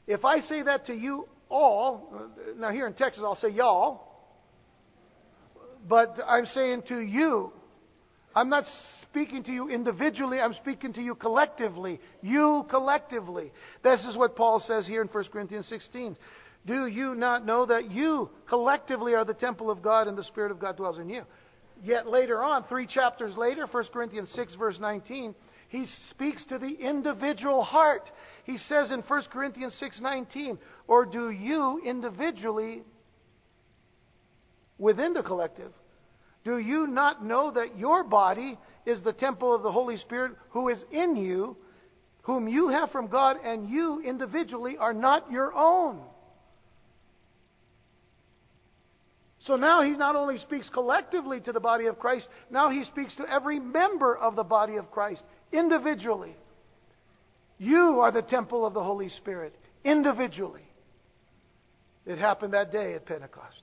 If 0.06 0.24
I 0.24 0.42
say 0.42 0.62
that 0.62 0.86
to 0.86 0.94
you 0.94 1.28
all, 1.50 2.30
now 2.58 2.70
here 2.70 2.86
in 2.86 2.94
Texas 2.94 3.24
I'll 3.26 3.36
say 3.36 3.50
y'all, 3.50 4.15
but 5.88 6.18
I'm 6.28 6.46
saying 6.48 6.84
to 6.90 7.00
you, 7.00 7.52
I'm 8.36 8.50
not 8.50 8.66
speaking 9.04 9.44
to 9.44 9.52
you 9.52 9.70
individually, 9.70 10.40
I'm 10.40 10.54
speaking 10.56 10.92
to 10.94 11.02
you 11.02 11.16
collectively. 11.16 12.00
You 12.22 12.66
collectively. 12.70 13.52
This 13.84 14.02
is 14.06 14.18
what 14.18 14.36
Paul 14.36 14.64
says 14.68 14.86
here 14.86 15.02
in 15.02 15.08
1 15.08 15.24
Corinthians 15.32 15.68
16. 15.70 16.18
Do 16.66 16.88
you 16.88 17.16
not 17.16 17.46
know 17.46 17.66
that 17.66 17.92
you 17.92 18.30
collectively 18.50 19.14
are 19.14 19.24
the 19.24 19.34
temple 19.34 19.70
of 19.70 19.82
God 19.82 20.08
and 20.08 20.18
the 20.18 20.24
Spirit 20.24 20.52
of 20.52 20.60
God 20.60 20.76
dwells 20.78 21.00
in 21.00 21.10
you? 21.10 21.24
Yet 21.84 22.08
later 22.08 22.44
on, 22.44 22.64
three 22.64 22.88
chapters 22.88 23.38
later, 23.38 23.68
1 23.70 23.84
Corinthians 23.94 24.30
6, 24.34 24.56
verse 24.56 24.78
19, 24.80 25.36
he 25.70 25.86
speaks 26.10 26.44
to 26.50 26.58
the 26.58 26.74
individual 26.74 27.64
heart. 27.64 28.10
He 28.46 28.58
says 28.70 28.92
in 28.92 29.02
1 29.02 29.24
Corinthians 29.32 29.74
6:19, 29.76 30.58
"Or 30.88 31.06
do 31.06 31.30
you 31.30 31.82
individually 31.84 32.84
within 34.78 35.14
the 35.14 35.24
collective, 35.24 35.72
do 36.44 36.58
you 36.58 36.88
not 36.88 37.24
know 37.24 37.52
that 37.52 37.78
your 37.78 38.04
body 38.04 38.58
is 38.86 39.02
the 39.02 39.14
temple 39.14 39.54
of 39.54 39.64
the 39.64 39.72
Holy 39.72 39.98
Spirit 39.98 40.34
who 40.50 40.70
is 40.70 40.84
in 40.92 41.16
you, 41.16 41.58
whom 42.24 42.48
you 42.48 42.70
have 42.70 42.92
from 42.92 43.08
God, 43.08 43.38
and 43.44 43.70
you 43.70 44.02
individually 44.02 44.78
are 44.78 44.94
not 44.94 45.32
your 45.32 45.54
own?" 45.54 46.04
So 49.42 49.56
now 49.56 49.84
he 49.84 49.92
not 49.92 50.16
only 50.16 50.40
speaks 50.40 50.68
collectively 50.70 51.40
to 51.42 51.52
the 51.52 51.60
body 51.60 51.86
of 51.86 52.00
Christ, 52.00 52.28
now 52.50 52.70
he 52.70 52.84
speaks 52.86 53.16
to 53.18 53.32
every 53.32 53.60
member 53.60 54.18
of 54.18 54.36
the 54.36 54.44
body 54.44 54.78
of 54.78 54.90
Christ 54.90 55.24
individually. 55.52 56.36
You 57.60 58.02
are 58.02 58.12
the 58.12 58.24
temple 58.24 58.66
of 58.66 58.74
the 58.74 58.84
Holy 58.84 59.10
Spirit 59.10 59.56
individually. 59.84 60.68
It 62.06 62.18
happened 62.18 62.54
that 62.54 62.72
day 62.72 62.96
at 62.96 63.06
Pentecost. 63.06 63.62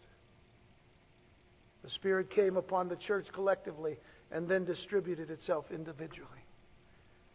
The 1.83 1.91
Spirit 1.91 2.31
came 2.31 2.57
upon 2.57 2.89
the 2.89 2.97
church 2.97 3.27
collectively 3.33 3.99
and 4.31 4.49
then 4.49 4.65
distributed 4.65 5.31
itself 5.31 5.67
individually. 5.71 6.29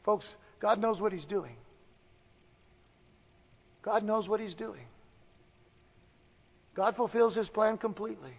Folks, 0.05 0.25
God 0.61 0.79
knows 0.79 1.01
what 1.01 1.11
He's 1.11 1.25
doing. 1.25 1.57
God 3.83 4.03
knows 4.03 4.27
what 4.27 4.39
He's 4.39 4.55
doing. 4.55 4.85
God 6.75 6.95
fulfills 6.95 7.35
His 7.35 7.49
plan 7.49 7.77
completely. 7.77 8.33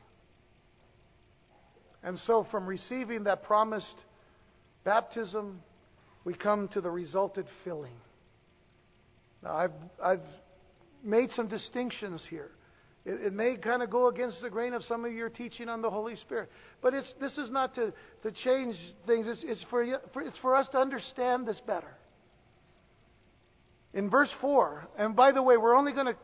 And 2.02 2.18
so, 2.26 2.46
from 2.50 2.66
receiving 2.66 3.24
that 3.24 3.42
promised 3.42 4.04
baptism, 4.84 5.60
we 6.24 6.34
come 6.34 6.68
to 6.68 6.80
the 6.80 6.90
resulted 6.90 7.46
filling. 7.64 7.96
Now, 9.42 9.54
I've, 9.54 9.72
I've 10.02 10.22
made 11.04 11.30
some 11.34 11.48
distinctions 11.48 12.24
here. 12.30 12.50
It, 13.04 13.26
it 13.26 13.32
may 13.32 13.56
kind 13.56 13.82
of 13.82 13.90
go 13.90 14.08
against 14.08 14.42
the 14.42 14.50
grain 14.50 14.74
of 14.74 14.82
some 14.84 15.04
of 15.04 15.12
your 15.12 15.28
teaching 15.28 15.68
on 15.68 15.82
the 15.82 15.90
Holy 15.90 16.16
Spirit. 16.16 16.50
But 16.82 16.94
it's, 16.94 17.12
this 17.20 17.36
is 17.38 17.50
not 17.50 17.74
to, 17.76 17.92
to 18.22 18.32
change 18.44 18.76
things, 19.06 19.26
it's, 19.28 19.40
it's, 19.44 19.64
for, 19.70 19.84
for, 20.12 20.22
it's 20.22 20.38
for 20.38 20.54
us 20.54 20.68
to 20.72 20.78
understand 20.78 21.46
this 21.46 21.60
better. 21.66 21.96
In 23.94 24.10
verse 24.10 24.30
4, 24.40 24.88
and 24.98 25.16
by 25.16 25.32
the 25.32 25.42
way, 25.42 25.56
we're 25.56 25.76
only 25.76 25.92
going 25.92 26.06
to 26.06 26.16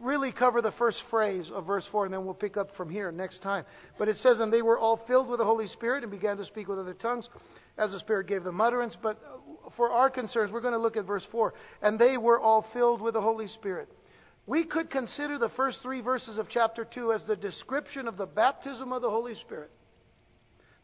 really 0.00 0.32
cover 0.32 0.60
the 0.60 0.72
first 0.72 0.98
phrase 1.10 1.50
of 1.52 1.66
verse 1.66 1.84
4, 1.90 2.06
and 2.06 2.14
then 2.14 2.24
we'll 2.24 2.34
pick 2.34 2.56
up 2.56 2.74
from 2.76 2.90
here 2.90 3.10
next 3.10 3.42
time. 3.42 3.64
But 3.98 4.08
it 4.08 4.16
says, 4.22 4.40
And 4.40 4.52
they 4.52 4.62
were 4.62 4.78
all 4.78 5.00
filled 5.06 5.28
with 5.28 5.38
the 5.38 5.44
Holy 5.44 5.68
Spirit 5.68 6.02
and 6.02 6.10
began 6.10 6.36
to 6.36 6.44
speak 6.44 6.68
with 6.68 6.78
other 6.78 6.94
tongues 6.94 7.28
as 7.78 7.92
the 7.92 7.98
Spirit 8.00 8.26
gave 8.26 8.44
them 8.44 8.60
utterance. 8.60 8.96
But 9.02 9.20
uh, 9.24 9.70
for 9.76 9.90
our 9.90 10.10
concerns, 10.10 10.52
we're 10.52 10.60
going 10.60 10.74
to 10.74 10.80
look 10.80 10.96
at 10.96 11.04
verse 11.04 11.24
4. 11.30 11.54
And 11.82 11.98
they 11.98 12.16
were 12.16 12.40
all 12.40 12.66
filled 12.72 13.00
with 13.00 13.14
the 13.14 13.20
Holy 13.20 13.48
Spirit. 13.48 13.88
We 14.46 14.64
could 14.64 14.90
consider 14.90 15.38
the 15.38 15.48
first 15.50 15.78
three 15.82 16.00
verses 16.00 16.38
of 16.38 16.46
chapter 16.48 16.84
2 16.84 17.12
as 17.12 17.22
the 17.26 17.34
description 17.34 18.06
of 18.06 18.16
the 18.16 18.26
baptism 18.26 18.92
of 18.92 19.02
the 19.02 19.10
Holy 19.10 19.34
Spirit, 19.34 19.70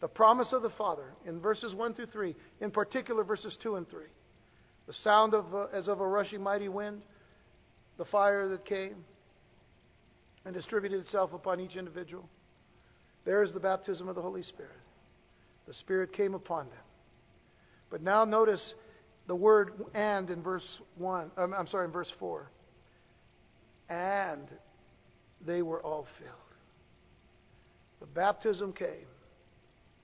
the 0.01 0.09
promise 0.09 0.49
of 0.53 0.63
the 0.63 0.71
Father 0.71 1.15
in 1.25 1.41
verses 1.41 1.73
1 1.73 1.95
through 1.95 2.07
3, 2.07 2.35
in 2.61 2.73
particular 2.73 3.23
verses 3.23 3.57
2 3.63 3.77
and 3.77 3.89
3. 3.89 4.03
The 4.89 4.95
sound 5.05 5.33
of, 5.33 5.55
uh, 5.55 5.67
as 5.73 5.87
of 5.87 6.01
a 6.01 6.07
rushing 6.07 6.43
mighty 6.43 6.69
wind, 6.69 7.03
the 7.99 8.05
fire 8.07 8.49
that 8.49 8.65
came 8.65 8.97
and 10.45 10.53
distributed 10.53 11.01
itself 11.01 11.33
upon 11.33 11.61
each 11.61 11.77
individual. 11.77 12.29
There 13.25 13.45
is 13.45 13.53
the 13.53 13.61
baptism 13.61 14.09
of 14.09 14.17
the 14.17 14.23
Holy 14.23 14.43
Spirit. 14.43 14.73
The 15.69 15.75
Spirit 15.75 16.13
came 16.13 16.35
upon 16.35 16.67
them. 16.67 16.79
But 17.91 18.03
now 18.03 18.25
notice 18.25 18.63
the 19.29 19.37
word 19.37 19.73
and 19.95 20.29
in 20.31 20.43
verse 20.43 20.67
1. 20.97 21.31
Um, 21.37 21.55
I'm 21.57 21.69
sorry, 21.69 21.87
in 21.87 21.93
verse 21.93 22.11
4. 22.19 22.51
And 23.93 24.49
they 25.47 25.61
were 25.61 25.83
all 25.83 26.07
filled. 26.19 26.33
The 28.01 28.07
baptism 28.07 28.73
came, 28.73 28.89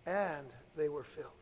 and 0.05 0.47
they 0.77 0.91
were 0.91 1.07
filled. 1.17 1.33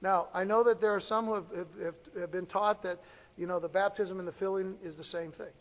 Now, 0.00 0.28
I 0.32 0.44
know 0.44 0.62
that 0.62 0.80
there 0.80 0.94
are 0.94 1.00
some 1.00 1.26
who 1.26 1.34
have, 1.34 1.46
have, 1.82 1.94
have 2.20 2.30
been 2.30 2.46
taught 2.46 2.84
that, 2.84 3.00
you 3.36 3.48
know, 3.48 3.58
the 3.58 3.68
baptism 3.68 4.20
and 4.20 4.28
the 4.28 4.32
filling 4.32 4.76
is 4.84 4.96
the 4.96 5.04
same 5.04 5.32
thing. 5.32 5.52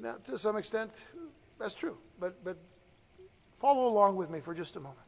Now, 0.00 0.16
to 0.30 0.38
some 0.38 0.56
extent, 0.56 0.92
that's 1.60 1.74
true. 1.74 1.98
But, 2.18 2.42
but 2.42 2.56
follow 3.60 3.86
along 3.86 4.16
with 4.16 4.30
me 4.30 4.40
for 4.42 4.54
just 4.54 4.76
a 4.76 4.80
moment. 4.80 4.98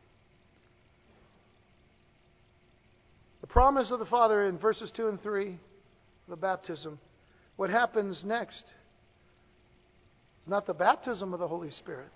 The 3.40 3.46
promise 3.46 3.90
of 3.90 4.00
the 4.00 4.06
Father 4.06 4.44
in 4.44 4.58
verses 4.58 4.90
2 4.96 5.08
and 5.08 5.22
3, 5.22 5.58
the 6.28 6.36
baptism. 6.36 6.98
What 7.56 7.70
happens 7.70 8.20
next 8.22 8.64
is 10.44 10.50
not 10.50 10.66
the 10.66 10.74
baptism 10.74 11.32
of 11.32 11.40
the 11.40 11.48
Holy 11.48 11.70
Spirit. 11.70 12.10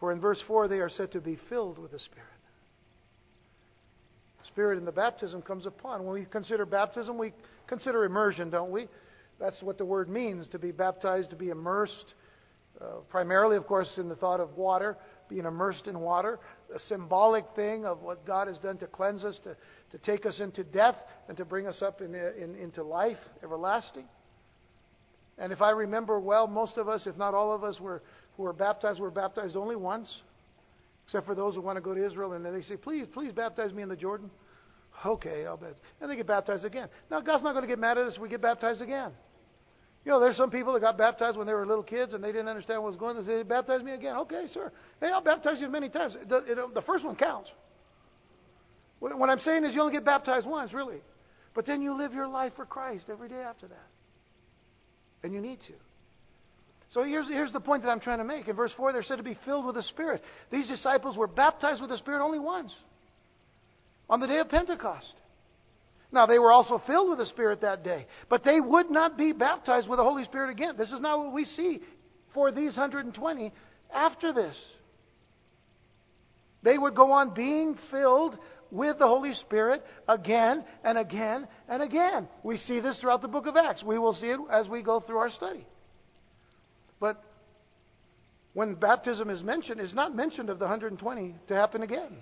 For 0.00 0.12
in 0.12 0.20
verse 0.20 0.40
4, 0.46 0.68
they 0.68 0.80
are 0.80 0.90
said 0.90 1.12
to 1.12 1.20
be 1.20 1.38
filled 1.48 1.78
with 1.78 1.92
the 1.92 1.98
Spirit. 1.98 2.28
The 4.40 4.46
Spirit 4.48 4.78
in 4.78 4.84
the 4.84 4.92
baptism 4.92 5.42
comes 5.42 5.66
upon. 5.66 6.04
When 6.04 6.14
we 6.14 6.26
consider 6.26 6.66
baptism, 6.66 7.16
we 7.16 7.32
consider 7.66 8.04
immersion, 8.04 8.50
don't 8.50 8.70
we? 8.70 8.88
That's 9.40 9.60
what 9.62 9.78
the 9.78 9.84
word 9.84 10.08
means 10.08 10.46
to 10.48 10.58
be 10.58 10.72
baptized, 10.72 11.30
to 11.30 11.36
be 11.36 11.48
immersed. 11.48 12.14
Uh, 12.80 13.00
primarily, 13.08 13.56
of 13.56 13.66
course, 13.66 13.88
in 13.96 14.08
the 14.08 14.16
thought 14.16 14.40
of 14.40 14.56
water, 14.56 14.96
being 15.28 15.44
immersed 15.44 15.86
in 15.86 15.98
water, 16.00 16.38
a 16.74 16.78
symbolic 16.88 17.44
thing 17.56 17.84
of 17.84 18.02
what 18.02 18.26
God 18.26 18.48
has 18.48 18.58
done 18.58 18.78
to 18.78 18.86
cleanse 18.86 19.24
us, 19.24 19.36
to, 19.44 19.56
to 19.92 19.98
take 19.98 20.26
us 20.26 20.40
into 20.40 20.64
death, 20.64 20.96
and 21.28 21.36
to 21.36 21.44
bring 21.44 21.66
us 21.66 21.82
up 21.82 22.00
in, 22.00 22.14
in, 22.14 22.56
into 22.56 22.82
life 22.82 23.18
everlasting. 23.42 24.04
And 25.38 25.52
if 25.52 25.60
I 25.60 25.70
remember 25.70 26.20
well, 26.20 26.46
most 26.46 26.76
of 26.76 26.88
us, 26.88 27.06
if 27.06 27.16
not 27.16 27.34
all 27.34 27.52
of 27.52 27.64
us, 27.64 27.80
were, 27.80 28.02
who 28.36 28.44
were 28.44 28.52
baptized, 28.52 29.00
were 29.00 29.10
baptized 29.10 29.56
only 29.56 29.76
once, 29.76 30.08
except 31.06 31.26
for 31.26 31.34
those 31.34 31.54
who 31.54 31.60
want 31.60 31.76
to 31.76 31.82
go 31.82 31.94
to 31.94 32.04
Israel, 32.04 32.32
and 32.32 32.44
then 32.44 32.52
they 32.52 32.62
say, 32.62 32.76
please, 32.76 33.06
please 33.12 33.32
baptize 33.32 33.72
me 33.72 33.82
in 33.82 33.88
the 33.88 33.96
Jordan. 33.96 34.30
Okay, 35.04 35.44
I'll 35.44 35.56
bet. 35.56 35.74
And 36.00 36.10
they 36.10 36.16
get 36.16 36.26
baptized 36.26 36.64
again. 36.64 36.88
Now, 37.10 37.20
God's 37.20 37.42
not 37.42 37.52
going 37.52 37.62
to 37.62 37.68
get 37.68 37.78
mad 37.78 37.98
at 37.98 38.06
us 38.06 38.14
if 38.14 38.22
we 38.22 38.28
get 38.28 38.40
baptized 38.40 38.80
again. 38.80 39.10
You 40.04 40.12
know, 40.12 40.20
there's 40.20 40.36
some 40.36 40.50
people 40.50 40.72
that 40.74 40.80
got 40.80 40.98
baptized 40.98 41.36
when 41.36 41.46
they 41.46 41.54
were 41.54 41.66
little 41.66 41.82
kids 41.82 42.12
and 42.12 42.22
they 42.22 42.30
didn't 42.30 42.48
understand 42.48 42.82
what 42.82 42.92
was 42.92 42.98
going 42.98 43.16
on. 43.16 43.26
They 43.26 43.32
said, 43.38 43.48
baptize 43.48 43.82
me 43.82 43.92
again. 43.92 44.16
Okay, 44.16 44.44
sir. 44.52 44.70
Hey, 45.00 45.08
I'll 45.08 45.22
baptize 45.22 45.60
you 45.60 45.68
many 45.68 45.88
times. 45.88 46.14
The, 46.28 46.36
it, 46.36 46.74
the 46.74 46.82
first 46.82 47.04
one 47.04 47.16
counts. 47.16 47.50
What 49.00 49.28
I'm 49.28 49.40
saying 49.40 49.64
is 49.64 49.74
you 49.74 49.80
only 49.80 49.92
get 49.92 50.04
baptized 50.04 50.46
once, 50.46 50.72
really. 50.72 50.98
But 51.54 51.66
then 51.66 51.82
you 51.82 51.96
live 51.96 52.12
your 52.14 52.28
life 52.28 52.52
for 52.56 52.64
Christ 52.64 53.06
every 53.10 53.28
day 53.28 53.40
after 53.40 53.66
that. 53.66 53.86
And 55.24 55.32
you 55.32 55.40
need 55.40 55.58
to. 55.66 55.72
So 56.92 57.02
here's, 57.02 57.26
here's 57.26 57.52
the 57.52 57.58
point 57.58 57.82
that 57.82 57.88
I'm 57.88 57.98
trying 57.98 58.18
to 58.18 58.24
make. 58.24 58.46
In 58.46 58.54
verse 58.54 58.70
4, 58.76 58.92
they're 58.92 59.02
said 59.02 59.16
to 59.16 59.24
be 59.24 59.36
filled 59.44 59.64
with 59.64 59.74
the 59.74 59.82
Spirit. 59.82 60.22
These 60.52 60.68
disciples 60.68 61.16
were 61.16 61.26
baptized 61.26 61.80
with 61.80 61.90
the 61.90 61.96
Spirit 61.96 62.22
only 62.22 62.38
once 62.38 62.70
on 64.08 64.20
the 64.20 64.26
day 64.26 64.38
of 64.38 64.48
Pentecost. 64.48 65.12
Now, 66.12 66.26
they 66.26 66.38
were 66.38 66.52
also 66.52 66.80
filled 66.86 67.08
with 67.08 67.18
the 67.18 67.26
Spirit 67.26 67.62
that 67.62 67.82
day, 67.82 68.06
but 68.28 68.44
they 68.44 68.60
would 68.60 68.90
not 68.90 69.18
be 69.18 69.32
baptized 69.32 69.88
with 69.88 69.98
the 69.98 70.04
Holy 70.04 70.24
Spirit 70.24 70.50
again. 70.50 70.76
This 70.76 70.90
is 70.90 71.00
not 71.00 71.18
what 71.18 71.32
we 71.32 71.44
see 71.44 71.80
for 72.34 72.52
these 72.52 72.76
120 72.76 73.52
after 73.92 74.32
this. 74.32 74.54
They 76.62 76.78
would 76.78 76.94
go 76.94 77.12
on 77.12 77.34
being 77.34 77.76
filled 77.90 78.38
with 78.74 78.98
the 78.98 79.06
Holy 79.06 79.32
Spirit 79.34 79.82
again 80.08 80.64
and 80.82 80.98
again 80.98 81.46
and 81.68 81.82
again. 81.82 82.28
We 82.42 82.58
see 82.58 82.80
this 82.80 82.98
throughout 83.00 83.22
the 83.22 83.28
book 83.28 83.46
of 83.46 83.56
Acts. 83.56 83.82
We 83.84 83.98
will 83.98 84.14
see 84.14 84.26
it 84.26 84.40
as 84.52 84.68
we 84.68 84.82
go 84.82 85.00
through 85.00 85.18
our 85.18 85.30
study. 85.30 85.64
But 86.98 87.22
when 88.52 88.74
baptism 88.74 89.30
is 89.30 89.42
mentioned, 89.42 89.80
it's 89.80 89.94
not 89.94 90.14
mentioned 90.14 90.50
of 90.50 90.58
the 90.58 90.64
120 90.64 91.34
to 91.48 91.54
happen 91.54 91.82
again. 91.82 92.16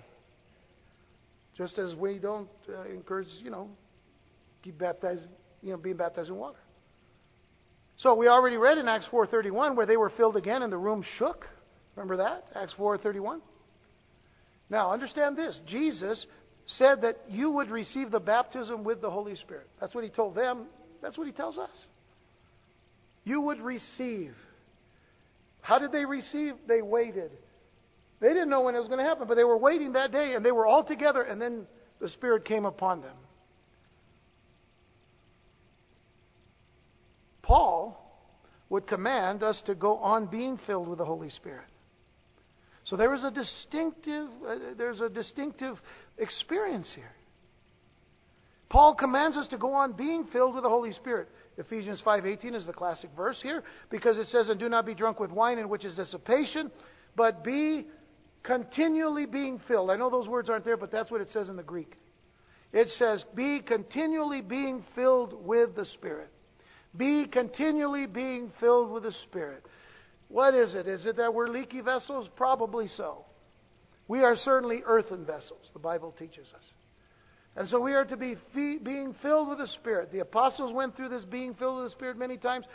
Just 1.57 1.79
as 1.79 1.95
we 1.95 2.19
don't 2.19 2.49
uh, 2.69 2.83
encourage, 2.83 3.27
you 3.43 3.49
know, 3.49 3.69
keep 4.63 4.77
baptizing, 4.77 5.27
you 5.63 5.71
know, 5.71 5.77
being 5.77 5.97
baptized 5.97 6.29
in 6.29 6.35
water. 6.35 6.59
So 7.97 8.13
we 8.13 8.27
already 8.27 8.57
read 8.57 8.77
in 8.77 8.87
Acts 8.87 9.05
4:31 9.11 9.75
where 9.75 9.85
they 9.85 9.97
were 9.97 10.11
filled 10.11 10.35
again 10.35 10.61
and 10.61 10.71
the 10.71 10.77
room 10.77 11.03
shook. 11.17 11.47
Remember 11.95 12.17
that? 12.17 12.45
Acts 12.55 12.73
4:31. 12.77 13.41
Now, 14.69 14.91
understand 14.91 15.37
this. 15.37 15.59
Jesus 15.67 16.25
said 16.77 17.01
that 17.01 17.17
you 17.29 17.51
would 17.51 17.69
receive 17.69 18.11
the 18.11 18.19
baptism 18.19 18.83
with 18.83 19.01
the 19.01 19.09
Holy 19.09 19.35
Spirit. 19.35 19.67
That's 19.79 19.93
what 19.93 20.03
he 20.03 20.09
told 20.09 20.35
them. 20.35 20.65
That's 21.01 21.17
what 21.17 21.27
he 21.27 21.33
tells 21.33 21.57
us. 21.57 21.69
You 23.23 23.41
would 23.41 23.59
receive. 23.61 24.33
How 25.61 25.79
did 25.79 25.91
they 25.91 26.05
receive? 26.05 26.53
They 26.67 26.81
waited. 26.81 27.31
They 28.19 28.29
didn't 28.29 28.49
know 28.49 28.61
when 28.61 28.75
it 28.75 28.79
was 28.79 28.87
going 28.87 28.99
to 28.99 29.05
happen, 29.05 29.27
but 29.27 29.35
they 29.35 29.43
were 29.43 29.57
waiting 29.57 29.93
that 29.93 30.11
day 30.11 30.33
and 30.35 30.45
they 30.45 30.51
were 30.51 30.65
all 30.65 30.83
together 30.83 31.21
and 31.21 31.41
then 31.41 31.65
the 31.99 32.09
Spirit 32.09 32.45
came 32.45 32.65
upon 32.65 33.01
them. 33.01 33.15
Paul 37.41 37.99
would 38.69 38.87
command 38.87 39.43
us 39.43 39.61
to 39.65 39.75
go 39.75 39.97
on 39.97 40.25
being 40.25 40.57
filled 40.65 40.87
with 40.87 40.97
the 40.97 41.05
Holy 41.05 41.29
Spirit. 41.29 41.67
So 42.93 42.97
there 42.97 43.15
is 43.15 43.23
a 43.23 43.31
distinctive, 43.31 44.29
uh, 44.47 44.55
there's 44.77 45.01
a 45.01 45.09
distinctive 45.09 45.81
experience 46.19 46.87
here. 46.93 47.11
Paul 48.69 48.93
commands 48.93 49.35
us 49.35 49.47
to 49.47 49.57
go 49.57 49.73
on 49.73 49.93
being 49.93 50.25
filled 50.25 50.53
with 50.53 50.61
the 50.61 50.69
Holy 50.69 50.93
Spirit. 50.93 51.27
Ephesians 51.57 52.01
5:18 52.01 52.53
is 52.53 52.67
the 52.67 52.71
classic 52.71 53.09
verse 53.17 53.41
here 53.41 53.63
because 53.89 54.19
it 54.19 54.27
says, 54.27 54.47
"And 54.47 54.59
do 54.59 54.69
not 54.69 54.85
be 54.85 54.93
drunk 54.93 55.19
with 55.19 55.31
wine, 55.31 55.57
in 55.57 55.69
which 55.69 55.83
is 55.85 55.95
dissipation, 55.95 56.71
but 57.15 57.43
be 57.43 57.87
continually 58.43 59.25
being 59.25 59.57
filled." 59.67 59.89
I 59.89 59.95
know 59.95 60.11
those 60.11 60.27
words 60.27 60.47
aren't 60.47 60.63
there, 60.63 60.77
but 60.77 60.91
that's 60.91 61.09
what 61.09 61.19
it 61.19 61.29
says 61.29 61.49
in 61.49 61.55
the 61.55 61.63
Greek. 61.63 61.97
It 62.73 62.91
says, 62.99 63.23
"Be 63.33 63.59
continually 63.61 64.41
being 64.41 64.83
filled 64.93 65.33
with 65.43 65.73
the 65.73 65.85
Spirit." 65.85 66.29
Be 66.95 67.25
continually 67.25 68.05
being 68.05 68.51
filled 68.59 68.91
with 68.91 69.01
the 69.01 69.13
Spirit. 69.13 69.65
What 70.27 70.55
is 70.55 70.73
it? 70.73 70.87
Is 70.87 71.05
it 71.05 71.17
that 71.17 71.33
we're 71.33 71.49
leaky 71.49 71.81
vessels? 71.81 72.29
Probably 72.35 72.87
so. 72.87 73.25
We 74.07 74.21
are 74.21 74.35
certainly 74.35 74.81
earthen 74.85 75.25
vessels, 75.25 75.69
the 75.73 75.79
Bible 75.79 76.13
teaches 76.17 76.47
us. 76.53 76.63
And 77.55 77.69
so 77.69 77.79
we 77.79 77.93
are 77.93 78.05
to 78.05 78.17
be 78.17 78.35
being 78.55 79.15
filled 79.21 79.49
with 79.49 79.59
the 79.59 79.67
Spirit. 79.67 80.11
The 80.11 80.19
apostles 80.19 80.73
went 80.73 80.95
through 80.95 81.09
this 81.09 81.23
being 81.23 81.53
filled 81.53 81.83
with 81.83 81.91
the 81.91 81.95
Spirit 81.95 82.17
many 82.17 82.37
times. 82.37 82.65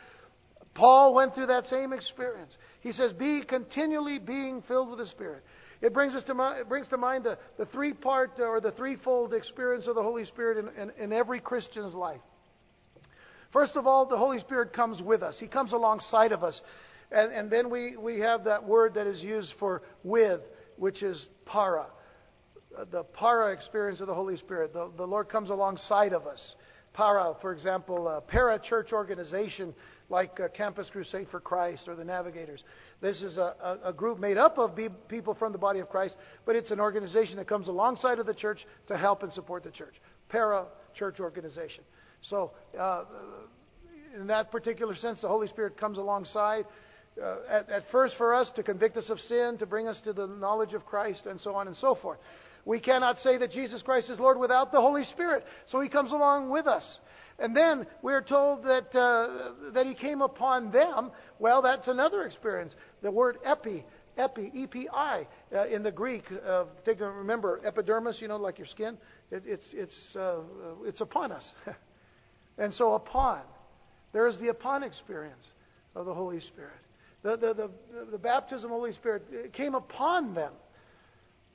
Paul 0.74 1.14
went 1.14 1.34
through 1.34 1.46
that 1.46 1.66
same 1.66 1.92
experience. 1.92 2.56
He 2.80 2.92
says, 2.92 3.12
Be 3.12 3.42
continually 3.42 4.18
being 4.18 4.62
filled 4.68 4.90
with 4.90 5.00
the 5.00 5.06
Spirit. 5.06 5.42
It 5.80 5.92
brings 5.94 6.14
us 6.14 6.24
to 6.24 6.56
it 6.60 6.68
brings 6.68 6.88
to 6.88 6.96
mind 6.96 7.24
the, 7.24 7.38
the 7.56 7.66
three 7.66 7.92
part 7.92 8.32
uh, 8.38 8.44
or 8.44 8.60
the 8.60 8.72
threefold 8.72 9.32
experience 9.32 9.86
of 9.86 9.94
the 9.94 10.02
Holy 10.02 10.24
Spirit 10.24 10.58
in, 10.58 10.82
in, 10.82 10.92
in 11.02 11.12
every 11.12 11.40
Christian's 11.40 11.94
life. 11.94 12.20
First 13.52 13.76
of 13.76 13.86
all, 13.86 14.06
the 14.06 14.16
Holy 14.16 14.40
Spirit 14.40 14.72
comes 14.72 15.00
with 15.00 15.22
us, 15.22 15.36
He 15.38 15.46
comes 15.46 15.72
alongside 15.72 16.32
of 16.32 16.42
us. 16.42 16.60
And, 17.10 17.32
and 17.32 17.50
then 17.50 17.70
we, 17.70 17.96
we 17.96 18.20
have 18.20 18.44
that 18.44 18.64
word 18.64 18.94
that 18.94 19.06
is 19.06 19.20
used 19.20 19.52
for 19.58 19.82
with, 20.04 20.40
which 20.76 21.02
is 21.02 21.28
para. 21.46 21.86
Uh, 22.76 22.84
the 22.90 23.04
para 23.04 23.52
experience 23.52 24.00
of 24.00 24.06
the 24.06 24.14
Holy 24.14 24.36
Spirit. 24.36 24.72
The, 24.72 24.90
the 24.96 25.06
Lord 25.06 25.28
comes 25.28 25.50
alongside 25.50 26.12
of 26.12 26.26
us. 26.26 26.40
Para, 26.92 27.34
for 27.40 27.52
example, 27.52 28.22
para 28.26 28.58
church 28.58 28.92
organization 28.92 29.74
like 30.10 30.40
uh, 30.40 30.48
Campus 30.48 30.88
Crusade 30.90 31.28
for 31.30 31.38
Christ 31.38 31.84
or 31.86 31.94
the 31.94 32.04
Navigators. 32.04 32.62
This 33.00 33.22
is 33.22 33.36
a, 33.36 33.54
a, 33.84 33.90
a 33.90 33.92
group 33.92 34.18
made 34.18 34.36
up 34.36 34.58
of 34.58 34.74
be, 34.74 34.88
people 35.08 35.34
from 35.34 35.52
the 35.52 35.58
body 35.58 35.80
of 35.80 35.88
Christ, 35.88 36.16
but 36.44 36.56
it's 36.56 36.70
an 36.70 36.80
organization 36.80 37.36
that 37.36 37.46
comes 37.46 37.68
alongside 37.68 38.18
of 38.18 38.26
the 38.26 38.34
church 38.34 38.58
to 38.88 38.96
help 38.96 39.22
and 39.22 39.32
support 39.32 39.62
the 39.62 39.70
church. 39.70 39.94
Para 40.28 40.66
church 40.94 41.20
organization. 41.20 41.84
So, 42.28 42.52
uh, 42.78 43.04
in 44.16 44.26
that 44.26 44.50
particular 44.50 44.96
sense, 44.96 45.20
the 45.20 45.28
Holy 45.28 45.46
Spirit 45.48 45.76
comes 45.76 45.98
alongside 45.98 46.64
uh, 47.22 47.36
at, 47.50 47.70
at 47.70 47.84
first 47.90 48.14
for 48.16 48.34
us 48.34 48.48
to 48.56 48.62
convict 48.62 48.96
us 48.96 49.08
of 49.08 49.18
sin, 49.28 49.56
to 49.58 49.66
bring 49.66 49.88
us 49.88 49.96
to 50.04 50.12
the 50.12 50.26
knowledge 50.26 50.74
of 50.74 50.84
Christ, 50.84 51.26
and 51.26 51.40
so 51.40 51.54
on 51.54 51.66
and 51.66 51.76
so 51.76 51.96
forth. 52.00 52.18
We 52.64 52.80
cannot 52.80 53.16
say 53.18 53.38
that 53.38 53.52
Jesus 53.52 53.82
Christ 53.82 54.10
is 54.10 54.18
Lord 54.18 54.38
without 54.38 54.72
the 54.72 54.80
Holy 54.80 55.04
Spirit, 55.04 55.44
so 55.68 55.80
He 55.80 55.88
comes 55.88 56.12
along 56.12 56.50
with 56.50 56.66
us. 56.66 56.84
And 57.38 57.56
then 57.56 57.86
we're 58.02 58.22
told 58.22 58.64
that, 58.64 58.94
uh, 58.94 59.70
that 59.72 59.86
He 59.86 59.94
came 59.94 60.22
upon 60.22 60.70
them. 60.70 61.10
Well, 61.38 61.62
that's 61.62 61.88
another 61.88 62.24
experience. 62.24 62.74
The 63.02 63.10
word 63.10 63.38
epi, 63.44 63.84
epi, 64.16 64.50
E-P-I, 64.52 65.26
uh, 65.54 65.66
in 65.68 65.82
the 65.82 65.92
Greek. 65.92 66.24
Uh, 66.30 66.64
take, 66.84 67.00
remember, 67.00 67.60
epidermis, 67.64 68.16
you 68.20 68.28
know, 68.28 68.36
like 68.36 68.58
your 68.58 68.66
skin. 68.66 68.98
It, 69.30 69.44
it's, 69.46 69.66
it's, 69.72 70.16
uh, 70.16 70.40
it's 70.84 71.00
upon 71.00 71.32
us. 71.32 71.48
and 72.58 72.74
so 72.74 72.94
upon. 72.94 73.40
There 74.12 74.26
is 74.26 74.38
the 74.40 74.48
upon 74.48 74.82
experience 74.82 75.44
of 75.94 76.06
the 76.06 76.14
Holy 76.14 76.40
Spirit. 76.40 76.80
The, 77.22 77.36
the, 77.36 77.54
the, 77.54 77.70
the 78.12 78.18
baptism 78.18 78.66
of 78.66 78.70
the 78.70 78.76
Holy 78.76 78.92
Spirit 78.92 79.52
came 79.52 79.74
upon 79.74 80.34
them. 80.34 80.52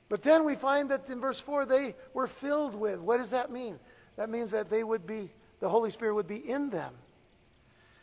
But 0.08 0.22
then 0.22 0.44
we 0.44 0.56
find 0.56 0.90
that 0.90 1.08
in 1.08 1.20
verse 1.20 1.40
4 1.46 1.66
they 1.66 1.94
were 2.12 2.28
filled 2.40 2.74
with. 2.74 3.00
What 3.00 3.18
does 3.18 3.30
that 3.30 3.50
mean? 3.50 3.78
That 4.16 4.28
means 4.28 4.52
that 4.52 4.70
they 4.70 4.84
would 4.84 5.06
be, 5.06 5.32
the 5.60 5.68
Holy 5.68 5.90
Spirit 5.90 6.14
would 6.14 6.28
be 6.28 6.36
in 6.48 6.70
them. 6.70 6.94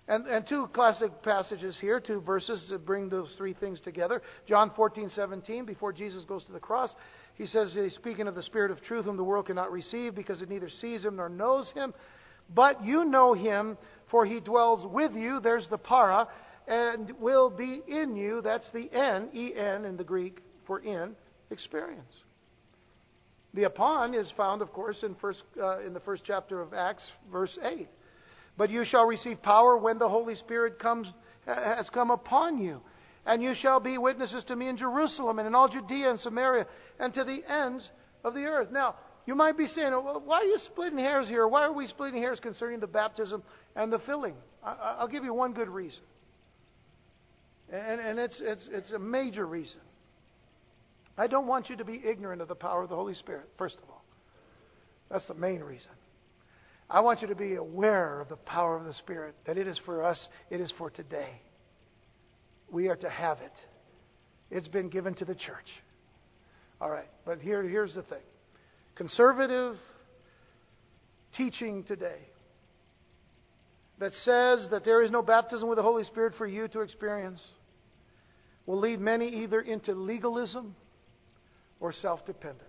And, 0.08 0.26
and 0.26 0.46
two 0.48 0.68
classic 0.74 1.22
passages 1.24 1.78
here, 1.80 2.00
two 2.00 2.22
verses 2.22 2.62
that 2.70 2.86
bring 2.86 3.08
those 3.08 3.30
three 3.38 3.54
things 3.54 3.80
together. 3.82 4.22
John 4.48 4.72
14, 4.76 5.12
17, 5.16 5.64
before 5.64 5.94
Jesus 5.94 6.24
goes 6.26 6.44
to 6.46 6.52
the 6.52 6.60
cross, 6.60 6.90
he 7.36 7.46
says, 7.46 7.72
he's 7.74 7.94
speaking 7.94 8.28
of 8.28 8.36
the 8.36 8.44
Spirit 8.44 8.72
of 8.72 8.82
truth, 8.84 9.06
whom 9.06 9.16
the 9.16 9.24
world 9.24 9.46
cannot 9.46 9.72
receive 9.72 10.16
because 10.16 10.42
it 10.42 10.50
neither 10.50 10.70
sees 10.82 11.04
him 11.04 11.16
nor 11.16 11.30
knows 11.30 11.70
him. 11.74 11.94
But 12.54 12.84
you 12.84 13.06
know 13.06 13.34
him, 13.34 13.78
for 14.10 14.26
he 14.26 14.40
dwells 14.40 14.86
with 14.92 15.14
you. 15.14 15.40
There's 15.40 15.68
the 15.70 15.78
para 15.78 16.28
and 16.68 17.12
will 17.20 17.50
be 17.50 17.82
in 17.88 18.16
you. 18.16 18.42
That's 18.42 18.70
the 18.74 18.90
N, 18.94 19.30
E 19.34 19.54
N 19.56 19.86
in 19.86 19.98
the 19.98 20.04
Greek 20.04 20.40
for 20.66 20.80
in, 20.80 21.16
experience. 21.50 22.14
The 23.54 23.64
upon 23.64 24.14
is 24.14 24.32
found, 24.38 24.62
of 24.62 24.72
course, 24.72 24.98
in, 25.04 25.16
first, 25.16 25.44
uh, 25.62 25.80
in 25.80 25.94
the 25.94 26.00
first 26.00 26.24
chapter 26.26 26.62
of 26.62 26.74
Acts, 26.74 27.04
verse 27.32 27.58
8. 27.62 27.90
But 28.58 28.70
you 28.70 28.86
shall 28.86 29.06
receive 29.06 29.42
power 29.42 29.78
when 29.78 29.98
the 29.98 30.08
Holy 30.08 30.36
Spirit 30.36 30.80
comes, 30.80 31.08
has 31.46 31.90
come 31.94 32.12
upon 32.12 32.60
you. 32.60 32.82
And 33.26 33.44
you 33.44 33.54
shall 33.62 33.80
be 33.80 33.98
witnesses 33.98 34.44
to 34.48 34.56
me 34.56 34.68
in 34.68 34.78
Jerusalem 34.78 35.40
and 35.40 35.48
in 35.48 35.54
all 35.54 35.68
Judea 35.68 36.12
and 36.12 36.20
Samaria 36.22 36.66
and 37.00 37.14
to 37.14 37.24
the 37.24 37.40
ends 37.48 37.88
of 38.24 38.34
the 38.34 38.42
earth. 38.42 38.70
Now, 38.72 38.96
you 39.26 39.36
might 39.36 39.58
be 39.58 39.68
saying, 39.68 39.92
well, 39.92 40.22
why 40.26 40.38
are 40.38 40.46
you 40.46 40.58
splitting 40.72 40.98
hairs 40.98 41.28
here? 41.28 41.48
Why 41.48 41.64
are 41.64 41.74
we 41.74 41.88
splitting 41.88 42.22
hairs 42.22 42.40
concerning 42.42 42.80
the 42.80 42.88
baptism 42.88 43.44
and 43.76 43.94
the 43.94 44.00
filling? 44.00 44.34
I'll 44.64 45.08
give 45.08 45.24
you 45.24 45.34
one 45.34 45.54
good 45.54 45.70
reason. 45.70 46.02
And, 47.72 48.02
and 48.02 48.20
it's, 48.20 48.36
it's, 48.40 48.68
it's 48.72 48.92
a 48.92 49.00
major 49.00 49.46
reason. 49.46 49.80
I 51.18 51.28
don't 51.28 51.48
want 51.48 51.70
you 51.70 51.78
to 51.78 51.86
be 51.86 52.02
ignorant 52.06 52.42
of 52.42 52.48
the 52.48 52.56
power 52.56 52.84
of 52.84 52.90
the 52.90 52.96
Holy 52.96 53.16
Spirit, 53.16 53.48
first 53.58 53.78
of 53.82 53.90
all. 53.90 54.04
That's 55.10 55.28
the 55.28 55.34
main 55.34 55.62
reason. 55.62 55.92
I 56.90 57.00
want 57.00 57.22
you 57.22 57.28
to 57.30 57.36
be 57.36 57.56
aware 57.56 58.20
of 58.20 58.28
the 58.28 58.36
power 58.36 58.78
of 58.78 58.86
the 58.86 58.94
Spirit, 58.96 59.36
that 59.46 59.58
it 59.58 59.68
is 59.68 59.80
for 59.86 60.04
us, 60.04 60.20
it 60.50 60.60
is 60.60 60.74
for 60.78 60.90
today. 60.90 61.42
We 62.70 62.90
are 62.90 62.98
to 62.98 63.10
have 63.10 63.38
it. 63.40 63.54
It's 64.50 64.68
been 64.68 64.90
given 64.90 65.14
to 65.16 65.26
the 65.26 65.36
church. 65.36 65.68
All 66.82 66.90
right, 66.90 67.08
but 67.26 67.40
here, 67.40 67.64
here's 67.64 67.96
the 67.96 68.04
thing 68.04 68.22
conservative 68.96 69.78
teaching 71.38 71.84
today 71.84 72.20
that 74.00 74.12
says 74.26 74.68
that 74.72 74.84
there 74.84 75.02
is 75.02 75.12
no 75.12 75.22
baptism 75.22 75.70
with 75.70 75.78
the 75.78 75.84
Holy 75.84 76.04
Spirit 76.04 76.34
for 76.38 76.46
you 76.46 76.68
to 76.68 76.82
experience 76.82 77.42
will 78.72 78.80
lead 78.80 79.02
many 79.02 79.28
either 79.28 79.60
into 79.60 79.92
legalism 79.92 80.74
or 81.82 81.92
self 81.92 82.26
dependence. 82.26 82.64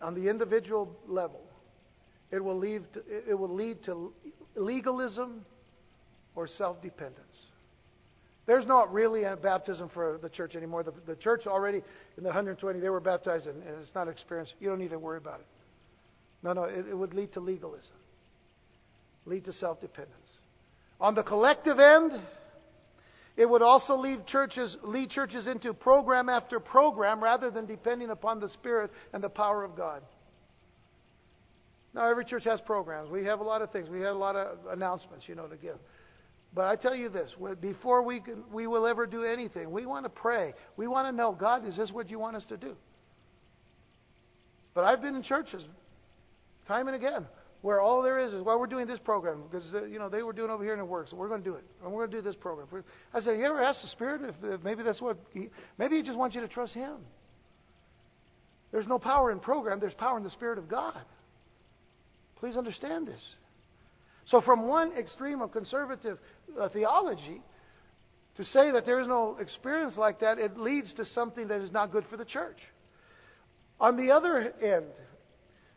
On 0.00 0.14
the 0.14 0.30
individual 0.30 0.96
level, 1.08 1.40
it 2.30 2.38
will, 2.38 2.56
lead 2.56 2.84
to, 2.92 3.02
it 3.28 3.36
will 3.36 3.52
lead 3.52 3.82
to 3.86 4.12
legalism 4.54 5.44
or 6.36 6.46
self 6.46 6.80
dependence. 6.80 7.46
There's 8.46 8.66
not 8.68 8.92
really 8.92 9.24
a 9.24 9.34
baptism 9.34 9.90
for 9.92 10.16
the 10.22 10.28
church 10.28 10.54
anymore. 10.54 10.84
The, 10.84 10.92
the 11.08 11.16
church 11.16 11.48
already, 11.48 11.78
in 12.16 12.22
the 12.22 12.28
120, 12.28 12.78
they 12.78 12.90
were 12.90 13.00
baptized, 13.00 13.48
and, 13.48 13.60
and 13.64 13.80
it's 13.82 13.96
not 13.96 14.06
experienced. 14.06 14.54
You 14.60 14.68
don't 14.68 14.78
need 14.78 14.90
to 14.90 14.98
worry 15.00 15.18
about 15.18 15.40
it. 15.40 15.46
No, 16.44 16.52
no, 16.52 16.64
it, 16.64 16.86
it 16.88 16.96
would 16.96 17.14
lead 17.14 17.32
to 17.32 17.40
legalism, 17.40 17.96
lead 19.26 19.44
to 19.46 19.52
self 19.54 19.80
dependence. 19.80 20.14
On 21.00 21.16
the 21.16 21.24
collective 21.24 21.80
end, 21.80 22.12
It 23.36 23.48
would 23.48 23.62
also 23.62 23.96
lead 23.96 24.26
churches, 24.26 24.76
lead 24.82 25.10
churches 25.10 25.46
into 25.46 25.74
program 25.74 26.28
after 26.28 26.60
program 26.60 27.22
rather 27.22 27.50
than 27.50 27.66
depending 27.66 28.10
upon 28.10 28.38
the 28.38 28.48
Spirit 28.50 28.92
and 29.12 29.22
the 29.22 29.28
power 29.28 29.64
of 29.64 29.76
God. 29.76 30.02
Now, 31.94 32.08
every 32.08 32.24
church 32.24 32.44
has 32.44 32.60
programs. 32.60 33.10
We 33.10 33.24
have 33.24 33.40
a 33.40 33.44
lot 33.44 33.62
of 33.62 33.70
things. 33.70 33.88
We 33.88 34.00
have 34.00 34.14
a 34.14 34.18
lot 34.18 34.36
of 34.36 34.58
announcements, 34.70 35.28
you 35.28 35.34
know, 35.34 35.46
to 35.46 35.56
give. 35.56 35.76
But 36.54 36.66
I 36.66 36.76
tell 36.76 36.94
you 36.94 37.08
this: 37.08 37.32
before 37.60 38.02
we 38.02 38.20
can, 38.20 38.44
we 38.52 38.68
will 38.68 38.86
ever 38.86 39.06
do 39.06 39.24
anything, 39.24 39.70
we 39.70 39.86
want 39.86 40.04
to 40.04 40.10
pray. 40.10 40.54
We 40.76 40.86
want 40.86 41.08
to 41.08 41.12
know, 41.12 41.32
God, 41.32 41.66
is 41.66 41.76
this 41.76 41.90
what 41.90 42.10
you 42.10 42.18
want 42.18 42.36
us 42.36 42.44
to 42.48 42.56
do? 42.56 42.76
But 44.74 44.84
I've 44.84 45.02
been 45.02 45.16
in 45.16 45.22
churches, 45.22 45.62
time 46.66 46.86
and 46.86 46.96
again, 46.96 47.26
where 47.64 47.80
all 47.80 48.02
there 48.02 48.18
is 48.18 48.34
is, 48.34 48.42
well, 48.42 48.60
we're 48.60 48.66
doing 48.66 48.86
this 48.86 48.98
program 48.98 49.42
because 49.50 49.64
uh, 49.74 49.84
you 49.84 49.98
know 49.98 50.10
they 50.10 50.22
were 50.22 50.34
doing 50.34 50.50
over 50.50 50.62
here 50.62 50.74
and 50.74 50.82
it 50.82 50.86
works, 50.86 51.10
so 51.10 51.16
we're 51.16 51.28
going 51.28 51.42
to 51.42 51.48
do 51.48 51.56
it, 51.56 51.64
and 51.82 51.90
we're 51.90 52.06
going 52.06 52.10
to 52.10 52.16
do 52.18 52.22
this 52.22 52.36
program. 52.36 52.68
I 53.14 53.22
said, 53.22 53.38
you 53.38 53.44
ever 53.46 53.62
ask 53.62 53.80
the 53.80 53.88
Spirit 53.88 54.20
if, 54.22 54.34
if 54.42 54.62
maybe 54.62 54.82
that's 54.82 55.00
what? 55.00 55.16
He, 55.32 55.48
maybe 55.78 55.96
He 55.96 56.02
just 56.02 56.18
wants 56.18 56.34
you 56.34 56.42
to 56.42 56.48
trust 56.48 56.74
Him. 56.74 56.96
There's 58.70 58.86
no 58.86 58.98
power 58.98 59.32
in 59.32 59.40
program. 59.40 59.80
There's 59.80 59.94
power 59.94 60.18
in 60.18 60.24
the 60.24 60.30
Spirit 60.30 60.58
of 60.58 60.68
God. 60.68 61.00
Please 62.38 62.54
understand 62.54 63.08
this. 63.08 63.22
So, 64.26 64.42
from 64.42 64.68
one 64.68 64.92
extreme 64.92 65.40
of 65.40 65.50
conservative 65.50 66.18
uh, 66.60 66.68
theology 66.68 67.40
to 68.36 68.44
say 68.44 68.72
that 68.72 68.84
there 68.84 69.00
is 69.00 69.08
no 69.08 69.38
experience 69.40 69.94
like 69.96 70.20
that, 70.20 70.38
it 70.38 70.58
leads 70.58 70.92
to 70.94 71.06
something 71.06 71.48
that 71.48 71.62
is 71.62 71.72
not 71.72 71.92
good 71.92 72.04
for 72.10 72.18
the 72.18 72.26
church. 72.26 72.58
On 73.80 73.96
the 73.96 74.10
other 74.10 74.52
end, 74.62 74.84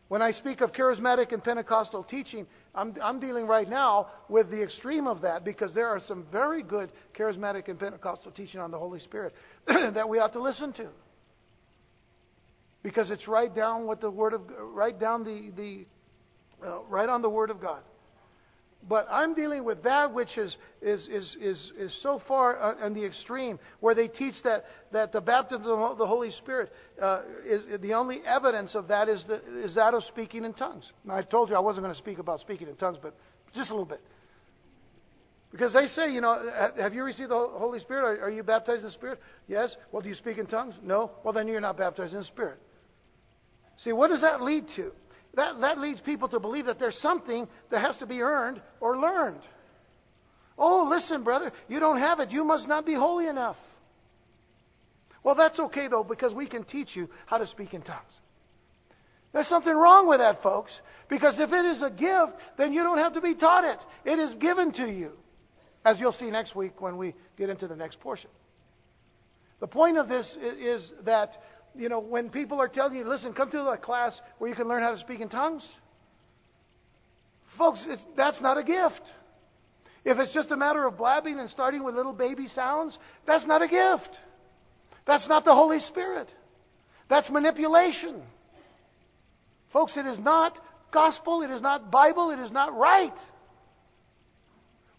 when 0.08 0.22
I 0.22 0.32
speak 0.32 0.62
of 0.62 0.72
charismatic 0.72 1.32
and 1.32 1.44
Pentecostal 1.44 2.02
teaching, 2.02 2.46
I'm, 2.74 2.94
I'm, 3.02 3.20
dealing 3.20 3.46
right 3.46 3.68
now 3.68 4.08
with 4.28 4.50
the 4.50 4.62
extreme 4.62 5.06
of 5.06 5.20
that 5.20 5.44
because 5.44 5.74
there 5.74 5.88
are 5.88 6.00
some 6.08 6.26
very 6.32 6.62
good 6.62 6.90
charismatic 7.16 7.68
and 7.68 7.78
Pentecostal 7.78 8.32
teaching 8.32 8.58
on 8.58 8.70
the 8.70 8.78
Holy 8.78 9.00
Spirit 9.00 9.34
that 9.66 10.08
we 10.08 10.18
ought 10.18 10.32
to 10.32 10.42
listen 10.42 10.72
to. 10.74 10.88
Because 12.82 13.10
it's 13.10 13.28
right 13.28 13.54
down 13.54 13.86
what 13.86 14.00
the 14.00 14.10
Word 14.10 14.32
of 14.32 14.42
right 14.72 14.98
down 14.98 15.24
the, 15.24 15.50
the 15.56 16.66
uh, 16.66 16.80
right 16.84 17.08
on 17.08 17.20
the 17.20 17.28
Word 17.28 17.50
of 17.50 17.60
God. 17.60 17.80
But 18.86 19.06
I'm 19.10 19.34
dealing 19.34 19.64
with 19.64 19.82
that 19.82 20.14
which 20.14 20.38
is, 20.38 20.56
is, 20.80 21.00
is, 21.08 21.36
is, 21.40 21.72
is 21.78 21.96
so 22.02 22.22
far 22.28 22.58
uh, 22.58 22.84
on 22.84 22.94
the 22.94 23.04
extreme, 23.04 23.58
where 23.80 23.94
they 23.94 24.06
teach 24.08 24.34
that, 24.44 24.64
that 24.92 25.12
the 25.12 25.20
baptism 25.20 25.66
of 25.66 25.98
the 25.98 26.06
Holy 26.06 26.30
Spirit, 26.38 26.72
uh, 27.02 27.22
is, 27.44 27.80
the 27.80 27.92
only 27.92 28.20
evidence 28.24 28.74
of 28.74 28.88
that 28.88 29.08
is, 29.08 29.22
the, 29.26 29.42
is 29.64 29.74
that 29.74 29.94
of 29.94 30.04
speaking 30.04 30.44
in 30.44 30.54
tongues. 30.54 30.84
Now, 31.04 31.16
I 31.16 31.22
told 31.22 31.50
you 31.50 31.56
I 31.56 31.60
wasn't 31.60 31.84
going 31.84 31.94
to 31.94 32.00
speak 32.00 32.18
about 32.18 32.40
speaking 32.40 32.68
in 32.68 32.76
tongues, 32.76 32.98
but 33.02 33.16
just 33.54 33.70
a 33.70 33.72
little 33.72 33.84
bit. 33.84 34.00
Because 35.50 35.72
they 35.72 35.86
say, 35.88 36.12
you 36.12 36.20
know, 36.20 36.38
have 36.78 36.94
you 36.94 37.02
received 37.02 37.30
the 37.30 37.34
Holy 37.34 37.80
Spirit? 37.80 38.20
Are 38.20 38.30
you 38.30 38.42
baptized 38.42 38.80
in 38.80 38.86
the 38.86 38.92
Spirit? 38.92 39.18
Yes. 39.46 39.74
Well, 39.90 40.02
do 40.02 40.08
you 40.08 40.14
speak 40.14 40.36
in 40.38 40.46
tongues? 40.46 40.74
No. 40.82 41.12
Well, 41.24 41.32
then 41.32 41.48
you're 41.48 41.60
not 41.60 41.78
baptized 41.78 42.12
in 42.12 42.20
the 42.20 42.26
Spirit. 42.26 42.58
See, 43.78 43.92
what 43.92 44.08
does 44.08 44.20
that 44.20 44.42
lead 44.42 44.66
to? 44.76 44.92
That, 45.38 45.60
that 45.60 45.78
leads 45.78 46.00
people 46.00 46.28
to 46.28 46.40
believe 46.40 46.66
that 46.66 46.80
there's 46.80 46.98
something 47.00 47.46
that 47.70 47.80
has 47.80 47.96
to 47.98 48.06
be 48.06 48.20
earned 48.20 48.60
or 48.80 48.98
learned. 48.98 49.40
Oh, 50.58 50.88
listen, 50.90 51.22
brother, 51.22 51.52
you 51.68 51.78
don't 51.78 52.00
have 52.00 52.18
it. 52.18 52.30
You 52.30 52.42
must 52.42 52.66
not 52.66 52.84
be 52.84 52.94
holy 52.94 53.28
enough. 53.28 53.56
Well, 55.22 55.36
that's 55.36 55.58
okay, 55.58 55.86
though, 55.86 56.02
because 56.02 56.34
we 56.34 56.46
can 56.46 56.64
teach 56.64 56.88
you 56.94 57.08
how 57.26 57.38
to 57.38 57.46
speak 57.46 57.72
in 57.72 57.82
tongues. 57.82 58.12
There's 59.32 59.46
something 59.46 59.72
wrong 59.72 60.08
with 60.08 60.18
that, 60.18 60.42
folks, 60.42 60.72
because 61.08 61.34
if 61.38 61.52
it 61.52 61.64
is 61.66 61.82
a 61.82 61.90
gift, 61.90 62.38
then 62.56 62.72
you 62.72 62.82
don't 62.82 62.98
have 62.98 63.12
to 63.14 63.20
be 63.20 63.34
taught 63.34 63.62
it. 63.62 63.78
It 64.04 64.18
is 64.18 64.34
given 64.40 64.72
to 64.72 64.86
you, 64.88 65.12
as 65.84 66.00
you'll 66.00 66.12
see 66.12 66.30
next 66.30 66.56
week 66.56 66.80
when 66.80 66.96
we 66.96 67.14
get 67.36 67.48
into 67.48 67.68
the 67.68 67.76
next 67.76 68.00
portion. 68.00 68.30
The 69.60 69.68
point 69.68 69.98
of 69.98 70.08
this 70.08 70.26
is 70.60 70.92
that 71.04 71.30
you 71.78 71.88
know, 71.88 72.00
when 72.00 72.28
people 72.28 72.60
are 72.60 72.68
telling 72.68 72.96
you, 72.96 73.08
listen, 73.08 73.32
come 73.32 73.50
to 73.52 73.68
a 73.68 73.78
class 73.78 74.20
where 74.38 74.50
you 74.50 74.56
can 74.56 74.68
learn 74.68 74.82
how 74.82 74.92
to 74.92 74.98
speak 74.98 75.20
in 75.20 75.28
tongues. 75.28 75.62
Folks, 77.56 77.80
that's 78.16 78.40
not 78.40 78.58
a 78.58 78.64
gift. 78.64 79.00
If 80.04 80.18
it's 80.18 80.34
just 80.34 80.50
a 80.50 80.56
matter 80.56 80.86
of 80.86 80.98
blabbing 80.98 81.38
and 81.38 81.48
starting 81.50 81.84
with 81.84 81.94
little 81.94 82.12
baby 82.12 82.48
sounds, 82.54 82.98
that's 83.26 83.46
not 83.46 83.62
a 83.62 83.68
gift. 83.68 84.10
That's 85.06 85.26
not 85.28 85.44
the 85.44 85.54
Holy 85.54 85.78
Spirit. 85.88 86.28
That's 87.08 87.30
manipulation. 87.30 88.22
Folks, 89.72 89.92
it 89.96 90.06
is 90.06 90.18
not 90.18 90.58
gospel, 90.92 91.42
it 91.42 91.50
is 91.50 91.62
not 91.62 91.90
Bible, 91.90 92.30
it 92.30 92.38
is 92.40 92.50
not 92.50 92.76
right. 92.76 93.14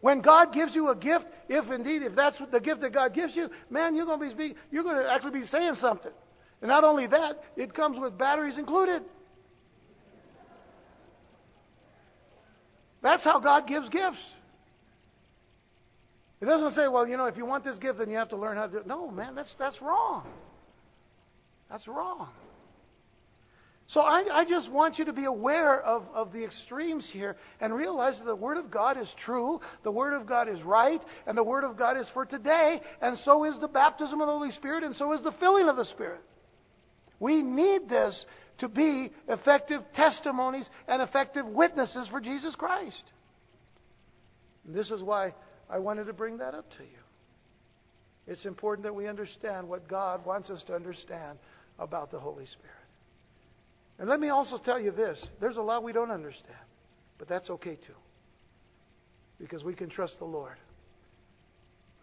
When 0.02 0.22
God 0.22 0.54
gives 0.54 0.74
you 0.74 0.90
a 0.90 0.96
gift, 0.96 1.26
if 1.50 1.70
indeed, 1.72 2.04
if 2.04 2.16
that's 2.16 2.38
the 2.52 2.60
gift 2.60 2.82
that 2.82 2.94
God 2.94 3.14
gives 3.14 3.36
you, 3.36 3.50
man, 3.70 3.96
you're 3.96 4.06
going 4.06 4.20
to 4.20 4.26
be 4.26 4.32
speaking, 4.32 4.58
you're 4.72 4.84
going 4.84 4.98
to 4.98 5.12
actually 5.12 5.42
be 5.42 5.46
saying 5.48 5.76
something. 5.82 6.12
And 6.62 6.70
not 6.70 6.84
only 6.84 7.08
that, 7.08 7.42
it 7.56 7.74
comes 7.74 7.98
with 8.00 8.18
batteries 8.18 8.58
included. 8.58 9.04
That's 13.02 13.24
how 13.24 13.40
God 13.40 13.68
gives 13.68 13.88
gifts. 13.90 14.18
It 16.42 16.46
doesn't 16.46 16.76
say, 16.76 16.88
well, 16.88 17.08
you 17.08 17.18
know, 17.18 17.26
if 17.26 17.38
you 17.38 17.46
want 17.46 17.64
this 17.64 17.78
gift, 17.80 18.00
then 18.00 18.10
you 18.10 18.18
have 18.18 18.30
to 18.30 18.38
learn 18.38 18.58
how 18.58 18.66
to 18.66 18.72
do 18.72 18.78
it. 18.78 18.88
No, 18.88 19.10
man, 19.10 19.36
that's, 19.36 19.54
that's 19.60 19.82
wrong. 19.82 20.26
That's 21.70 21.88
wrong. 21.88 22.30
So 23.94 24.02
I, 24.02 24.24
I 24.32 24.46
just 24.48 24.72
want 24.72 25.00
you 25.00 25.06
to 25.06 25.14
be 25.14 25.26
aware 25.26 25.82
of, 25.82 26.04
of 26.14 26.32
the 26.32 26.44
extremes 26.44 27.10
here 27.12 27.36
and 27.60 27.74
realize 27.74 28.18
that 28.20 28.26
the 28.26 28.36
Word 28.36 28.58
of 28.58 28.70
God 28.70 29.00
is 29.00 29.08
true, 29.26 29.60
the 29.84 29.92
Word 29.92 30.14
of 30.14 30.28
God 30.28 30.48
is 30.48 30.62
right, 30.62 31.02
and 31.26 31.36
the 31.36 31.44
Word 31.44 31.64
of 31.64 31.76
God 31.76 31.98
is 31.98 32.06
for 32.14 32.24
today, 32.24 32.82
and 33.02 33.18
so 33.26 33.46
is 33.46 33.56
the 33.60 33.68
baptism 33.68 34.22
of 34.22 34.28
the 34.28 34.34
Holy 34.34 34.52
Spirit, 34.52 34.84
and 34.84 34.96
so 34.96 35.12
is 35.14 35.24
the 35.24 35.32
filling 35.40 35.68
of 35.68 35.76
the 35.76 35.86
Spirit. 35.86 36.22
We 37.20 37.42
need 37.42 37.90
this 37.90 38.26
to 38.60 38.68
be 38.68 39.12
effective 39.28 39.82
testimonies 39.96 40.68
and 40.88 41.02
effective 41.02 41.46
witnesses 41.46 42.08
for 42.12 42.20
Jesus 42.20 42.56
Christ. 42.56 43.04
And 44.66 44.76
this 44.76 44.92
is 44.92 45.02
why 45.02 45.34
I 45.70 45.80
wanted 45.80 46.06
to 46.06 46.14
bring 46.14 46.38
that 46.38 46.54
up 46.54 46.70
to 46.72 46.84
you. 46.84 47.00
It's 48.28 48.46
important 48.46 48.84
that 48.86 48.94
we 48.94 49.08
understand 49.08 49.68
what 49.68 49.88
God 49.88 50.26
wants 50.26 50.50
us 50.50 50.64
to 50.68 50.76
understand 50.76 51.40
about 51.80 52.12
the 52.12 52.20
Holy 52.20 52.46
Spirit. 52.46 52.76
And 53.98 54.08
let 54.08 54.20
me 54.20 54.30
also 54.30 54.58
tell 54.58 54.80
you 54.80 54.92
this 54.92 55.22
there's 55.42 55.58
a 55.58 55.62
lot 55.62 55.84
we 55.84 55.94
don't 55.94 56.12
understand, 56.12 56.60
but 57.18 57.28
that's 57.28 57.50
okay 57.50 57.76
too. 57.76 57.96
Because 59.40 59.64
we 59.64 59.74
can 59.74 59.90
trust 59.90 60.20
the 60.20 60.26
Lord, 60.26 60.58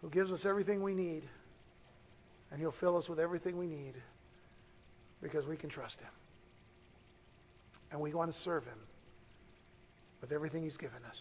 who 0.01 0.09
gives 0.09 0.31
us 0.31 0.41
everything 0.43 0.81
we 0.83 0.93
need, 0.93 1.23
and 2.51 2.59
He'll 2.59 2.73
fill 2.79 2.97
us 2.97 3.07
with 3.07 3.19
everything 3.19 3.57
we 3.57 3.67
need 3.67 3.93
because 5.21 5.45
we 5.45 5.57
can 5.57 5.69
trust 5.69 5.99
Him. 5.99 6.09
And 7.91 8.01
we 8.01 8.13
want 8.13 8.31
to 8.31 8.37
serve 8.39 8.63
Him 8.63 8.79
with 10.21 10.31
everything 10.31 10.63
He's 10.63 10.77
given 10.77 11.03
us. 11.09 11.17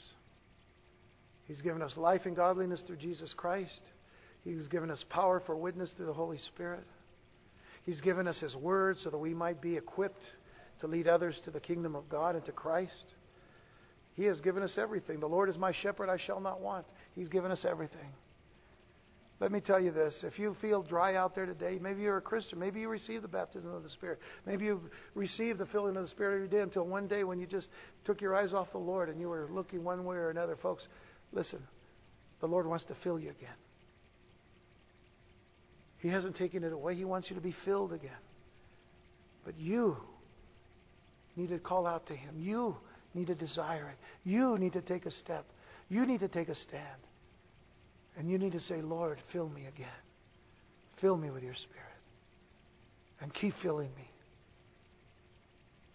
He's 1.46 1.60
given 1.60 1.82
us 1.82 1.96
life 1.96 2.22
and 2.24 2.34
godliness 2.34 2.82
through 2.86 2.96
Jesus 2.96 3.32
Christ. 3.36 3.80
He's 4.42 4.66
given 4.68 4.90
us 4.90 5.04
power 5.10 5.42
for 5.44 5.56
witness 5.56 5.92
through 5.96 6.06
the 6.06 6.12
Holy 6.12 6.38
Spirit. 6.38 6.84
He's 7.84 8.00
given 8.00 8.26
us 8.26 8.38
His 8.40 8.54
Word 8.56 8.96
so 9.02 9.10
that 9.10 9.18
we 9.18 9.32
might 9.32 9.60
be 9.60 9.76
equipped 9.76 10.24
to 10.80 10.86
lead 10.86 11.08
others 11.08 11.40
to 11.44 11.50
the 11.50 11.60
kingdom 11.60 11.94
of 11.94 12.08
God 12.08 12.34
and 12.34 12.44
to 12.46 12.52
Christ. 12.52 13.14
He 14.14 14.24
has 14.24 14.40
given 14.40 14.62
us 14.62 14.76
everything. 14.76 15.20
The 15.20 15.26
Lord 15.26 15.48
is 15.48 15.56
my 15.56 15.72
shepherd, 15.82 16.08
I 16.08 16.16
shall 16.26 16.40
not 16.40 16.60
want. 16.60 16.86
He's 17.14 17.28
given 17.28 17.50
us 17.50 17.64
everything. 17.68 18.12
Let 19.38 19.52
me 19.52 19.60
tell 19.60 19.78
you 19.78 19.92
this. 19.92 20.14
If 20.22 20.38
you 20.38 20.56
feel 20.62 20.82
dry 20.82 21.16
out 21.16 21.34
there 21.34 21.44
today, 21.44 21.78
maybe 21.80 22.00
you're 22.02 22.16
a 22.16 22.22
Christian. 22.22 22.58
Maybe 22.58 22.80
you 22.80 22.88
received 22.88 23.22
the 23.22 23.28
baptism 23.28 23.70
of 23.70 23.82
the 23.82 23.90
Spirit. 23.90 24.18
Maybe 24.46 24.64
you've 24.64 24.80
received 25.14 25.58
the 25.58 25.66
filling 25.66 25.96
of 25.96 26.04
the 26.04 26.08
Spirit 26.08 26.36
every 26.36 26.48
day 26.48 26.60
until 26.60 26.86
one 26.86 27.06
day 27.06 27.22
when 27.22 27.38
you 27.38 27.46
just 27.46 27.68
took 28.04 28.22
your 28.22 28.34
eyes 28.34 28.54
off 28.54 28.68
the 28.72 28.78
Lord 28.78 29.10
and 29.10 29.20
you 29.20 29.28
were 29.28 29.46
looking 29.50 29.84
one 29.84 30.04
way 30.06 30.16
or 30.16 30.30
another. 30.30 30.56
Folks, 30.56 30.84
listen. 31.32 31.60
The 32.40 32.46
Lord 32.46 32.66
wants 32.66 32.86
to 32.86 32.96
fill 33.02 33.18
you 33.18 33.30
again. 33.30 33.54
He 35.98 36.08
hasn't 36.08 36.36
taken 36.36 36.64
it 36.64 36.72
away. 36.72 36.94
He 36.94 37.04
wants 37.04 37.28
you 37.28 37.36
to 37.36 37.42
be 37.42 37.54
filled 37.64 37.92
again. 37.92 38.10
But 39.44 39.58
you 39.58 39.96
need 41.36 41.48
to 41.50 41.58
call 41.58 41.86
out 41.86 42.06
to 42.06 42.16
Him. 42.16 42.36
You 42.38 42.76
need 43.14 43.26
to 43.26 43.34
desire 43.34 43.90
it. 43.90 44.28
You 44.28 44.58
need 44.58 44.72
to 44.74 44.82
take 44.82 45.06
a 45.06 45.10
step. 45.10 45.46
You 45.88 46.06
need 46.06 46.20
to 46.20 46.28
take 46.28 46.48
a 46.48 46.54
stand. 46.54 47.00
And 48.16 48.30
you 48.30 48.38
need 48.38 48.52
to 48.52 48.60
say, 48.60 48.80
Lord, 48.80 49.18
fill 49.32 49.48
me 49.48 49.66
again. 49.66 49.88
Fill 51.00 51.16
me 51.16 51.30
with 51.30 51.42
your 51.42 51.54
Spirit. 51.54 51.82
And 53.20 53.32
keep 53.34 53.54
filling 53.62 53.94
me. 53.94 54.10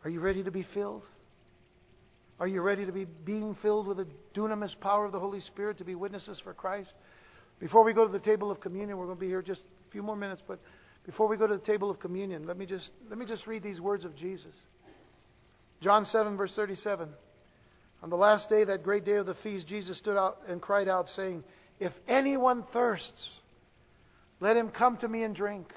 Are 0.03 0.09
you 0.09 0.19
ready 0.19 0.43
to 0.43 0.51
be 0.51 0.65
filled? 0.73 1.03
Are 2.39 2.47
you 2.47 2.61
ready 2.61 2.85
to 2.85 2.91
be 2.91 3.05
being 3.05 3.55
filled 3.61 3.87
with 3.87 3.97
the 3.97 4.07
dunamis 4.35 4.79
power 4.79 5.05
of 5.05 5.11
the 5.11 5.19
Holy 5.19 5.41
Spirit 5.41 5.77
to 5.77 5.83
be 5.83 5.93
witnesses 5.93 6.39
for 6.43 6.53
Christ? 6.53 6.93
Before 7.59 7.83
we 7.83 7.93
go 7.93 8.05
to 8.05 8.11
the 8.11 8.19
table 8.19 8.49
of 8.49 8.59
communion, 8.59 8.97
we're 8.97 9.05
going 9.05 9.17
to 9.17 9.21
be 9.21 9.27
here 9.27 9.43
just 9.43 9.61
a 9.61 9.91
few 9.91 10.01
more 10.01 10.15
minutes, 10.15 10.41
but 10.47 10.59
before 11.05 11.27
we 11.27 11.37
go 11.37 11.45
to 11.45 11.57
the 11.57 11.65
table 11.65 11.89
of 11.91 11.99
communion, 11.99 12.47
let 12.47 12.57
me 12.57 12.65
just 12.65 12.89
let 13.09 13.17
me 13.17 13.25
just 13.25 13.45
read 13.45 13.61
these 13.61 13.79
words 13.79 14.05
of 14.05 14.15
Jesus. 14.15 14.53
John 15.81 16.05
7 16.11 16.37
verse 16.37 16.51
37. 16.55 17.09
On 18.03 18.09
the 18.09 18.15
last 18.15 18.49
day, 18.49 18.63
that 18.63 18.83
great 18.83 19.05
day 19.05 19.15
of 19.15 19.27
the 19.27 19.35
feast, 19.43 19.67
Jesus 19.67 19.97
stood 19.99 20.17
out 20.17 20.39
and 20.47 20.59
cried 20.59 20.87
out 20.87 21.05
saying, 21.15 21.43
If 21.81 21.93
anyone 22.07 22.63
thirsts, 22.71 23.29
let 24.39 24.55
him 24.55 24.69
come 24.69 24.97
to 24.97 25.07
me 25.07 25.23
and 25.23 25.35
drink. 25.35 25.67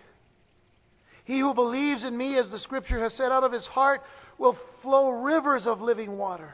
He 1.24 1.40
who 1.40 1.55
believes 1.55 2.05
in 2.05 2.14
me, 2.14 2.36
as 2.36 2.50
the 2.50 2.59
scripture 2.59 3.02
has 3.02 3.14
said, 3.14 3.32
out 3.32 3.42
of 3.42 3.52
his 3.52 3.64
heart 3.64 4.02
will 4.36 4.59
flow 4.82 5.09
rivers 5.09 5.62
of 5.64 5.80
living 5.80 6.18
water. 6.18 6.52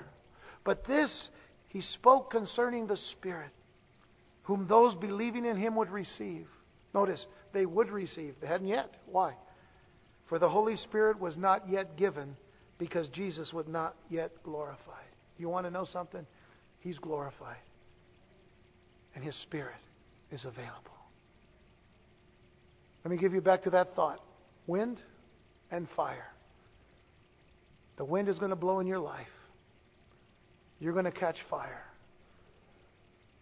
But 0.64 0.86
this 0.86 1.11
he 1.66 1.82
spoke 1.94 2.30
concerning 2.30 2.86
the 2.86 2.98
Spirit, 3.18 3.51
whom 4.44 4.68
those 4.68 4.94
believing 4.94 5.44
in 5.44 5.57
him 5.57 5.74
would 5.74 5.90
receive. 5.90 6.46
Notice, 6.94 7.26
they 7.53 7.66
would 7.66 7.90
receive. 7.90 8.36
They 8.40 8.46
hadn't 8.46 8.68
yet. 8.68 8.98
Why? 9.07 9.34
For 10.28 10.38
the 10.38 10.48
Holy 10.48 10.76
Spirit 10.76 11.18
was 11.18 11.36
not 11.36 11.68
yet 11.68 11.96
given 11.96 12.36
because 12.78 13.09
Jesus 13.09 13.53
was 13.53 13.66
not 13.66 13.96
yet 14.09 14.30
glorified. 14.44 15.11
You 15.38 15.48
want 15.48 15.66
to 15.66 15.72
know 15.72 15.86
something? 15.90 16.24
He's 16.78 16.98
glorified. 16.98 17.57
And 19.15 19.25
His 19.25 19.35
Spirit 19.43 19.75
is 20.31 20.45
available. 20.45 20.91
Let 23.05 23.11
me 23.11 23.17
give 23.17 23.33
you 23.33 23.41
back 23.41 23.63
to 23.65 23.71
that 23.71 23.95
thought 23.95 24.21
wind 24.67 25.01
and 25.71 25.89
fire. 25.97 26.29
The 27.97 28.05
wind 28.05 28.29
is 28.29 28.39
going 28.39 28.51
to 28.51 28.57
blow 28.57 28.81
in 28.81 28.87
your 28.87 28.99
life. 28.99 29.27
You're 30.79 30.93
going 30.93 31.05
to 31.05 31.11
catch 31.11 31.37
fire. 31.49 31.85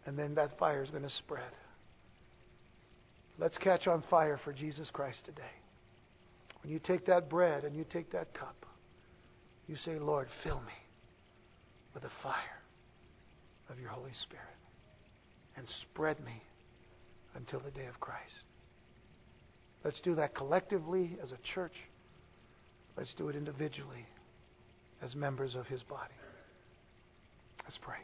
And 0.06 0.18
then 0.18 0.34
that 0.36 0.58
fire 0.58 0.82
is 0.82 0.90
going 0.90 1.02
to 1.02 1.10
spread. 1.10 1.50
Let's 3.38 3.56
catch 3.58 3.86
on 3.86 4.02
fire 4.10 4.40
for 4.42 4.52
Jesus 4.52 4.90
Christ 4.92 5.20
today. 5.24 5.42
When 6.62 6.72
you 6.72 6.80
take 6.80 7.06
that 7.06 7.28
bread 7.28 7.64
and 7.64 7.76
you 7.76 7.84
take 7.92 8.10
that 8.12 8.34
cup, 8.34 8.66
you 9.68 9.76
say, 9.76 9.98
Lord, 9.98 10.28
fill 10.42 10.60
me 10.60 10.72
with 11.94 12.02
the 12.02 12.10
fire 12.22 12.34
of 13.70 13.78
your 13.78 13.90
Holy 13.90 14.12
Spirit 14.22 14.44
and 15.58 15.66
spread 15.82 16.18
me 16.24 16.40
until 17.34 17.60
the 17.60 17.70
day 17.72 17.86
of 17.86 17.98
Christ. 18.00 18.46
Let's 19.84 20.00
do 20.00 20.14
that 20.14 20.34
collectively 20.34 21.18
as 21.22 21.32
a 21.32 21.38
church. 21.54 21.74
Let's 22.96 23.12
do 23.14 23.28
it 23.28 23.36
individually 23.36 24.06
as 25.02 25.14
members 25.14 25.54
of 25.54 25.66
His 25.66 25.82
body. 25.82 26.14
Let's 27.64 27.78
pray. 27.82 27.98